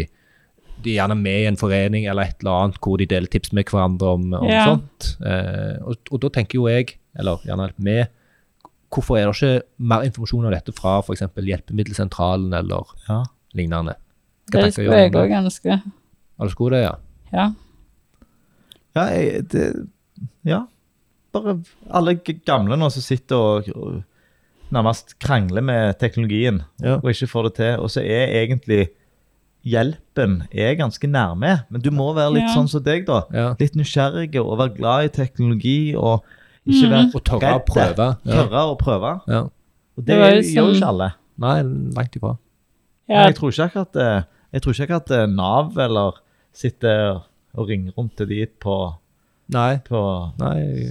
de 0.82 0.91
er 0.91 0.97
gjerne 1.05 1.14
med 1.20 1.45
i 1.45 1.47
en 1.53 1.61
forening 1.61 2.09
eller 2.11 2.32
et 2.32 2.43
eller 2.43 2.64
annet 2.64 2.80
hvor 2.82 2.99
de 2.99 3.07
deler 3.12 3.30
tips 3.30 3.53
med 3.55 3.68
hverandre 3.70 4.11
om, 4.16 4.26
om 4.41 4.49
Ja. 4.51 4.64
sånt. 4.72 5.12
Uh, 5.22 5.76
og, 5.93 6.11
og 6.11 6.24
da 6.24 6.32
tenker 6.41 6.59
jo 6.59 6.66
jeg, 6.72 6.97
eller 7.20 7.45
gjerne 7.47 7.70
vi, 7.78 8.01
hvorfor 8.93 9.16
er 9.18 9.26
det 9.30 9.35
ikke 9.37 9.62
mer 9.78 10.05
informasjon 10.07 10.47
om 10.47 10.53
dette 10.55 10.72
fra 10.76 10.99
f.eks. 11.03 11.22
Hjelpemiddelsentralen 11.37 12.53
eller 12.55 12.91
ja. 13.09 13.22
lignende? 13.55 13.97
Hva 14.53 14.62
Det 14.66 14.72
skulle 14.74 14.99
jeg 15.01 15.12
òg 15.14 15.28
det? 15.30 15.39
ønske. 15.41 15.78
Alle 16.39 16.51
skulle 16.51 16.76
det, 16.76 16.82
ja. 16.85 16.95
Ja. 17.32 17.47
Ja, 18.95 19.05
jeg, 19.11 19.45
det, 19.51 19.68
ja. 20.47 20.61
Bare 21.35 21.57
alle 21.91 22.14
gamle 22.47 22.76
nå 22.78 22.91
som 22.95 23.03
sitter 23.03 23.37
og, 23.37 23.70
og 23.74 24.03
nærmest 24.74 25.16
krangler 25.22 25.62
med 25.62 25.97
teknologien 25.99 26.62
Ja. 26.82 26.97
og 27.01 27.11
ikke 27.11 27.26
får 27.30 27.49
det 27.49 27.55
til. 27.59 27.72
Og 27.82 27.91
så 27.91 28.01
er 28.05 28.30
egentlig 28.45 28.89
hjelpen 29.64 30.43
er 30.53 30.74
ganske 30.76 31.09
nærme, 31.09 31.55
men 31.70 31.80
du 31.82 31.91
må 31.91 32.12
være 32.14 32.35
litt 32.37 32.49
Ja. 32.49 32.55
sånn 32.55 32.68
som 32.68 32.82
deg, 32.85 33.07
da. 33.07 33.22
ja. 33.32 33.55
Litt 33.59 33.74
nysgjerrig 33.74 34.35
og 34.43 34.59
være 34.61 34.76
glad 34.76 35.05
i 35.05 35.09
teknologi 35.09 35.95
og 35.97 36.22
ikke 36.66 36.86
Mhm. 36.86 36.90
være 36.90 37.10
Og 37.14 37.24
tørre 37.24 37.52
å 37.58 37.64
prøve. 37.66 38.06
Ja. 38.24 38.32
Tørre 38.32 38.62
å 38.72 38.76
prøve. 38.78 39.20
Ja. 39.28 39.40
Og 39.96 40.04
det, 40.04 40.06
Det 40.06 40.18
var 40.18 40.30
jo 40.30 40.40
gjør 40.40 40.54
jo 40.54 40.62
sånn- 40.64 40.74
ikke 40.76 40.88
alle. 40.88 41.10
Nei, 41.38 41.62
langt 41.62 42.16
ifra. 42.16 42.36
Ja. 43.08 43.24
Jeg 43.26 43.34
tror 43.36 43.50
ikke 43.50 43.64
akkurat, 43.70 43.96
eh, 43.96 44.22
jeg 44.52 44.62
tror 44.62 44.72
ikke 44.72 44.84
akkurat 44.88 45.10
eh, 45.10 45.26
Nav 45.26 45.78
eller 45.78 46.12
sitter 46.52 47.22
og 47.56 47.68
ringer 47.68 47.92
rundt 47.98 48.16
til 48.16 48.26
de 48.26 48.46
på, 48.46 48.94
Nei, 49.50 49.76
på 49.84 50.32
nei. 50.38 50.90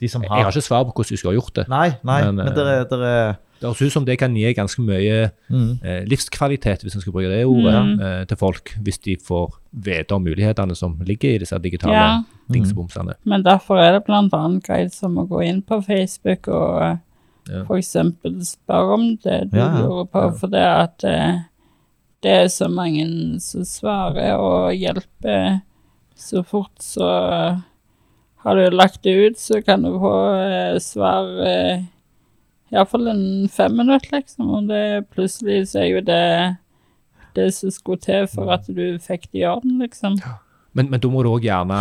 de 0.00 0.08
som 0.08 0.22
Jeg 0.22 0.30
har 0.30 0.42
har 0.42 0.50
ikke 0.50 0.62
svar 0.66 0.84
på 0.84 0.92
hvordan 0.92 1.10
du 1.10 1.16
skulle 1.16 1.34
ha 1.34 1.40
gjort 1.40 1.54
det. 1.54 1.68
Nei, 1.68 1.88
nei, 2.04 2.22
Men, 2.24 2.36
men, 2.36 2.48
eh, 2.48 2.54
det 2.54 2.66
er, 2.66 2.84
der 2.84 3.04
er 3.04 3.36
Det 3.60 3.68
høres 3.70 3.80
ut 3.82 3.92
som 3.92 4.04
det 4.04 4.18
kan 4.18 4.34
gi 4.36 4.52
ganske 4.54 4.82
mye 4.84 5.30
Mm. 5.50 5.78
eh, 5.82 6.04
livskvalitet, 6.04 6.82
hvis 6.82 6.94
en 6.94 7.00
skal 7.00 7.12
bruke 7.12 7.28
det 7.30 7.44
ordet, 7.46 7.74
Mm. 7.74 8.00
eh, 8.00 8.24
til 8.26 8.36
folk, 8.36 8.74
hvis 8.82 8.98
de 9.02 9.16
får 9.16 9.54
vite 9.72 10.12
om 10.12 10.22
mulighetene 10.24 10.76
som 10.76 10.98
ligger 11.00 11.34
i 11.34 11.38
disse 11.38 11.58
digitale 11.62 11.92
Ja. 11.94 12.22
dingsebomsene. 12.52 13.14
Men 13.24 13.42
derfor 13.42 13.78
er 13.78 13.92
det 13.92 14.04
annet 14.32 14.62
greit 14.62 14.92
som 14.92 15.16
å 15.16 15.26
gå 15.28 15.42
inn 15.44 15.62
på 15.62 15.82
Facebook 15.84 16.48
og 16.48 16.82
eh, 16.82 16.96
Ja. 17.48 17.64
eksempel 17.64 18.40
spørre 18.44 18.92
om 18.94 19.16
det 19.16 19.50
du 19.52 19.56
Ja, 19.58 19.66
ja. 19.78 19.86
lurer 19.86 20.04
på, 20.10 20.20
Ja. 20.22 20.30
for 20.36 20.46
det 20.48 20.64
at 20.64 21.04
eh, 21.04 21.38
det 22.22 22.30
er 22.30 22.46
så 22.48 22.68
mange 22.68 23.40
som 23.40 23.62
svarer 23.62 24.36
og 24.38 24.72
hjelper 24.74 25.62
så 26.16 26.44
fort, 26.44 26.76
så 26.80 27.62
har 28.44 28.54
du 28.54 28.70
lagt 28.76 29.02
det 29.02 29.14
ut, 29.32 29.36
så 29.38 29.64
kan 29.64 29.82
du 29.82 29.98
få 29.98 30.74
eh, 30.74 30.78
svar 30.78 31.46
eh, 31.46 31.82
iallfall 32.72 33.08
en 33.12 33.48
fem 33.52 33.76
minutter, 33.78 34.10
liksom, 34.18 34.48
og 34.50 34.68
det 34.68 35.06
plutselig 35.14 35.68
så 35.70 35.82
er 35.84 35.90
jo 35.92 36.00
det 36.06 36.56
det 37.36 37.50
som 37.54 37.70
skulle 37.70 38.00
til 38.00 38.26
for 38.32 38.48
at 38.54 38.64
du 38.66 38.96
fikk 38.98 39.26
det 39.32 39.42
i 39.42 39.46
orden, 39.46 39.78
liksom. 39.82 40.16
Men, 40.76 40.88
men 40.90 41.00
da 41.00 41.08
må 41.12 41.22
du 41.24 41.28
òg 41.34 41.44
gjerne 41.44 41.76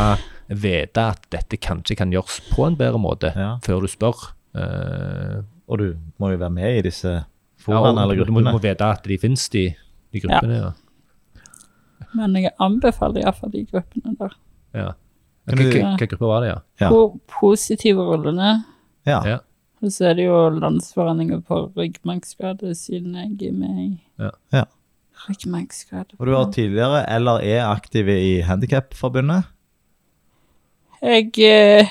vite 0.51 1.05
at 1.13 1.23
dette 1.31 1.57
kanskje 1.63 1.95
kan 1.99 2.11
gjøres 2.11 2.41
på 2.51 2.65
en 2.67 2.75
bedre 2.79 2.99
måte, 2.99 3.31
Ja. 3.35 3.53
før 3.63 3.81
du 3.85 3.87
spør. 3.91 4.19
Uh, 4.55 5.43
Og 5.67 5.79
du 5.79 5.85
må 6.21 6.29
jo 6.31 6.37
være 6.37 6.51
med 6.53 6.77
i 6.77 6.81
disse 6.85 7.07
ja, 7.09 7.23
foraene 7.57 7.97
ja, 7.97 8.03
eller 8.05 8.25
du, 8.25 8.31
må- 8.31 8.43
du 8.45 8.51
må 8.51 8.59
vite 8.61 8.85
at 8.85 9.03
de 9.09 9.17
finnes, 9.17 9.47
de, 9.49 9.63
de 10.13 10.19
gruppene. 10.21 10.59
Ja. 10.59 10.69
Men 12.15 12.35
jeg 12.37 12.51
anbefaler 12.61 13.23
iallfall 13.23 13.51
de 13.55 13.63
gruppene 13.71 14.13
der. 14.19 14.35
ja. 14.75 14.91
Hvilken 15.45 15.97
gruppe 16.01 16.25
var 16.25 16.41
det, 16.41 16.47
ja? 16.49 16.59
Ja. 16.81 16.87
Po 16.89 17.19
positive 17.29 18.01
rullene. 18.01 18.63
Ja. 19.05 19.19
Og 19.85 19.91
så 19.93 20.07
er 20.09 20.15
det 20.17 20.25
jo 20.25 20.37
Landsforeningen 20.57 21.43
for 21.45 21.67
ryggmargskade, 21.77 22.71
siden 22.77 23.13
jeg 23.19 23.49
er 23.51 23.53
med 23.53 23.77
i 23.83 23.89
Ja. 24.19 24.29
Ja. 24.53 24.63
ryggmargskade. 25.27 26.15
Og 26.19 26.25
du 26.27 26.33
har 26.33 26.49
tidligere 26.51 27.03
eller 27.15 27.43
er 27.45 27.67
aktiv 27.69 28.07
i 28.09 28.39
Handikapforbundet? 28.41 29.43
Jeg, 31.03 31.29
eh, 31.37 31.85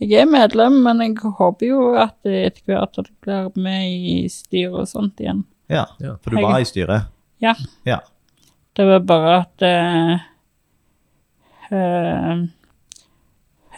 jeg 0.00 0.12
er 0.22 0.26
medlem, 0.26 0.80
men 0.82 1.00
jeg 1.04 1.16
håper 1.38 1.66
jo 1.68 1.94
at 1.94 2.16
det 2.24 2.40
etter 2.46 2.62
hvert 2.72 2.98
at 2.98 3.06
jeg 3.06 3.52
blir 3.52 3.62
med 3.62 3.86
i 3.92 4.28
styret 4.28 4.74
og 4.82 4.88
sånt 4.90 5.20
igjen. 5.22 5.44
Ja, 5.70 5.84
Ja. 6.00 6.16
for 6.22 6.30
du 6.30 6.36
Jeg- 6.36 6.44
var 6.44 6.58
i 6.58 6.64
styret. 6.64 7.06
Ja. 7.40 7.54
Ja. 7.84 7.98
Det 8.76 8.84
var 8.86 8.98
bare 9.00 9.38
at 9.46 9.62
uh, 9.62 10.18
uh, 11.72 12.46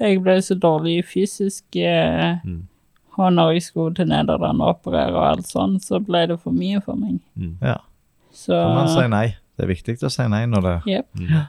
Jeg 0.01 0.22
ble 0.22 0.37
så 0.43 0.55
dårlig 0.55 1.05
fysisk 1.05 1.64
Uh, 1.76 2.39
Mm. 2.45 2.68
Og 3.19 3.33
når 3.35 3.57
jeg 3.57 3.66
skulle 3.66 3.95
til 3.99 4.07
Nederland 4.07 4.62
og 4.62 4.77
operere 4.77 5.14
og 5.16 5.25
alt 5.27 5.49
sånn, 5.51 5.79
så 5.83 5.99
ble 5.99 6.23
det 6.31 6.39
for 6.39 6.55
mye 6.55 6.79
for 6.85 6.99
meg. 6.99 7.19
Mm. 7.35 7.57
ja. 7.62 7.81
Så 8.31 8.55
Kan 8.55 8.77
man 8.77 8.91
si 8.93 9.07
nei? 9.11 9.27
Det 9.59 9.64
er 9.64 9.73
viktig 9.73 9.97
å 10.07 10.11
si 10.12 10.27
nei 10.31 10.45
når 10.47 10.66
det 10.66 10.75
yep. 10.87 11.09
Mm. 11.19 11.49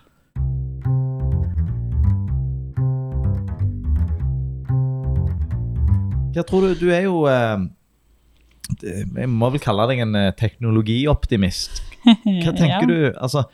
Hva 6.33 6.45
tror 6.47 6.65
du? 6.65 6.73
Du 6.79 6.87
er 6.93 7.03
jo 7.05 7.23
eh, 7.29 7.61
Jeg 8.81 9.29
må 9.29 9.51
vel 9.53 9.61
kalle 9.61 9.85
deg 9.91 10.01
en 10.05 10.17
eh, 10.17 10.33
teknologioptimist. 10.39 11.83
Hva 12.05 12.53
tenker 12.57 12.85
ja. 12.85 12.89
du? 12.89 12.99
Altså, 13.21 13.45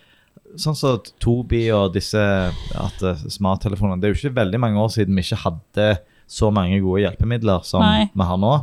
sånn 0.61 0.77
som 0.79 1.03
Tobi 1.19 1.65
og 1.75 1.95
disse 1.95 2.21
eh, 2.21 3.23
smarttelefonene 3.35 3.99
Det 3.99 4.07
er 4.07 4.15
jo 4.15 4.21
ikke 4.21 4.39
veldig 4.39 4.61
mange 4.63 4.79
år 4.79 4.91
siden 4.95 5.17
vi 5.17 5.25
ikke 5.25 5.43
hadde 5.43 5.89
så 6.27 6.49
mange 6.53 6.79
gode 6.83 7.03
hjelpemidler 7.03 7.63
som 7.67 7.83
Nei. 7.83 8.09
vi 8.13 8.27
har 8.27 8.39
nå. 8.41 8.53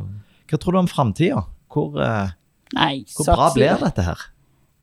Hva 0.50 0.60
tror 0.60 0.76
du 0.76 0.82
om 0.82 0.90
framtida? 0.90 1.44
Hvor, 1.72 1.96
eh, 2.02 2.34
Nei, 2.76 2.92
hvor 3.16 3.28
bra 3.30 3.50
blir 3.54 3.80
dette 3.80 4.04
her? 4.06 4.28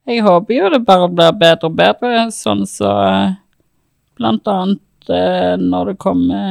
Jeg 0.09 0.23
håper 0.25 0.55
jo 0.55 0.69
det 0.73 0.81
bare 0.87 1.09
blir 1.11 1.35
bedre 1.37 1.69
og 1.69 1.75
bedre, 1.77 2.27
sånn 2.33 2.65
så 2.69 2.91
eh, 3.05 3.37
Blant 4.19 4.47
annet 4.51 5.11
eh, 5.13 5.55
når 5.61 5.93
det 5.93 5.99
kommer 6.01 6.47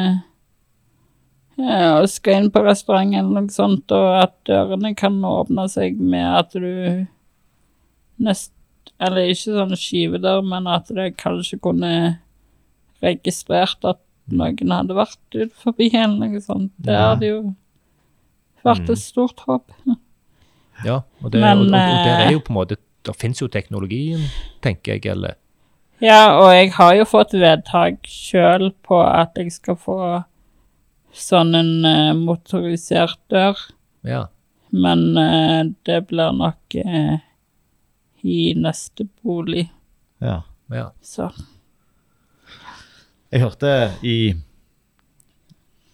eh, 1.59 1.89
og 1.99 2.07
skal 2.09 2.39
inn 2.39 2.53
på 2.55 2.63
restaurant 2.65 3.17
eller 3.19 3.43
noe 3.43 3.53
sånt, 3.53 3.91
og 3.93 4.07
at 4.23 4.37
dørene 4.49 4.95
kan 4.97 5.19
åpne 5.27 5.67
seg 5.69 5.99
med 6.01 6.25
at 6.25 6.55
du 6.55 7.05
nest 8.23 8.55
Eller 8.99 9.31
ikke 9.31 9.53
sånn 9.55 9.77
skivedør, 9.79 10.41
men 10.43 10.67
at 10.71 10.89
det 10.95 11.13
kanskje 11.21 11.61
kunne 11.63 11.93
registrert 13.05 13.85
at 13.87 14.01
noen 14.31 14.71
hadde 14.75 14.95
vært 14.95 15.35
ut 15.35 15.53
forbi 15.63 15.91
eller 15.95 16.29
noe 16.29 16.41
sånt. 16.41 16.73
Det 16.79 16.93
Ja. 16.93 17.15
hadde 17.15 17.27
jo 17.27 17.55
vært 18.65 18.85
Mm. 18.87 18.91
et 18.93 18.99
stort 18.99 19.41
håp. 19.47 19.71
Ja, 20.85 21.01
og, 21.23 21.31
det, 21.33 21.41
Men, 21.41 21.59
og, 21.59 21.65
og, 21.65 21.67
og 21.67 21.73
der 21.73 22.21
eh, 22.21 22.27
er 22.29 22.33
jo 22.33 22.39
på 22.41 22.51
en 22.53 22.55
måte 22.61 22.77
Det 23.05 23.15
finnes 23.17 23.41
jo 23.41 23.49
teknologien, 23.49 24.21
tenker 24.63 24.93
jeg, 24.95 25.07
eller 25.07 25.35
Ja, 26.01 26.39
og 26.39 26.53
jeg 26.53 26.73
har 26.73 26.95
jo 26.95 27.05
fått 27.05 27.33
vedtak 27.33 28.03
sjøl 28.07 28.73
på 28.87 29.01
at 29.03 29.31
jeg 29.37 29.51
skal 29.53 29.75
få 29.77 30.25
sånn 31.13 31.55
en 31.57 31.85
eh, 31.85 32.13
motorisert 32.15 33.17
dør, 33.31 33.57
Ja. 34.05 34.27
men 34.73 35.17
eh, 35.17 35.65
det 35.85 36.07
blir 36.09 36.33
nok 36.37 36.75
eh, 36.77 37.19
i 38.23 38.53
neste 38.55 39.09
bolig, 39.25 39.71
Ja. 40.21 40.43
ja. 40.71 40.91
så 41.03 41.33
Jeg 43.33 43.43
hørte 43.45 43.73
i 44.07 44.35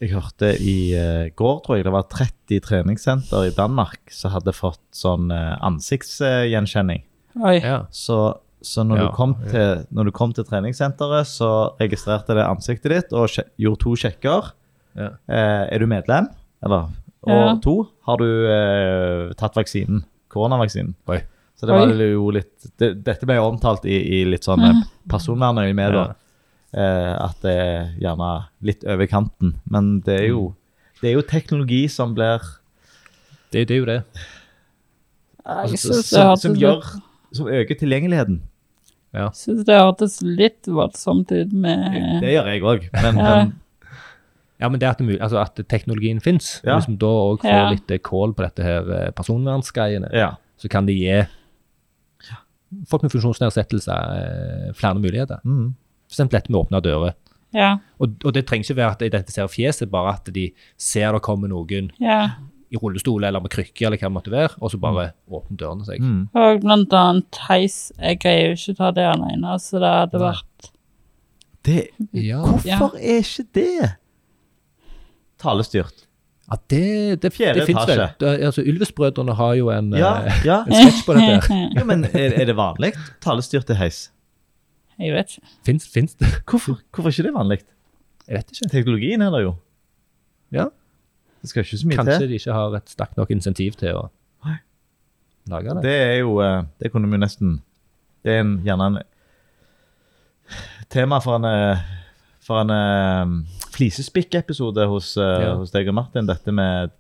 Jeg 0.03 0.11
hørte 0.13 0.51
i 0.61 0.93
eh, 0.95 1.31
går, 1.35 1.61
tror 1.65 1.79
jeg, 1.79 1.85
det 1.87 1.93
var 1.95 2.07
30 2.13 2.61
treningssenter 2.67 3.47
i 3.49 3.53
Danmark 3.57 4.13
som 4.13 4.35
hadde 4.35 4.53
fått 4.53 4.83
sånn 4.95 5.31
uh, 5.33 5.55
ansiktsgjenkjenning. 5.65 7.05
Ja. 7.41 7.79
Så, 7.95 8.19
så 8.63 8.85
når, 8.85 9.01
Ja, 9.01 9.07
du 9.07 9.17
kom 9.17 9.33
til, 9.49 9.85
når 9.95 10.11
du 10.11 10.13
kom 10.15 10.35
til 10.37 10.47
treningssenteret, 10.47 11.27
så 11.31 11.51
registrerte 11.81 12.37
det 12.37 12.45
ansiktet 12.47 12.93
ditt 12.93 13.15
og 13.17 13.31
gjorde 13.59 13.83
to 13.87 13.95
sjekker. 14.05 14.51
Ja. 14.99 15.09
Eh, 15.27 15.63
er 15.75 15.83
du 15.83 15.89
medlem? 15.91 16.29
Eller, 16.63 16.91
og 17.25 17.33
Ja. 17.33 17.55
to, 17.65 17.77
har 18.07 18.21
du 18.21 18.29
eh, 18.51 19.33
tatt 19.41 19.57
vaksinen? 19.57 20.05
Koronavaksinen? 20.35 20.95
Oi. 21.09 21.23
Så 21.57 21.67
det 21.67 21.75
var 21.75 21.89
Oi. 21.89 22.11
jo 22.13 22.29
litt 22.35 22.67
det, 22.83 23.05
Dette 23.07 23.27
ble 23.27 23.37
jo 23.39 23.47
omtalt 23.47 23.85
i, 23.87 23.95
i 24.21 24.25
litt 24.27 24.45
sånn 24.47 24.61
personvernøye 24.61 25.09
personvernøyemed, 25.09 25.95
da. 25.95 26.05
Ja. 26.75 26.85
Eh, 26.85 27.15
at 27.29 27.41
det 27.43 27.55
er 27.55 27.91
gjerne 28.03 28.31
litt 28.67 28.85
over 28.85 29.07
kanten. 29.11 29.55
Men 29.71 30.01
det 30.07 30.21
er 30.21 30.29
jo, 30.33 30.55
det 31.01 31.11
er 31.11 31.19
jo 31.19 31.23
teknologi 31.23 31.85
som 31.89 32.15
blir 32.15 32.43
Det, 33.53 33.69
det 33.69 33.77
er 33.77 33.79
jo 33.79 33.87
det. 33.87 34.01
Altså, 35.45 35.77
syns 35.77 35.97
det 35.97 36.05
som, 36.09 36.37
som, 36.41 36.55
gjør, 36.59 36.87
som 37.37 37.47
øker 37.53 37.79
tilgjengeligheten. 37.79 38.41
synes 39.37 39.65
det 39.69 39.77
hørtes 39.79 40.23
litt 40.23 40.67
voldsomt 40.67 41.31
ut 41.31 41.53
med 41.53 42.23
Det 42.25 42.33
gjør 42.33 42.49
jeg 42.51 42.63
òg, 42.63 42.89
men, 43.03 43.17
Ja. 43.21 43.35
men 43.45 43.61
Ja, 44.61 44.69
men 44.71 44.81
det 44.81 44.89
at, 44.89 44.99
det, 44.99 45.19
altså 45.21 45.39
at 45.43 45.61
teknologien 45.69 46.21
fins, 46.21 46.61
Ja. 46.65 46.79
hvis 46.79 46.89
vi 46.89 46.97
da 46.97 47.07
òg 47.07 47.41
får 47.43 47.51
Ja. 47.51 47.71
litt 47.71 47.91
eh, 47.91 47.99
kål 47.99 48.35
på 48.35 48.43
dette 48.43 48.63
her 48.63 48.91
eh, 48.91 49.11
personvernsgreiene, 49.11 50.09
ja. 50.13 50.37
så 50.57 50.69
kan 50.71 50.87
det 50.87 50.95
gi 50.95 51.27
folk 52.89 53.03
med 53.03 53.13
funksjonsnedsettelser 53.13 54.69
eh, 54.69 54.73
flere 54.75 54.99
muligheter. 54.99 55.39
Mm. 55.45 55.75
Eksempel 56.15 56.39
dette 56.39 56.53
med 56.55 56.61
åpne 56.63 56.81
dører. 56.85 57.15
Ja, 57.55 57.77
Og, 58.03 58.17
og 58.27 58.33
det 58.35 58.47
trenger 58.49 58.67
ikke 58.67 58.77
være 58.81 58.95
at 58.97 59.03
de 59.03 59.07
identifiserer 59.07 59.51
fjeset, 59.53 59.91
bare 59.91 60.17
at 60.17 60.27
de 60.35 60.49
ser 60.81 61.13
det 61.15 61.21
kommer 61.23 61.51
noen 61.53 61.91
ja. 62.03 62.17
i 62.75 62.79
rullestol 62.83 63.23
eller 63.29 63.43
med 63.45 63.53
krykke 63.55 63.87
eller 63.87 64.01
hva 64.01 64.09
det 64.09 64.15
måtte 64.17 64.33
være, 64.35 64.57
og 64.59 64.73
så 64.73 64.81
bare 64.83 65.05
åpner 65.31 65.61
dørene 65.61 65.87
seg. 65.87 66.03
Mm. 66.03 66.25
Og 66.35 66.65
blant 66.65 66.97
annet 66.99 67.39
heis. 67.47 67.77
Jeg 68.01 68.19
greier 68.25 68.49
jo 68.49 68.57
ikke 68.59 68.75
ta 68.81 68.91
det 68.97 69.05
alene, 69.07 69.55
så 69.63 69.79
det 69.83 69.93
hadde 70.01 70.19
Nei. 70.19 70.33
vært 70.33 70.71
Det, 71.65 71.79
Ja. 72.27 72.41
hvorfor 72.43 72.99
er 72.99 73.23
ikke 73.23 73.47
det 73.55 73.93
talestyrt? 75.41 76.05
Ja, 76.51 76.57
det, 76.69 76.83
det, 77.23 77.31
Fjerde 77.33 77.61
det 77.63 77.67
fins 77.71 77.87
vel. 77.89 78.03
Altså, 78.45 78.61
Ylvis-brødrene 78.69 79.33
har 79.39 79.55
jo 79.57 79.71
en, 79.73 79.95
Ja, 79.97 80.11
eh, 80.27 80.43
ja. 80.45 80.59
en 80.69 80.75
sketsj 80.77 81.07
på 81.07 81.15
dette. 81.17 81.61
ja 81.79 81.85
men 81.89 82.05
er, 82.11 82.35
er 82.37 82.51
det 82.51 82.57
vanlig? 82.59 82.91
Talestyrte 83.25 83.77
heis? 83.79 84.11
Jeg 84.99 85.13
vet 85.15 85.33
ikke. 85.37 85.49
Fins, 85.67 85.89
fins 85.91 86.15
det? 86.21 86.29
Hvorfor, 86.51 86.79
hvorfor 86.95 87.11
ikke 87.11 87.23
det 87.27 87.35
vanlig? 87.35 87.59
Jeg 88.29 88.37
vet 88.39 88.53
ikke. 88.55 88.69
Teknologien 88.73 89.23
er 89.23 89.31
der 89.35 89.43
jo. 89.47 89.55
Ja. 90.55 90.69
Det 91.43 91.51
skal 91.51 91.65
ikke 91.65 91.77
så 91.81 91.89
mye 91.91 91.97
Kanskje 91.99 92.19
til. 92.23 92.29
de 92.31 92.39
ikke 92.39 92.53
har 92.57 92.77
et 92.79 92.89
sterkt 92.93 93.17
nok 93.19 93.31
insentiv 93.35 93.75
til 93.81 93.99
å 93.99 94.05
Nei. 94.47 94.55
lage 95.51 95.75
det. 95.75 95.83
Det 95.85 95.97
er 96.07 96.15
jo 96.23 96.39
eh, 96.41 96.63
Det 96.81 96.93
kunne 96.93 97.11
vi 97.11 97.19
jo 97.19 97.25
nesten 97.25 97.51
Det 98.25 98.33
er 98.33 98.41
en, 98.45 98.55
gjerne 98.65 98.87
en 98.93 98.99
tema 100.95 101.19
for 101.25 101.37
en 101.41 101.45
eh, 101.49 101.83
For 102.45 102.61
en 102.63 103.45
flisespikk-episode 103.75 104.87
hos, 104.89 105.17
eh, 105.17 105.43
Ja. 105.45 105.55
hos 105.57 105.71
deg 105.73 105.89
og 105.89 105.95
Martin. 105.97 106.27
Dette 106.29 106.53
med, 106.53 106.91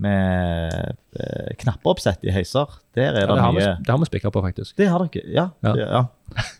med 0.00 0.96
eh, 1.20 1.50
knappeoppsett 1.60 2.24
i 2.24 2.32
heiser. 2.34 2.66
Der 2.96 3.10
er 3.10 3.20
Ja, 3.20 3.26
det, 3.26 3.34
det, 3.34 3.42
har 3.44 3.52
vi, 3.52 3.58
mye 3.60 3.72
det 3.84 3.92
har 3.92 3.98
vi 4.02 4.08
spikka 4.08 4.30
på, 4.34 4.42
faktisk. 4.44 4.76
Det 4.80 4.88
har 4.88 5.04
dere, 5.06 5.26
ja. 5.34 5.46
Ja. 5.64 5.72
Det, 5.76 5.86
ja. 5.90 6.02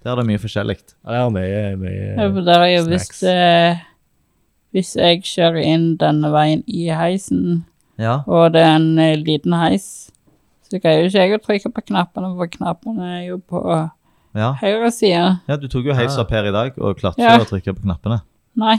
Der 0.05 0.12
er 0.12 0.20
det 0.20 0.26
mye 0.28 0.43
forskjellig. 0.43 0.76
Ja, 1.07 1.12
det 1.12 1.20
er 1.20 1.30
mye, 1.34 1.76
mye 1.80 2.09
Ja, 2.18 2.28
der 2.51 2.64
er 2.66 2.70
jo 2.74 2.82
hvis, 2.91 3.09
eh, 3.28 3.80
hvis 4.76 4.95
jeg 4.99 5.22
kjører 5.26 5.62
inn 5.64 5.86
denne 6.01 6.30
veien 6.34 6.64
i 6.68 6.88
heisen, 6.95 7.64
Ja. 8.01 8.20
og 8.26 8.53
det 8.55 8.62
er 8.64 8.76
en 8.76 8.99
eh, 8.99 9.16
liten 9.20 9.53
heis. 9.57 10.11
Så 10.70 10.78
greier 10.80 11.03
jo 11.03 11.09
ikke 11.11 11.24
jeg 11.26 11.38
å 11.38 11.43
trykke 11.45 11.72
på 11.74 11.86
knappene, 11.91 12.34
for 12.38 12.47
knappene 12.47 13.09
er 13.18 13.22
jo 13.32 13.38
på 13.38 13.62
Ja. 14.34 14.53
høyre 14.61 14.91
side. 14.95 15.41
ja, 15.49 15.57
du 15.57 15.66
tok 15.68 15.84
jo 15.91 15.95
heis 15.95 16.16
opp 16.18 16.30
her 16.30 16.45
i 16.47 16.53
dag 16.55 16.76
og 16.78 16.99
klarte 17.01 17.18
Ja. 17.18 17.34
ikke 17.38 17.49
å 17.49 17.51
trykke 17.57 17.74
på 17.74 17.82
knappene. 17.88 18.20
Nei. 18.57 18.76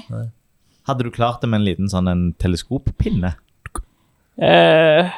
Hadde 0.88 1.04
du 1.04 1.12
klart 1.12 1.42
det 1.42 1.50
med 1.50 1.60
en 1.62 1.66
liten 1.66 1.90
sånn 1.92 2.08
en 2.10 2.34
teleskoppinne? 2.40 3.34
Eh, 4.42 5.12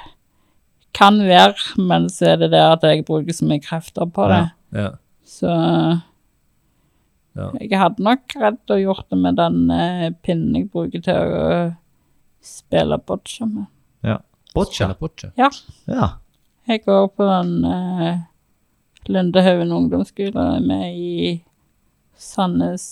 kan 0.93 1.19
være, 1.25 1.55
men 1.79 2.09
så 2.11 2.33
er 2.33 2.41
det 2.43 2.51
det 2.53 2.59
at 2.61 2.83
jeg 2.85 3.05
bruker 3.07 3.33
så 3.33 3.45
mye 3.49 3.63
krefter 3.63 4.05
på 4.13 4.25
det. 4.29 4.41
Ja. 4.73 4.81
ja. 4.81 4.89
Så 5.25 5.53
Ja. 7.35 7.47
jeg 7.61 7.79
hadde 7.79 8.03
nok 8.05 8.35
redd 8.37 8.69
å 8.69 8.75
gjort 8.77 9.07
det 9.09 9.17
med 9.17 9.39
den 9.39 9.71
eh, 9.73 10.09
pinnen 10.21 10.53
jeg 10.59 10.67
bruker 10.69 11.01
til 11.01 11.15
å 11.33 11.47
spille 12.43 12.99
boccia 12.99 13.47
med. 13.47 13.65
Boccia? 14.53 14.83
Kjenner 14.83 14.99
boccia. 14.99 15.31
Ja. 15.39 15.47
Ja. 15.89 16.11
Jeg 16.69 16.83
går 16.85 17.07
på 17.17 17.25
den 17.25 17.65
eh, 17.65 18.19
Lundehaugen 19.09 19.71
ungdomsskole 19.73 20.59
med 20.61 20.93
i 20.95 21.39
Sandnes 22.15 22.85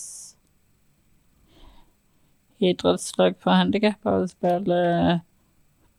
idrettslag 2.62 3.38
for 3.42 3.54
handikappa 3.58 4.16
og 4.24 4.30
spiller 4.32 5.22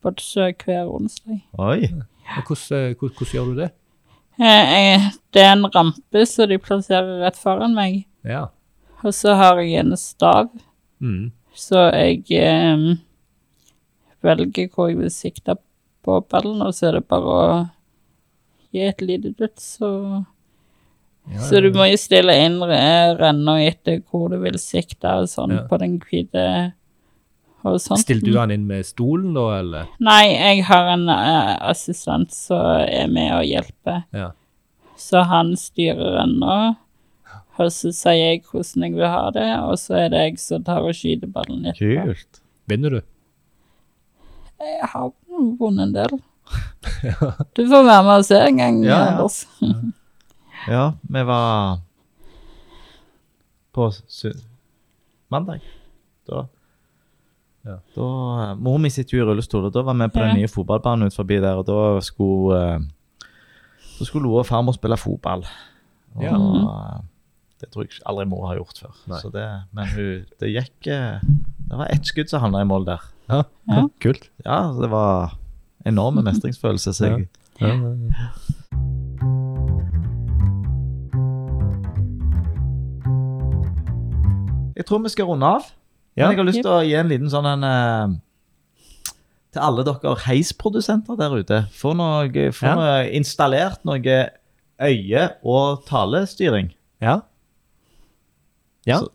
boccia 0.02 0.50
hver 0.52 0.88
onsdag. 0.90 1.40
Oi. 1.58 1.88
Og 2.36 2.44
Hvordan, 2.46 2.90
eh, 2.90 2.94
hvordan, 2.94 3.16
hvordan 3.18 3.32
gjør 3.34 3.44
du 3.54 3.60
det? 3.60 3.70
Eh, 4.40 5.10
det 5.34 5.42
er 5.42 5.52
en 5.52 5.66
rampe 5.74 6.26
som 6.26 6.48
de 6.48 6.58
plasserer 6.58 7.20
rett 7.22 7.36
foran 7.36 7.74
meg, 7.76 8.06
Ja. 8.24 8.46
og 9.04 9.12
så 9.14 9.34
har 9.36 9.60
jeg 9.60 9.74
en 9.84 9.96
stav, 9.96 10.48
Mm. 11.00 11.32
så 11.54 11.90
jeg 11.92 12.22
um, 12.74 12.98
velger 14.22 14.68
hvor 14.72 14.88
jeg 14.88 14.98
vil 15.00 15.10
sikte 15.10 15.56
på 16.04 16.20
ballen, 16.30 16.62
og 16.62 16.72
så 16.74 16.88
er 16.88 16.92
det 16.98 17.08
bare 17.10 17.32
å 17.36 17.70
gi 18.72 18.80
et 18.88 19.02
lite 19.02 19.34
dytt, 19.38 19.58
så 19.60 20.24
Ja, 21.30 21.38
Så 21.38 21.60
du 21.62 21.68
må 21.70 21.84
jo 21.88 21.94
stille 21.96 22.34
inn 22.34 22.56
re- 22.66 23.14
renna 23.16 23.52
etter 23.62 24.00
hvor 24.10 24.28
du 24.28 24.40
vil 24.42 24.54
sikte 24.58 25.04
og 25.20 25.28
sånn 25.30 25.52
Ja. 25.54 25.66
på 25.68 25.78
den 25.78 26.00
hvite 26.00 26.72
og 27.64 27.78
sånt. 27.82 28.02
Stiller 28.02 28.26
du 28.26 28.38
han 28.38 28.52
inn 28.54 28.66
med 28.68 28.86
stolen 28.86 29.34
da, 29.36 29.46
eller? 29.60 29.90
Nei, 30.02 30.24
jeg 30.32 30.64
har 30.68 30.90
en 30.94 31.04
uh, 31.10 31.56
assistent 31.70 32.32
som 32.34 32.82
er 32.82 33.10
med 33.12 33.30
og 33.36 33.46
hjelper. 33.46 34.02
Ja. 34.16 34.32
Så 34.98 35.22
han 35.28 35.54
styrer 35.58 36.20
ennå. 36.24 36.56
og 37.60 37.70
så 37.74 37.92
sier 37.94 38.18
jeg 38.18 38.42
hvordan 38.48 38.86
jeg 38.86 38.96
vil 38.96 39.10
ha 39.12 39.24
det, 39.34 39.48
og 39.62 39.78
så 39.80 39.98
er 40.04 40.12
det 40.12 40.26
jeg 40.26 40.38
som 40.42 40.66
tar 40.66 40.84
og 40.86 40.94
skyter 40.96 41.30
ballen 41.30 41.66
etterpå. 41.70 42.12
Kult. 42.12 42.42
Vinner 42.70 42.96
du? 42.96 43.00
Jeg 44.62 44.92
har 44.92 45.10
vunnet 45.58 45.88
en 45.88 45.96
del. 45.96 46.20
Du 47.56 47.62
får 47.66 47.82
være 47.86 48.02
med 48.06 48.20
og 48.20 48.24
se 48.26 48.38
en 48.38 48.58
gang, 48.60 48.78
Ja, 48.84 48.90
ja. 48.90 49.10
Anders. 49.16 49.46
Ja, 50.70 50.92
vi 51.10 51.22
var 51.26 51.80
på 53.74 53.88
mandag. 55.28 55.64
Da 56.28 56.44
Ja. 57.64 57.76
Da, 57.94 58.06
eh, 58.50 58.54
Mor 58.58 58.78
mi 58.82 58.88
sitter 58.90 59.18
jo 59.18 59.24
i 59.24 59.28
rullestol, 59.28 59.64
og 59.68 59.72
da 59.72 59.82
var 59.86 59.94
vi 59.94 60.08
på 60.08 60.18
Ja. 60.20 60.26
den 60.32 60.36
nye 60.40 60.48
fotballbanen 60.50 61.06
ut 61.06 61.14
forbi 61.14 61.38
der, 61.40 61.54
og 61.60 61.66
da 61.66 62.00
skulle 62.00 62.56
eh, 62.74 62.78
Da 63.98 64.04
skulle 64.04 64.26
hun 64.26 64.38
og 64.40 64.46
farmor 64.46 64.72
spille 64.74 64.96
fotball. 64.96 65.44
Og 66.16 66.22
Ja. 66.22 66.34
eh, 66.36 67.00
det 67.60 67.70
tror 67.70 67.82
jeg 67.86 68.00
aldri 68.06 68.24
mor 68.26 68.46
har 68.48 68.56
gjort 68.56 68.78
før. 68.82 69.20
Så 69.20 69.30
det, 69.32 69.46
men 69.72 69.86
hun, 69.94 70.24
det 70.40 70.48
gikk 70.56 70.86
eh, 70.90 71.20
Det 71.68 71.78
var 71.78 71.86
ett 71.90 72.04
skudd 72.04 72.28
som 72.28 72.40
havna 72.40 72.60
i 72.60 72.64
mål 72.64 72.84
der. 72.86 73.00
Ja. 73.30 73.42
Ja. 73.68 73.86
Kult. 74.00 74.28
Ja, 74.44 74.72
det 74.80 74.90
var 74.90 75.36
enorme 75.86 76.22
mestringsfølelse. 76.22 76.92
Så 76.92 77.06
jeg, 77.06 77.28
ja. 77.60 77.68
Jeg 84.76 84.86
tror 84.88 85.02
vi 85.04 85.08
skal 85.12 85.24
runde 85.28 85.46
av. 85.46 85.66
Ja. 86.16 86.28
Men 86.28 86.36
jeg 86.36 86.38
har 86.42 86.48
lyst 86.50 86.62
til 86.62 86.70
å 86.72 86.82
gi 86.84 86.94
en 86.98 87.08
liten 87.08 87.30
sånn 87.32 87.46
en 87.48 87.64
eh, 87.64 88.18
Til 89.52 89.60
alle 89.60 89.84
dere 89.84 90.14
heisprodusenter 90.26 91.16
der 91.20 91.34
ute. 91.36 91.58
Få 91.76 91.92
noe, 91.96 92.28
få 92.56 92.66
Ja. 92.66 92.74
noe 92.74 93.10
installert 93.12 93.82
noe 93.84 93.98
øye- 94.80 95.30
og 95.44 95.84
talestyring. 95.86 96.70
Ja. 97.02 97.20
Ja. 98.86 98.98
Så- 98.98 99.10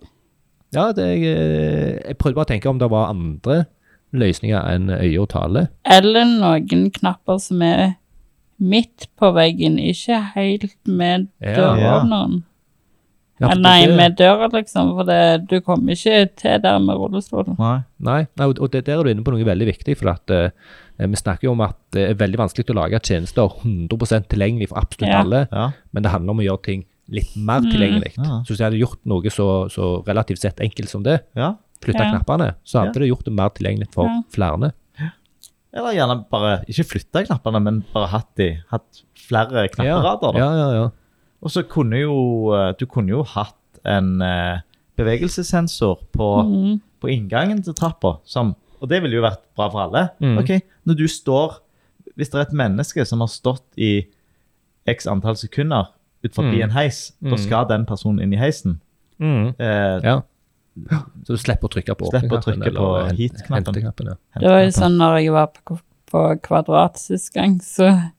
ja 0.73 0.91
det, 0.91 1.05
jeg, 1.07 1.23
eh, 1.23 2.07
jeg 2.07 2.17
prøvde 2.17 2.35
bare 2.35 2.45
å 2.45 2.51
tenke 2.53 2.69
om 2.69 2.77
det 2.79 2.89
var 2.89 3.09
andre 3.09 3.65
løsninger 4.13 4.61
enn 4.75 4.89
øye 4.89 5.19
og 5.21 5.29
tale. 5.29 5.67
Eller 5.85 6.23
noen 6.25 6.91
knapper 6.91 7.39
som 7.39 7.61
er 7.61 7.95
midt 8.59 9.07
på 9.19 9.33
veggen, 9.33 9.77
ikke 9.77 10.21
helt 10.35 10.75
med 10.87 11.27
Ja. 11.41 11.55
døråpneren. 11.55 12.43
Ja, 13.39 13.53
Nei, 13.53 13.85
det- 13.85 13.95
med 13.95 14.15
døra, 14.17 14.47
liksom, 14.49 14.95
for 14.97 15.03
det, 15.05 15.47
du 15.47 15.59
kommer 15.61 15.91
ikke 15.93 16.35
til 16.35 16.59
der 16.61 16.79
med 16.79 16.95
rullestolen. 16.97 17.55
Nei. 17.59 17.83
Nei, 17.99 18.27
nei, 18.35 18.45
og 18.47 18.71
det, 18.71 18.85
der 18.85 18.97
er 18.99 19.03
du 19.03 19.09
inne 19.11 19.23
på 19.23 19.31
noe 19.35 19.45
veldig 19.45 19.67
viktig. 19.77 19.95
For 19.97 20.09
at, 20.09 20.29
uh, 20.31 20.49
vi 20.97 21.15
snakker 21.15 21.43
jo 21.43 21.51
om 21.51 21.61
at 21.61 21.75
det 21.91 22.09
er 22.09 22.15
veldig 22.15 22.37
vanskelig 22.37 22.65
å 22.73 22.79
lage 22.79 22.99
tjenester 23.05 23.47
100 23.61 24.25
tilgjengelig 24.27 24.69
for 24.69 24.79
absolutt 24.81 25.11
Ja. 25.11 25.21
alle. 25.21 25.47
Ja. 25.51 25.71
Men 25.93 26.03
det 26.03 26.11
handler 26.11 26.31
om 26.31 26.39
å 26.39 26.47
gjøre 26.47 26.63
ting 26.63 26.85
litt 27.09 27.35
mer 27.37 27.61
Mm. 27.61 27.71
tilgjengelig. 27.71 28.13
Ja. 28.17 28.41
Så 28.43 28.47
hvis 28.55 28.57
jeg 28.57 28.71
hadde 28.71 28.81
gjort 28.81 28.99
noe 29.05 29.29
så, 29.29 29.69
så 29.69 30.03
relativt 30.05 30.39
sett 30.39 30.57
enkelt 30.59 30.89
som 30.89 31.03
det, 31.03 31.21
ja. 31.35 31.53
flytta 31.81 32.03
Ja. 32.05 32.17
knappene, 32.17 32.55
så 32.65 32.79
hadde 32.81 32.95
Ja. 32.95 32.99
det 33.05 33.09
gjort 33.11 33.23
det 33.25 33.33
mer 33.33 33.49
tilgjengelig 33.49 33.91
for 33.93 34.05
Ja. 34.05 34.21
flere. 34.33 34.73
Eller 35.77 35.93
gjerne 35.93 36.25
bare 36.31 36.63
ikke 36.67 36.85
flytta 36.89 37.25
knappene, 37.27 37.61
men 37.61 37.83
bare 37.93 38.07
hatt, 38.07 38.29
de, 38.35 38.57
hatt 38.71 39.03
flere 39.15 39.67
knapperader. 39.69 40.33
da. 40.33 40.39
Ja, 40.39 40.51
ja, 40.55 40.71
ja. 40.73 40.89
Og 41.43 41.51
så 41.53 41.63
kunne 41.69 41.99
jo 42.01 42.51
eh, 42.55 42.73
Du 42.79 42.85
kunne 42.85 43.09
jo 43.13 43.23
hatt 43.23 43.55
en 43.85 44.21
eh, 44.21 44.59
bevegelsessensor 44.97 45.99
på, 46.11 46.27
Mm. 46.43 46.81
på 47.01 47.07
inngangen 47.13 47.63
til 47.63 47.73
trappa, 47.73 48.19
som 48.25 48.55
Og 48.81 48.89
det 48.89 49.01
ville 49.01 49.15
jo 49.17 49.21
vært 49.23 49.41
bra 49.55 49.69
for 49.69 49.79
alle. 49.87 50.09
Mm. 50.21 50.37
Ok, 50.39 50.61
Når 50.85 50.97
du 50.97 51.07
står 51.07 51.59
Hvis 52.15 52.29
det 52.29 52.35
er 52.39 52.45
et 52.47 52.53
menneske 52.53 53.05
som 53.05 53.19
har 53.19 53.27
stått 53.27 53.63
i 53.77 54.05
x 54.87 55.05
antall 55.07 55.35
sekunder 55.35 55.85
ut 56.23 56.33
forbi 56.33 56.57
Mm. 56.57 56.63
en 56.63 56.69
heis, 56.71 57.11
da 57.21 57.29
Mm. 57.35 57.37
skal 57.37 57.65
den 57.67 57.85
personen 57.85 58.19
inn 58.21 58.33
i 58.33 58.37
heisen. 58.37 58.79
Mm. 59.19 59.53
Eh, 59.59 59.99
ja. 60.03 60.21
Så 61.25 61.33
du 61.33 61.37
slipper 61.37 61.67
å 61.67 61.71
trykke 61.73 61.95
på 61.97 62.09
Slipper 62.09 62.37
å 62.37 62.41
trykke 62.41 62.71
på 62.73 62.97
eller 62.99 63.13
hit-knappen. 63.13 63.75
Ja. 64.07 64.13
Det 64.39 64.49
var 64.49 64.61
jo 64.63 64.69
sånn 64.71 64.97
når 64.97 65.21
jeg 65.23 65.31
var 65.31 65.47
på, 65.47 65.79
på 66.11 66.41
Kvadrat 66.41 66.97
sist 66.97 67.33
gang, 67.33 67.59
så 67.59 68.11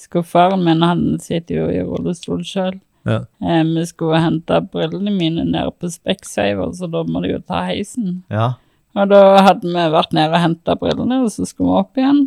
skulle 0.00 0.28
faren 0.28 0.64
min, 0.64 0.82
han 0.82 1.04
sitter 1.22 1.60
jo 1.62 1.68
i 1.72 1.82
rullestol 1.84 2.42
sjøl. 2.46 2.78
Ja. 3.08 3.22
Eh, 3.40 3.62
vi 3.64 3.84
skulle 3.88 4.20
hente 4.20 4.58
brillene 4.72 5.12
mine 5.14 5.46
nede 5.48 5.70
på 5.76 5.88
Specsavers, 5.92 6.78
så 6.80 6.88
da 6.90 7.04
må 7.08 7.22
de 7.24 7.34
jo 7.34 7.44
ta 7.44 7.64
heisen. 7.68 8.20
ja. 8.32 8.54
Og 8.98 9.06
da 9.06 9.20
hadde 9.46 9.70
vi 9.70 9.82
vært 9.92 10.14
nede 10.16 10.34
og 10.34 10.42
henta 10.42 10.74
brillene, 10.74 11.20
og 11.22 11.30
så 11.30 11.44
skulle 11.46 11.68
vi 11.70 11.78
opp 11.78 12.00
igjen. 12.00 12.24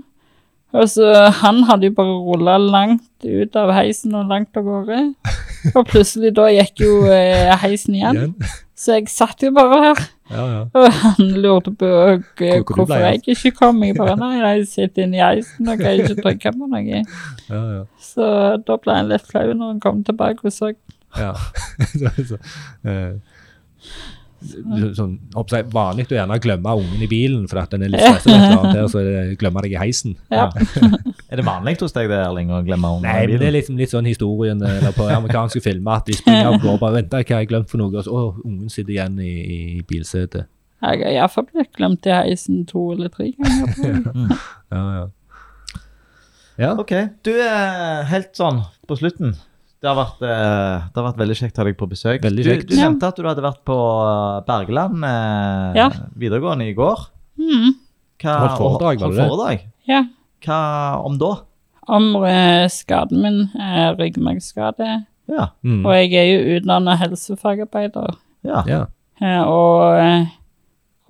Og 0.74 0.90
så 0.90 1.10
Han 1.42 1.64
hadde 1.68 1.90
jo 1.90 1.96
bare 1.98 2.14
rulla 2.26 2.58
langt 2.58 3.26
ut 3.26 3.56
av 3.60 3.74
heisen 3.76 4.16
og 4.18 4.32
langt 4.32 4.58
av 4.58 4.66
gårde. 4.66 5.02
Og 5.78 5.86
plutselig 5.88 6.34
da 6.36 6.50
gikk 6.52 6.82
jo 6.84 6.94
eh, 7.08 7.52
heisen. 7.62 7.96
Igjen. 8.00 8.34
Så 8.76 8.98
jeg 8.98 9.12
satt 9.12 9.44
jo 9.46 9.52
bare 9.56 9.80
her. 9.84 10.02
Ja, 10.34 10.46
ja. 10.50 10.62
Og 10.80 10.88
han 11.00 11.30
lurte 11.44 11.74
på 11.78 11.90
hvorfor 12.40 12.88
ble 12.90 13.00
jeg 13.04 13.22
ikke 13.36 13.52
kom. 13.58 13.84
Jeg 13.86 13.98
bare 14.00 14.16
nei, 14.20 14.34
jeg 14.42 14.66
sitter 14.72 15.06
inni 15.06 15.22
heisen 15.22 15.70
og 15.70 15.82
greier 15.82 16.04
ikke 16.04 16.24
trykke 16.26 16.54
på 16.58 16.72
noe. 16.72 17.04
ja, 17.54 17.62
ja. 17.78 17.84
Så 18.02 18.32
da 18.68 18.80
ble 18.82 18.98
han 18.98 19.12
litt 19.12 19.30
flau 19.30 19.46
når 19.52 19.76
han 19.76 19.84
kom 19.84 20.04
tilbake 20.08 20.50
og 20.50 20.56
så. 20.56 20.74
Ja. 21.20 21.34
så, 22.00 22.14
så, 22.32 22.42
eh, 22.90 23.16
sånn, 24.98 25.16
vanlig 25.74 26.06
å 26.12 26.18
gjerne 26.18 26.38
glemme 26.44 26.76
ungen 26.80 27.04
i 27.06 27.10
bilen 27.10 27.48
for 27.52 27.62
at 27.64 27.74
den 27.74 27.86
er 27.88 27.94
litt 27.94 28.04
stresset, 28.04 28.74
der, 28.74 28.88
så 28.92 29.04
glemme 29.40 29.64
deg 29.66 29.76
i 29.76 29.80
heisen. 29.82 30.18
Ja. 30.34 30.50
Er 31.34 31.40
det 31.40 31.46
vanlig 31.48 31.80
hos 31.82 31.96
deg 31.96 32.12
det, 32.12 32.20
Erling, 32.22 32.52
å 32.54 32.60
glemme 32.66 32.92
ungen 32.94 33.08
Nei, 33.08 33.24
i 33.24 33.32
men 33.32 33.42
det 33.42 33.48
er 33.48 33.56
liksom 33.56 33.80
litt 33.80 33.90
sånn 33.90 34.06
historien 34.06 34.60
eller 34.62 34.94
på 34.94 35.08
amerikanske 35.10 35.64
filmer, 35.66 36.04
at 36.04 36.12
de 36.12 36.18
springer 36.20 36.52
av 36.52 36.60
gårde 36.60 36.76
og 36.76 36.84
bare 36.84 37.00
venter, 37.00 37.24
hva 37.24 37.40
har 37.40 37.46
jeg 37.46 37.50
glemt 37.50 37.72
for 37.72 37.82
noe? 37.82 37.90
Og 37.90 38.06
så, 38.06 38.14
å, 38.14 38.36
ungen 38.46 38.70
sitter 38.70 38.94
igjen 38.98 39.18
i, 39.24 39.34
i 39.42 39.60
bilsetet. 39.90 40.50
Jeg 40.84 41.00
har 41.00 41.16
iallfall 41.16 41.48
blitt 41.48 41.72
glemt 41.78 42.06
i 42.06 42.12
heisen 42.14 42.66
to 42.68 42.90
eller 42.94 43.12
tre 43.14 43.32
ganger. 43.38 44.38
Ja, 44.74 44.84
ja. 44.98 45.04
Ja, 46.60 46.76
OK. 46.78 46.92
Du 47.26 47.32
er 47.34 48.04
helt 48.12 48.36
sånn 48.38 48.62
på 48.86 48.98
slutten. 49.00 49.34
Det 49.84 49.90
har 49.92 49.98
vært, 50.00 50.22
eh, 50.24 50.84
det 50.94 50.96
har 51.02 51.06
vært 51.10 51.18
veldig 51.20 51.36
kjekt 51.36 51.58
å 51.58 51.60
ha 51.60 51.64
deg 51.68 51.76
på 51.76 51.88
besøk. 51.92 52.22
Veldig 52.24 52.44
du, 52.46 52.50
kjekt. 52.50 52.70
du 52.72 52.76
nevnte 52.80 53.08
at 53.12 53.18
du 53.20 53.26
hadde 53.28 53.44
vært 53.44 53.64
på 53.68 53.76
eh, 53.76 54.38
Bergeland 54.48 55.04
eh, 55.04 55.74
Ja. 55.76 55.88
videregående 56.16 56.70
i 56.70 56.76
går. 56.78 57.02
Mm. 57.42 57.74
Hva, 58.24 58.36
Holdt 58.46 58.62
foredrag, 58.62 59.02
var 59.04 59.12
det 59.18 59.26
foredrag? 59.28 59.66
Ja. 59.90 60.00
Hva 60.46 60.60
om 61.04 61.18
da? 61.20 61.34
Om 61.92 62.08
eh, 62.24 62.70
skaden 62.72 63.20
min 63.26 63.42
er 63.60 63.98
ryggmargskade, 64.00 64.94
Ja. 65.28 65.50
mm. 65.68 65.82
og 65.84 65.92
jeg 66.00 66.14
er 66.16 66.30
jo 66.32 66.56
utdanna 66.62 66.96
helsefagarbeider. 67.04 68.16
ja. 68.48 68.64
ja. 68.68 68.86
Eh, 69.20 69.44
og 69.44 70.28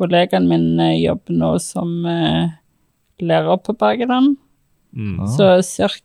kollegaen 0.01 0.49
min 0.49 0.65
jobber 0.99 1.37
nå 1.37 1.53
som 1.61 1.93
lærer 3.21 3.61
på 3.63 3.77
Bergen. 3.77 4.33
Mm. 4.93 5.19
Ah. 5.25 5.29
Så 5.33 5.47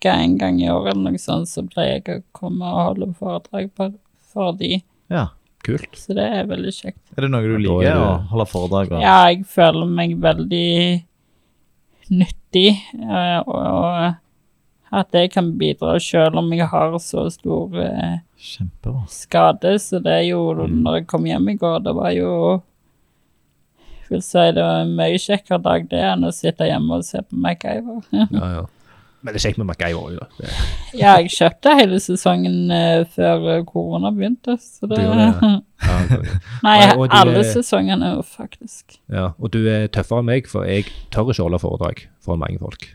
ca. 0.01 0.13
en 0.17 0.39
gang 0.41 0.61
i 0.63 0.71
året 0.73 0.95
eller 0.95 1.13
noe 1.13 1.21
sånt, 1.21 1.49
så 1.51 1.65
pleier 1.69 1.99
jeg 2.01 2.21
å 2.23 2.23
komme 2.33 2.65
og 2.65 2.85
holde 2.91 3.11
foredrag 3.19 3.69
på, 3.77 3.91
for 4.33 4.55
de. 4.57 4.79
Ja. 5.13 5.27
Kult. 5.67 5.99
Så 5.99 6.15
det 6.17 6.25
er 6.25 6.47
veldig 6.49 6.71
kjekt. 6.73 7.01
Er 7.17 7.27
det 7.27 7.31
noe 7.33 7.43
du 7.45 7.57
er 7.57 7.61
liker 7.61 7.99
du... 7.99 8.01
å 8.07 8.13
holde 8.31 8.47
foredrag 8.49 8.93
om? 8.95 9.01
Ja, 9.03 9.17
jeg 9.29 9.43
føler 9.51 9.91
meg 9.91 10.15
veldig 10.23 11.03
nyttig, 12.15 12.71
og, 13.05 13.51
og 13.53 14.95
at 14.97 15.13
jeg 15.19 15.33
kan 15.35 15.51
bidra 15.61 15.99
selv 16.01 16.39
om 16.41 16.49
jeg 16.55 16.65
har 16.71 16.95
så 17.05 17.27
stor 17.35 17.75
eh, 17.83 18.15
Kjempebra. 18.41 19.03
skade. 19.13 19.75
Så 19.83 20.01
det 20.01 20.15
er 20.23 20.27
jo, 20.31 20.41
Mm. 20.55 20.79
når 20.87 20.95
jeg 21.01 21.07
kom 21.11 21.27
hjem 21.29 21.49
i 21.53 21.57
går, 21.61 21.83
det 21.85 21.95
var 21.99 22.15
jo 22.17 22.33
vil 24.09 24.23
si 24.25 24.41
det 24.57 24.63
var 24.65 24.81
en 24.87 24.95
mye 24.97 25.19
kjekkere 25.21 25.61
dag 25.61 25.89
det 25.91 26.01
enn 26.01 26.25
å 26.25 26.33
sitte 26.33 26.65
hjemme 26.65 26.97
og 26.97 27.05
se 27.05 27.21
på 27.21 27.37
MacGyver. 27.37 28.01
Ja, 28.33 28.49
ja. 28.55 28.67
Men 29.23 29.35
det 29.35 29.41
er 29.41 29.49
kjekt 29.49 29.59
med 29.59 29.67
MacGyver. 29.67 29.99
òg, 29.99 30.19
da. 30.21 30.27
Det, 30.39 30.51
Ja, 31.01 31.15
jeg 31.19 31.31
kjøpte 31.35 31.73
hele 31.75 31.99
sesongen 32.01 32.71
uh, 32.71 33.03
før 33.17 33.49
eh, 33.57 33.65
korona 33.67 34.13
begynte, 34.15 34.55
så 34.63 34.87
det, 34.87 35.01
det, 35.01 35.09
det, 35.11 35.25
ja, 35.25 35.97
ok. 36.05 36.29
Nei, 36.63 36.77
Nei, 36.79 36.93
og 36.95 37.09
alle 37.19 37.41
er- 37.43 37.51
sesongene 37.51 38.13
faktisk. 38.23 39.01
ja. 39.11 39.33
Og 39.43 39.51
du 39.57 39.59
er 39.67 39.89
tøffere 39.91 40.23
enn 40.23 40.31
meg, 40.31 40.47
for 40.51 40.65
jeg 40.71 40.87
tør 41.11 41.33
ikke 41.33 41.43
holde 41.49 41.59
foredrag 41.65 42.05
foran 42.25 42.45
mange 42.45 42.63
folk. 42.63 42.87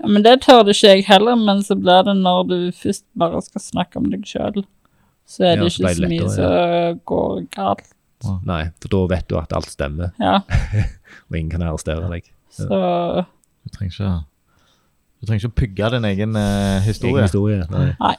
Ja, 0.00 0.08
men 0.10 0.24
det 0.24 0.38
tør 0.42 0.64
det 0.66 0.74
ikke 0.78 0.94
jeg 0.96 1.04
heller, 1.12 1.36
men 1.38 1.60
så 1.62 1.76
blir 1.78 2.02
det 2.08 2.16
når 2.24 2.40
du 2.50 2.56
først 2.80 3.04
bare 3.20 3.42
skal 3.44 3.60
snakke 3.62 4.00
om 4.00 4.08
deg 4.10 4.24
sjøl, 4.26 4.64
så 5.28 5.44
er 5.44 5.56
Ja, 5.58 5.62
det 5.64 5.72
så 5.76 5.84
ikke 5.84 5.94
så 6.00 6.08
mye 6.10 6.24
som 6.24 6.36
som 6.40 6.98
går 7.12 7.44
galt. 7.54 7.86
Nei, 8.48 8.62
for 8.80 8.88
da 8.96 9.00
vet 9.12 9.28
du 9.28 9.36
at 9.36 9.52
alt 9.52 9.68
stemmer, 9.68 10.14
Ja, 10.20 10.38
og 11.28 11.36
ingen 11.36 11.50
kan 11.52 11.62
arrestere 11.68 12.08
deg. 12.10 12.32
så 12.48 12.68
Du 13.64 13.76
trenger 13.76 13.92
ikke 13.92 14.12
Du 15.24 15.28
trenger 15.30 15.40
ikke 15.46 15.52
å 15.54 15.56
pugge 15.62 15.88
din 15.94 16.04
egen 16.10 16.36
eh, 16.36 16.84
historie. 16.84 17.16
Egen 17.16 17.24
historie. 17.30 17.64
Nei. 17.72 18.12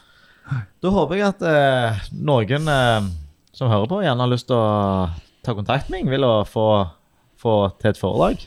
Da 0.81 0.91
håper 0.93 1.19
jeg 1.19 1.27
at 1.27 1.43
eh, 1.45 2.01
noen 2.17 2.69
eh, 2.73 3.07
som 3.53 3.69
hører 3.69 3.89
på, 3.91 4.01
gjerne 4.01 4.25
har 4.25 4.31
lyst 4.31 4.47
til 4.49 4.57
å 4.57 5.11
ta 5.45 5.53
kontakt 5.53 5.91
med 5.93 6.01
Ingvild 6.01 6.25
og 6.25 6.49
få, 6.49 6.65
få 7.41 7.53
til 7.77 7.91
et 7.93 8.01
foredrag. 8.01 8.43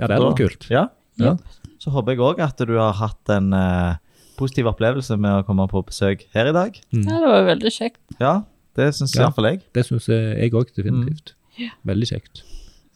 Ja, 0.00 0.08
det 0.10 0.16
er 0.18 0.24
noe 0.24 0.36
kult. 0.36 0.68
Ja. 0.72 0.86
Ja. 1.20 1.34
Så 1.80 1.92
håper 1.94 2.14
jeg 2.14 2.22
òg 2.24 2.40
at 2.44 2.60
du 2.68 2.74
har 2.76 2.94
hatt 3.00 3.32
en 3.32 3.52
eh, 3.56 3.96
positiv 4.38 4.68
opplevelse 4.70 5.16
med 5.20 5.40
å 5.40 5.44
komme 5.48 5.64
på 5.72 5.82
besøk 5.88 6.26
her 6.36 6.52
i 6.52 6.56
dag. 6.56 6.76
ja, 6.92 7.04
det 7.24 7.32
var 7.32 7.46
veldig 7.48 7.72
kjekt. 7.74 8.00
Ja, 8.20 8.34
det 8.76 8.92
syns 8.96 9.16
Ja. 9.16 9.26
iallfall 9.26 9.50
jeg. 9.54 9.62
Det 9.76 9.84
syns 9.88 10.08
jeg 10.12 10.52
òg 10.52 10.72
definitivt. 10.76 11.34
Veldig 11.88 12.08
kjekt. 12.12 12.44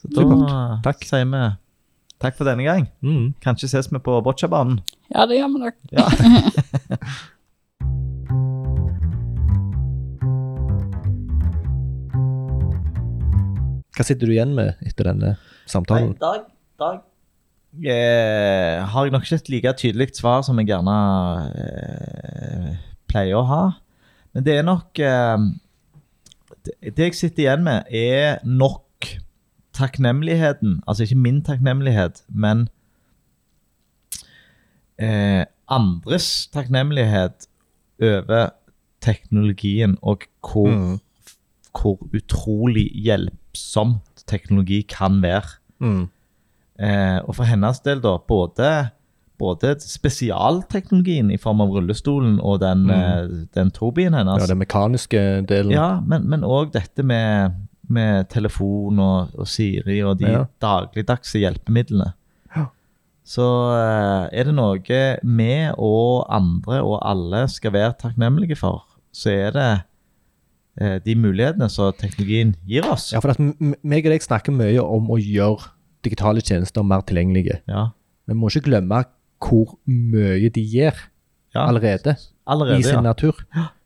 Så 0.01 0.13
da 0.13 0.25
Supert. 0.25 0.83
Takk. 0.85 1.05
sier 1.09 1.25
vi 1.29 1.43
takk 2.23 2.37
for 2.39 2.49
denne 2.49 2.65
gang. 2.65 2.87
Mm. 3.05 3.35
Kanskje 3.45 3.69
ses 3.69 3.91
vi 3.93 4.01
på 4.01 4.15
bocciabanen. 4.25 4.81
Ja, 5.15 5.27
det 5.27 5.39
gjør 5.39 5.51
vi 5.55 5.59
nok. 5.63 5.75
Ja. 5.95 6.07
Hva 13.97 14.05
sitter 14.05 14.29
du 14.29 14.35
igjen 14.35 14.53
med 14.57 14.75
etter 14.85 15.09
denne 15.09 15.37
samtalen? 15.71 16.11
Nei, 16.13 16.21
dag, 16.21 16.43
dag. 16.83 16.99
Eh, 17.77 18.83
har 18.85 19.07
jeg 19.07 19.13
nok 19.13 19.25
ikke 19.25 19.39
et 19.39 19.53
like 19.53 19.73
tydelig 19.81 20.09
svar 20.17 20.43
som 20.45 20.59
jeg 20.61 20.69
gjerne 20.69 20.97
eh, 21.63 22.71
pleier 23.09 23.39
å 23.39 23.47
ha. 23.49 23.63
Men 24.37 24.45
det 24.45 24.59
er 24.59 24.67
nok 24.69 25.01
eh, 25.01 25.37
det, 26.67 26.75
det 26.97 27.09
jeg 27.09 27.19
sitter 27.23 27.47
igjen 27.47 27.65
med, 27.65 27.89
er 27.89 28.43
nok 28.45 28.83
takknemligheten. 29.77 30.81
Altså 30.85 31.07
ikke 31.07 31.21
min 31.21 31.41
takknemlighet, 31.45 32.25
men 32.29 32.67
eh, 34.99 35.45
andres 35.69 36.47
takknemlighet 36.55 37.47
over 38.03 38.51
teknologien 39.01 39.97
og 40.03 40.23
hvor 40.43 40.69
Mm. 40.71 41.01
hvor 41.77 41.99
utrolig 42.17 42.91
hjelpsomt 43.05 44.25
teknologi 44.27 44.83
kan 44.89 45.21
være. 45.23 45.59
Mm. 45.81 46.09
Eh, 46.81 47.19
og 47.29 47.35
for 47.37 47.45
hennes 47.45 47.81
del, 47.81 48.01
da, 48.01 48.17
både, 48.29 48.89
både 49.39 49.75
spesialteknologien 49.81 51.31
i 51.31 51.37
form 51.37 51.61
av 51.61 51.69
rullestolen 51.75 52.39
og 52.41 52.61
den, 52.61 52.87
Mm. 52.87 52.91
eh, 52.91 53.47
den 53.55 53.71
Tobien 53.71 54.15
hennes. 54.15 54.41
Ja, 54.43 54.47
den 54.47 54.59
mekaniske 54.59 55.47
delen. 55.47 55.71
Ja, 55.73 56.01
men 56.01 56.41
òg 56.43 56.73
dette 56.73 57.03
med, 57.05 57.53
med 57.89 58.29
telefon 58.31 58.99
og, 58.99 59.29
og 59.39 59.47
Siri 59.47 60.01
og 60.03 60.19
de 60.19 60.27
Ja. 60.31 60.45
dagligdagse 60.61 61.39
hjelpemidlene. 61.39 62.13
Så 63.27 63.43
eh, 63.75 64.39
er 64.39 64.47
det 64.47 64.55
noe 64.55 64.79
vi 64.79 65.51
og 65.75 66.27
andre 66.31 66.79
og 66.87 67.01
alle 67.03 67.41
skal 67.51 67.73
være 67.75 67.97
takknemlige 68.05 68.55
for, 68.61 68.85
så 69.11 69.33
er 69.35 69.51
det 69.57 69.71
eh, 70.81 70.99
de 71.03 71.17
mulighetene 71.19 71.67
som 71.73 71.91
teknologien 71.99 72.55
gir 72.69 72.87
oss. 72.87 73.09
Ja, 73.15 73.19
for 73.25 73.35
at 73.35 73.41
meg 73.43 74.07
og 74.07 74.15
deg 74.15 74.23
snakker 74.23 74.55
mye 74.55 74.79
om 74.85 75.11
å 75.11 75.19
gjøre 75.19 75.73
digitale 76.07 76.41
tjenester 76.45 76.87
mer 76.87 77.03
tilgjengelige. 77.03 77.61
Ja. 77.67 77.89
Vi 78.31 78.35
må 78.39 78.47
ikke 78.53 78.69
glemme 78.71 79.03
hvor 79.43 79.75
mye 79.91 80.49
de 80.55 80.63
gjør 80.63 80.95
Ja. 81.57 81.67
allerede 81.67 82.15
i 82.17 82.23
Allerede, 82.47 82.83
sin 82.85 82.95
ja. 82.95 83.01
natur. 83.01 83.43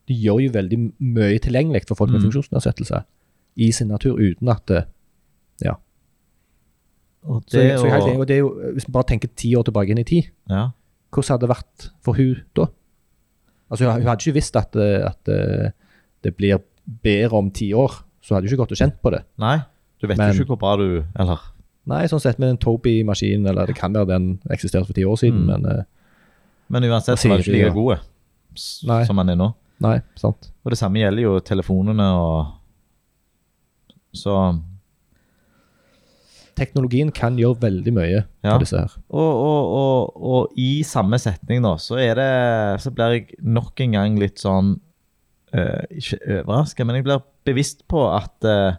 De 0.08 0.14
gjør 0.14 0.40
jo 0.44 0.52
veldig 0.52 0.78
mye 1.00 1.38
tilgjengelig 1.40 1.86
for 1.88 1.94
folk 1.96 2.10
med 2.10 2.20
Mm. 2.20 2.28
funksjonsnedsettelse 2.30 3.04
i 3.56 3.70
sin 3.72 3.88
natur, 3.88 4.18
uten 4.18 4.48
at 4.52 4.86
det 7.22 7.50
Så, 7.52 7.58
jeg- 7.60 7.78
så 7.78 7.84
jeg 7.86 7.92
er 7.92 7.96
helt 8.00 8.08
enig, 8.10 8.20
og 8.20 8.26
det 8.28 8.34
er 8.36 8.38
jo, 8.40 8.50
Hvis 8.74 8.86
vi 8.86 8.92
bare 8.92 9.04
tenker 9.04 9.28
ti 9.36 9.54
år 9.56 9.62
tilbake 9.64 9.90
inn 9.90 9.98
i 9.98 10.04
tid, 10.04 10.30
ja. 10.48 10.70
hvordan 11.12 11.28
hadde 11.34 11.40
det 11.46 11.50
vært 11.56 11.90
for 12.02 12.12
hun 12.14 12.42
da? 12.56 12.66
Altså, 13.70 13.92
Hun 13.92 14.02
hadde 14.06 14.18
ikke 14.24 14.34
visst 14.34 14.56
at, 14.56 14.74
eh, 14.76 15.06
at 15.06 15.28
eh, 15.28 15.70
det 16.24 16.36
blir 16.36 16.58
bedre 17.02 17.32
om 17.38 17.50
ti 17.50 17.72
år, 17.72 18.02
så 18.22 18.34
hadde 18.34 18.48
hun 18.48 18.52
ikke 18.54 18.62
gått 18.66 18.72
og 18.72 18.78
kjent 18.78 19.00
på 19.02 19.10
det. 19.12 19.22
Nei, 19.38 19.58
du 20.00 20.06
vet 20.06 20.18
Men- 20.18 20.34
jo 20.34 20.42
ikke 20.44 20.56
hvor 20.56 20.58
bra 20.58 20.76
du 20.76 21.04
Eller 21.18 21.38
Nei, 21.86 22.04
sånn 22.06 22.20
sett 22.20 22.38
med 22.38 22.50
en 22.50 22.58
Toby-maskin, 22.58 23.46
eller 23.48 23.66
det 23.66 23.74
kan 23.74 23.92
være 23.92 24.06
den 24.06 24.40
eksisterte 24.50 24.86
for 24.86 24.92
ti 24.92 25.02
år 25.04 25.16
siden, 25.16 25.44
Mm. 25.44 25.46
men 25.46 25.66
eh, 25.66 25.82
Men 26.68 26.82
uansett 26.84 27.18
så 27.18 27.28
var 27.28 27.38
den 27.38 27.44
ikke 27.44 27.64
like 27.64 27.74
god 27.74 27.98
som 28.54 29.16
man 29.16 29.28
er 29.28 29.34
nå. 29.36 29.54
nei, 29.80 30.00
sant. 30.14 30.50
Og 30.64 30.70
det 30.70 30.78
samme 30.78 30.94
gjelder 30.98 31.22
jo 31.22 31.40
telefonene 31.40 32.00
og 32.14 32.46
Så 34.14 34.60
Teknologien 36.60 37.08
kan 37.16 37.38
gjøre 37.40 37.56
veldig 37.62 37.92
mye 37.96 38.20
Ja. 38.44 38.58
disse 38.60 38.76
her. 38.76 38.92
og, 39.08 39.32
og, 39.46 39.72
og, 39.80 40.22
og 40.34 40.60
i 40.60 40.82
samme 40.84 41.16
setning, 41.22 41.62
da, 41.64 41.74
så 41.80 41.96
er 42.02 42.14
det 42.20 42.28
Så 42.84 42.92
blir 42.92 43.14
jeg 43.16 43.26
nok 43.40 43.80
en 43.80 43.96
gang 43.96 44.18
litt 44.20 44.38
sånn 44.42 44.74
uh, 45.56 45.82
Ikke 45.90 46.18
overraska, 46.42 46.84
men 46.84 47.00
jeg 47.00 47.06
blir 47.08 47.22
bevisst 47.48 47.86
på 47.88 48.04
at 48.12 48.44
uh, 48.44 48.76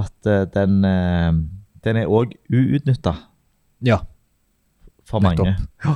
At 0.00 0.14
uh, 0.26 0.44
den 0.56 0.80
Den 1.84 1.96
er 2.00 2.08
òg 2.08 2.32
uutnytta 2.52 3.14
Ja, 3.84 4.00
for 5.08 5.20
mange. 5.24 5.44
Nettopp. 5.44 5.84
Ja. 5.84 5.94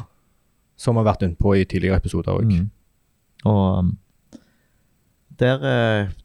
som 0.81 0.97
har 0.99 1.05
vært 1.07 1.23
innpå 1.23 1.53
i 1.57 1.65
tidligere 1.69 2.01
episoder 2.01 2.33
òg. 2.35 2.49
Mm. 2.51 2.71
Og 3.47 3.79
um, 3.79 3.91
der, 5.39 5.59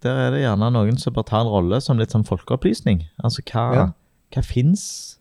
der 0.04 0.16
er 0.24 0.32
det 0.34 0.40
gjerne 0.42 0.70
noen 0.74 0.98
som 1.02 1.14
bør 1.16 1.26
ta 1.28 1.42
en 1.44 1.50
rolle 1.52 1.80
som 1.82 2.00
litt 2.00 2.12
sånn 2.14 2.26
folkeopplysning. 2.28 3.04
Altså 3.24 3.44
hva, 3.52 3.66
Ja. 3.76 3.86
Hva 4.34 4.44
fins 4.46 5.18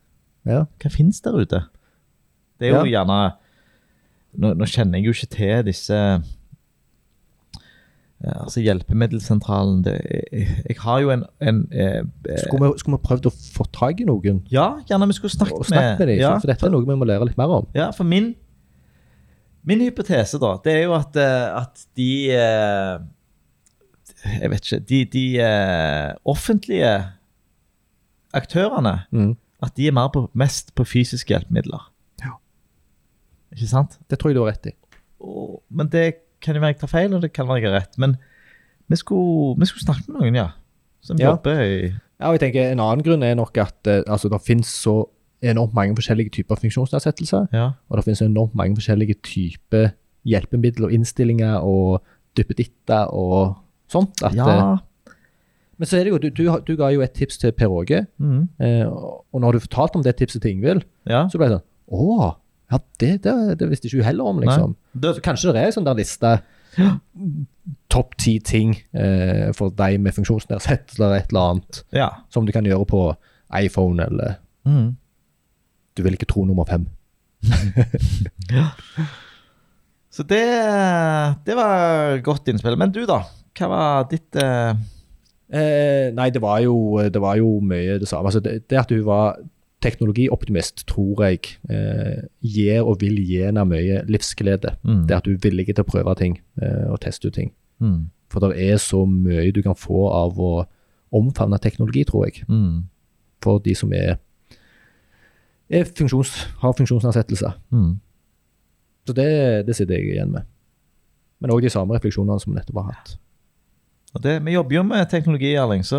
Ja. 0.46 0.64
der 0.80 1.36
ute? 1.40 1.62
Det 2.60 2.68
er 2.68 2.74
jo 2.74 2.84
Ja. 2.86 3.04
gjerne 3.04 3.20
nå, 4.38 4.54
nå 4.54 4.64
kjenner 4.66 4.98
jeg 4.98 5.06
jo 5.06 5.12
ikke 5.16 5.30
til 5.36 5.64
disse 5.66 5.94
ja, 8.24 8.32
Altså 8.42 8.60
Hjelpemiddelsentralen 8.64 9.84
det, 9.86 9.94
jeg, 10.10 10.48
jeg 10.68 10.76
har 10.82 11.00
jo 11.04 11.10
en, 11.14 11.22
en 11.40 11.60
eh, 11.72 12.00
eh, 12.28 12.40
Skulle, 12.46 12.72
vi, 12.72 12.78
skulle 12.82 12.98
vi 12.98 13.06
prøvd 13.06 13.28
å 13.30 13.34
få 13.54 13.66
tak 13.74 14.00
i 14.02 14.06
noen 14.08 14.40
Ja, 14.50 14.80
gjerne 14.88 15.06
vi 15.10 15.16
skulle 15.18 15.34
snakket 15.36 15.60
og 15.60 15.70
med, 15.70 15.98
med 16.00 16.08
dem? 16.10 16.18
ja, 16.24 16.32
for 16.42 16.50
dette 16.50 16.66
er 16.66 16.74
noe 16.74 16.86
vi 16.88 16.96
må 16.98 17.06
lære 17.08 17.28
litt 17.30 17.38
mer 17.38 17.54
om. 17.60 17.68
Ja, 17.78 17.90
for 17.94 18.08
min 18.08 18.32
Min 19.68 19.80
hypotese, 19.84 20.38
da, 20.40 20.54
det 20.64 20.72
er 20.72 20.82
jo 20.86 20.94
at, 20.96 21.16
eh, 21.20 21.62
at 21.62 21.86
de 21.98 22.10
eh, 22.32 22.98
Jeg 24.40 24.50
vet 24.50 24.66
ikke 24.66 24.80
De, 24.88 25.00
de 25.14 25.24
eh, 25.44 26.10
offentlige 26.26 26.92
aktørene 28.34 28.96
Mm. 29.12 29.36
At 29.62 29.74
de 29.76 29.88
er 29.88 29.92
mer 29.92 30.08
på, 30.14 30.28
mest 30.38 30.74
på 30.78 30.84
fysiske 30.86 31.32
hjelpemidler. 31.34 31.88
Ja. 32.22 32.36
Ikke 33.52 33.66
sant? 33.66 33.96
Det 34.10 34.18
tror 34.20 34.30
jeg 34.30 34.36
du 34.36 34.44
har 34.44 34.52
rett 34.52 34.66
i. 34.70 34.72
Og, 35.20 35.62
men 35.70 35.88
det 35.90 36.14
kan 36.40 36.54
jo 36.54 36.60
være 36.62 36.74
jeg 36.76 36.80
tar 36.84 36.92
feil, 36.92 37.14
og 37.16 37.22
det 37.24 37.32
kan 37.34 37.48
være 37.48 37.62
jeg 37.64 37.72
har 37.72 37.80
rett. 37.80 37.98
Men 37.98 38.16
vi 38.88 38.96
skulle, 39.00 39.56
vi 39.58 39.66
skulle 39.66 39.82
snakke 39.82 40.04
med 40.12 40.20
noen, 40.20 40.34
ja. 40.38 40.48
Som 41.02 41.18
Ja. 41.18 41.30
jobber 41.32 41.58
i 41.62 41.92
Ja, 42.20 42.26
og 42.30 42.34
jeg 42.38 42.40
tenker 42.52 42.72
En 42.72 42.80
annen 42.80 43.02
grunn 43.06 43.22
er 43.22 43.34
nok 43.38 43.56
at 43.58 43.86
eh, 43.86 44.02
altså, 44.06 44.28
det 44.28 44.40
finnes 44.46 44.66
så 44.66 45.04
enormt 45.42 45.74
mange 45.74 45.94
forskjellige 45.94 46.30
typer 46.30 46.56
funksjonsnedsettelser. 46.58 47.48
Ja. 47.52 47.72
Og 47.88 47.96
det 47.98 48.04
finnes 48.04 48.22
enormt 48.22 48.54
mange 48.54 48.74
forskjellige 48.76 49.14
typer 49.22 49.90
hjelpemidler 50.26 50.86
og 50.88 50.92
innstillinger 50.92 51.60
og 51.62 52.02
duppeditter 52.36 53.06
og 53.14 53.56
sånt. 53.90 54.22
At, 54.22 54.34
ja. 54.34 54.76
Men 55.78 55.86
så 55.86 55.96
er 55.98 56.04
det 56.04 56.10
jo, 56.12 56.18
du, 56.18 56.28
du, 56.34 56.42
du 56.66 56.72
ga 56.76 56.88
jo 56.90 57.00
et 57.04 57.12
tips 57.14 57.38
til 57.38 57.52
Per 57.54 57.70
Åge, 57.70 58.00
Mm. 58.18 58.48
eh, 58.58 58.84
og 58.88 59.40
når 59.40 59.52
du 59.58 59.60
fortalte 59.66 59.96
om 60.00 60.02
det 60.02 60.16
tipset 60.18 60.42
til 60.42 60.50
Ingvild, 60.56 60.82
ja. 61.06 61.24
så 61.30 61.38
ble 61.38 61.48
det 61.52 61.58
sånn 61.60 61.66
Å, 61.94 62.30
ja, 62.72 62.78
det, 63.00 63.12
det, 63.24 63.34
det 63.60 63.68
visste 63.70 63.86
ikke 63.88 64.02
hun 64.02 64.08
heller 64.10 64.24
om, 64.32 64.40
liksom. 64.42 64.74
Det, 64.92 65.14
Så 65.16 65.22
kanskje 65.24 65.52
det 65.54 65.62
er 65.62 65.70
en 65.70 65.76
sånn 65.78 65.86
der 65.86 65.96
liste 66.00 66.32
topp 67.94 68.16
ti 68.20 68.34
ting 68.44 68.74
eh, 68.92 69.48
for 69.56 69.70
deg 69.74 69.96
med 70.04 70.14
funksjonsnedsettelse 70.18 70.98
eller 71.00 71.16
et 71.22 71.30
eller 71.32 71.54
annet 71.54 71.80
ja. 71.96 72.10
som 72.34 72.44
du 72.46 72.52
kan 72.52 72.66
gjøre 72.68 72.84
på 72.90 73.04
iPhone, 73.62 74.02
eller 74.10 74.36
Mm. 74.68 74.96
du 75.96 76.02
vil 76.04 76.12
ikke 76.18 76.26
tro 76.28 76.42
nummer 76.44 76.66
fem. 76.68 76.84
Så 80.10 80.24
det, 80.26 80.42
det 81.46 81.54
var 81.56 82.18
godt 82.26 82.48
innspill. 82.50 82.76
Men 82.80 82.92
du, 82.94 83.04
da? 83.08 83.20
Hva 83.58 83.68
var 83.70 84.06
ditt 84.10 84.36
eh, 84.40 84.72
Eh, 85.48 86.08
nei, 86.12 86.28
det 86.30 86.42
var, 86.44 86.58
jo, 86.60 86.98
det 87.00 87.20
var 87.20 87.38
jo 87.40 87.58
mye 87.64 87.98
det 88.00 88.08
samme. 88.08 88.28
Altså 88.28 88.40
det, 88.44 88.68
det 88.70 88.78
at 88.78 88.90
du 88.90 89.00
var 89.06 89.38
teknologioptimist, 89.82 90.86
tror 90.90 91.22
jeg 91.24 91.38
eh, 91.70 92.26
gir 92.42 92.82
og 92.82 92.98
vil 93.00 93.20
gi 93.22 93.42
henne 93.46 93.64
mye 93.68 94.02
livsglede. 94.10 94.74
Mm. 94.82 95.06
Det 95.08 95.16
at 95.16 95.24
du 95.24 95.36
er 95.36 95.42
villig 95.42 95.68
til 95.70 95.84
å 95.84 95.88
prøve 95.88 96.14
ting 96.18 96.38
eh, 96.60 96.86
og 96.90 97.00
teste 97.04 97.30
ut 97.30 97.38
ting. 97.38 97.52
mm. 97.78 98.06
For 98.28 98.44
det 98.44 98.58
er 98.60 98.76
så 98.76 99.06
mye 99.08 99.48
du 99.56 99.62
kan 99.64 99.76
få 99.78 100.10
av 100.12 100.36
å 100.36 100.66
omfavne 101.16 101.56
teknologi, 101.64 102.02
tror 102.04 102.26
jeg. 102.26 102.42
Mm. 102.48 102.82
For 103.40 103.62
de 103.64 103.72
som 103.74 103.92
er, 103.96 104.18
er 105.70 105.88
funksjons, 105.88 106.34
har 106.60 106.74
funksjonsnedsettelser. 106.76 107.56
Mm. 107.72 107.94
Så 109.08 109.16
det, 109.16 109.30
det 109.66 109.76
sitter 109.78 109.96
jeg 109.96 110.12
igjen 110.12 110.34
med. 110.34 110.44
Men 111.40 111.54
òg 111.54 111.64
de 111.64 111.72
samme 111.72 111.96
refleksjonene 111.96 112.36
som 112.42 112.52
vi 112.52 112.58
nettopp 112.58 112.82
har 112.82 112.98
hatt. 112.98 113.16
Og 114.18 114.22
det, 114.24 114.36
vi 114.42 114.56
jobber 114.56 114.74
jo 114.80 114.82
med 114.88 115.08
teknologi, 115.12 115.52
Erling, 115.54 115.84
så 115.86 115.98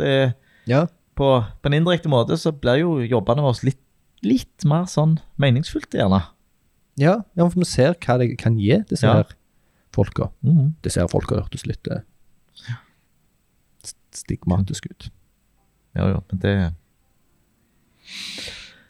det, 0.00 0.34
Ja, 0.68 0.86
på, 1.18 1.28
på 1.62 1.68
en 1.68 1.76
indirekte 1.76 2.08
måte 2.08 2.36
så 2.40 2.52
blir 2.56 2.80
jo 2.80 2.94
jobbene 3.04 3.44
våre 3.44 3.66
litt, 3.68 3.80
litt 4.24 4.64
mer 4.68 4.86
sånn 4.88 5.18
meningsfullt, 5.38 5.92
gjerne. 5.92 6.22
ja, 6.98 7.18
ja 7.36 7.44
for 7.48 7.60
vi 7.60 7.68
ser 7.68 7.92
hva 8.00 8.16
det 8.18 8.30
kan 8.40 8.56
gi, 8.58 8.78
disse 8.88 9.04
Ja. 9.06 9.18
her 9.20 9.34
folka. 9.92 10.30
Mm. 10.44 10.74
Disse 10.82 11.00
her 11.02 11.08
folka 11.12 11.36
hørtes 11.36 11.66
litt 11.68 11.86
eh, 11.92 12.00
st- 13.84 13.98
stigmatisk 14.24 14.86
ut. 14.90 15.10
Ja, 15.96 16.08
ja, 16.08 16.20
men 16.30 16.40
det 16.40 16.54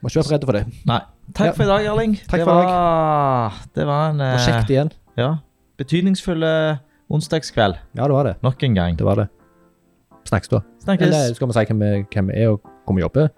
Må 0.03 0.09
ikke 0.09 0.21
være 0.21 0.25
for 0.29 0.35
redde 0.37 0.47
for 0.47 0.53
det. 0.59 0.67
Nei. 0.87 1.01
Takk 1.35 1.47
Ja. 1.47 1.53
for 1.53 1.63
i 1.65 1.67
dag, 1.67 1.87
Erling. 1.91 2.15
Takk 2.29 2.39
det 2.41 2.45
for 2.47 2.61
i 2.63 2.65
dag. 2.65 3.53
Det 3.75 3.87
var 3.87 4.11
en 4.11 4.19
Det 4.19 4.29
eh, 4.49 4.71
igjen. 4.71 4.93
ja, 5.17 5.31
betydningsfull 5.77 6.43
onsdagskveld. 7.11 7.79
Ja, 7.97 8.07
det 8.07 8.15
var 8.15 8.25
det. 8.25 8.37
Nok 8.43 8.63
en 8.63 8.75
gang. 8.75 8.99
Det 8.99 9.07
var 9.07 9.23
det. 9.23 9.29
Snakkes 10.29 10.49
da. 10.53 10.63
Snakkes. 10.85 11.07
Eller 11.09 11.35
skal 11.35 11.49
vi 11.49 11.57
si 11.57 11.65
hvem 11.71 11.85
vi, 11.85 11.93
hvem 12.13 12.33
vi 12.33 12.41
er 12.43 12.55
og 12.55 12.73
hvor 12.85 12.97
vi 12.97 13.05
jobber? 13.05 13.29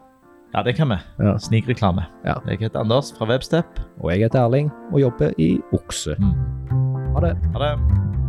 Ja, 0.54 0.62
det 0.66 0.74
kan 0.76 0.90
vi. 0.90 0.98
Ja. 1.22 1.36
Snikreklame. 1.38 2.06
Ja. 2.26 2.40
Jeg 2.48 2.58
heter 2.60 2.80
Anders 2.80 3.12
fra 3.18 3.28
Webstep. 3.30 3.80
Og 4.00 4.10
jeg 4.10 4.26
heter 4.26 4.42
Erling 4.42 4.72
og 4.92 5.00
jobber 5.00 5.30
i 5.38 5.60
Okse. 5.72 6.16
Mm. 6.18 6.34
Ha 7.14 7.28
det. 7.28 7.36
Ha 7.54 7.68
det. 7.68 8.19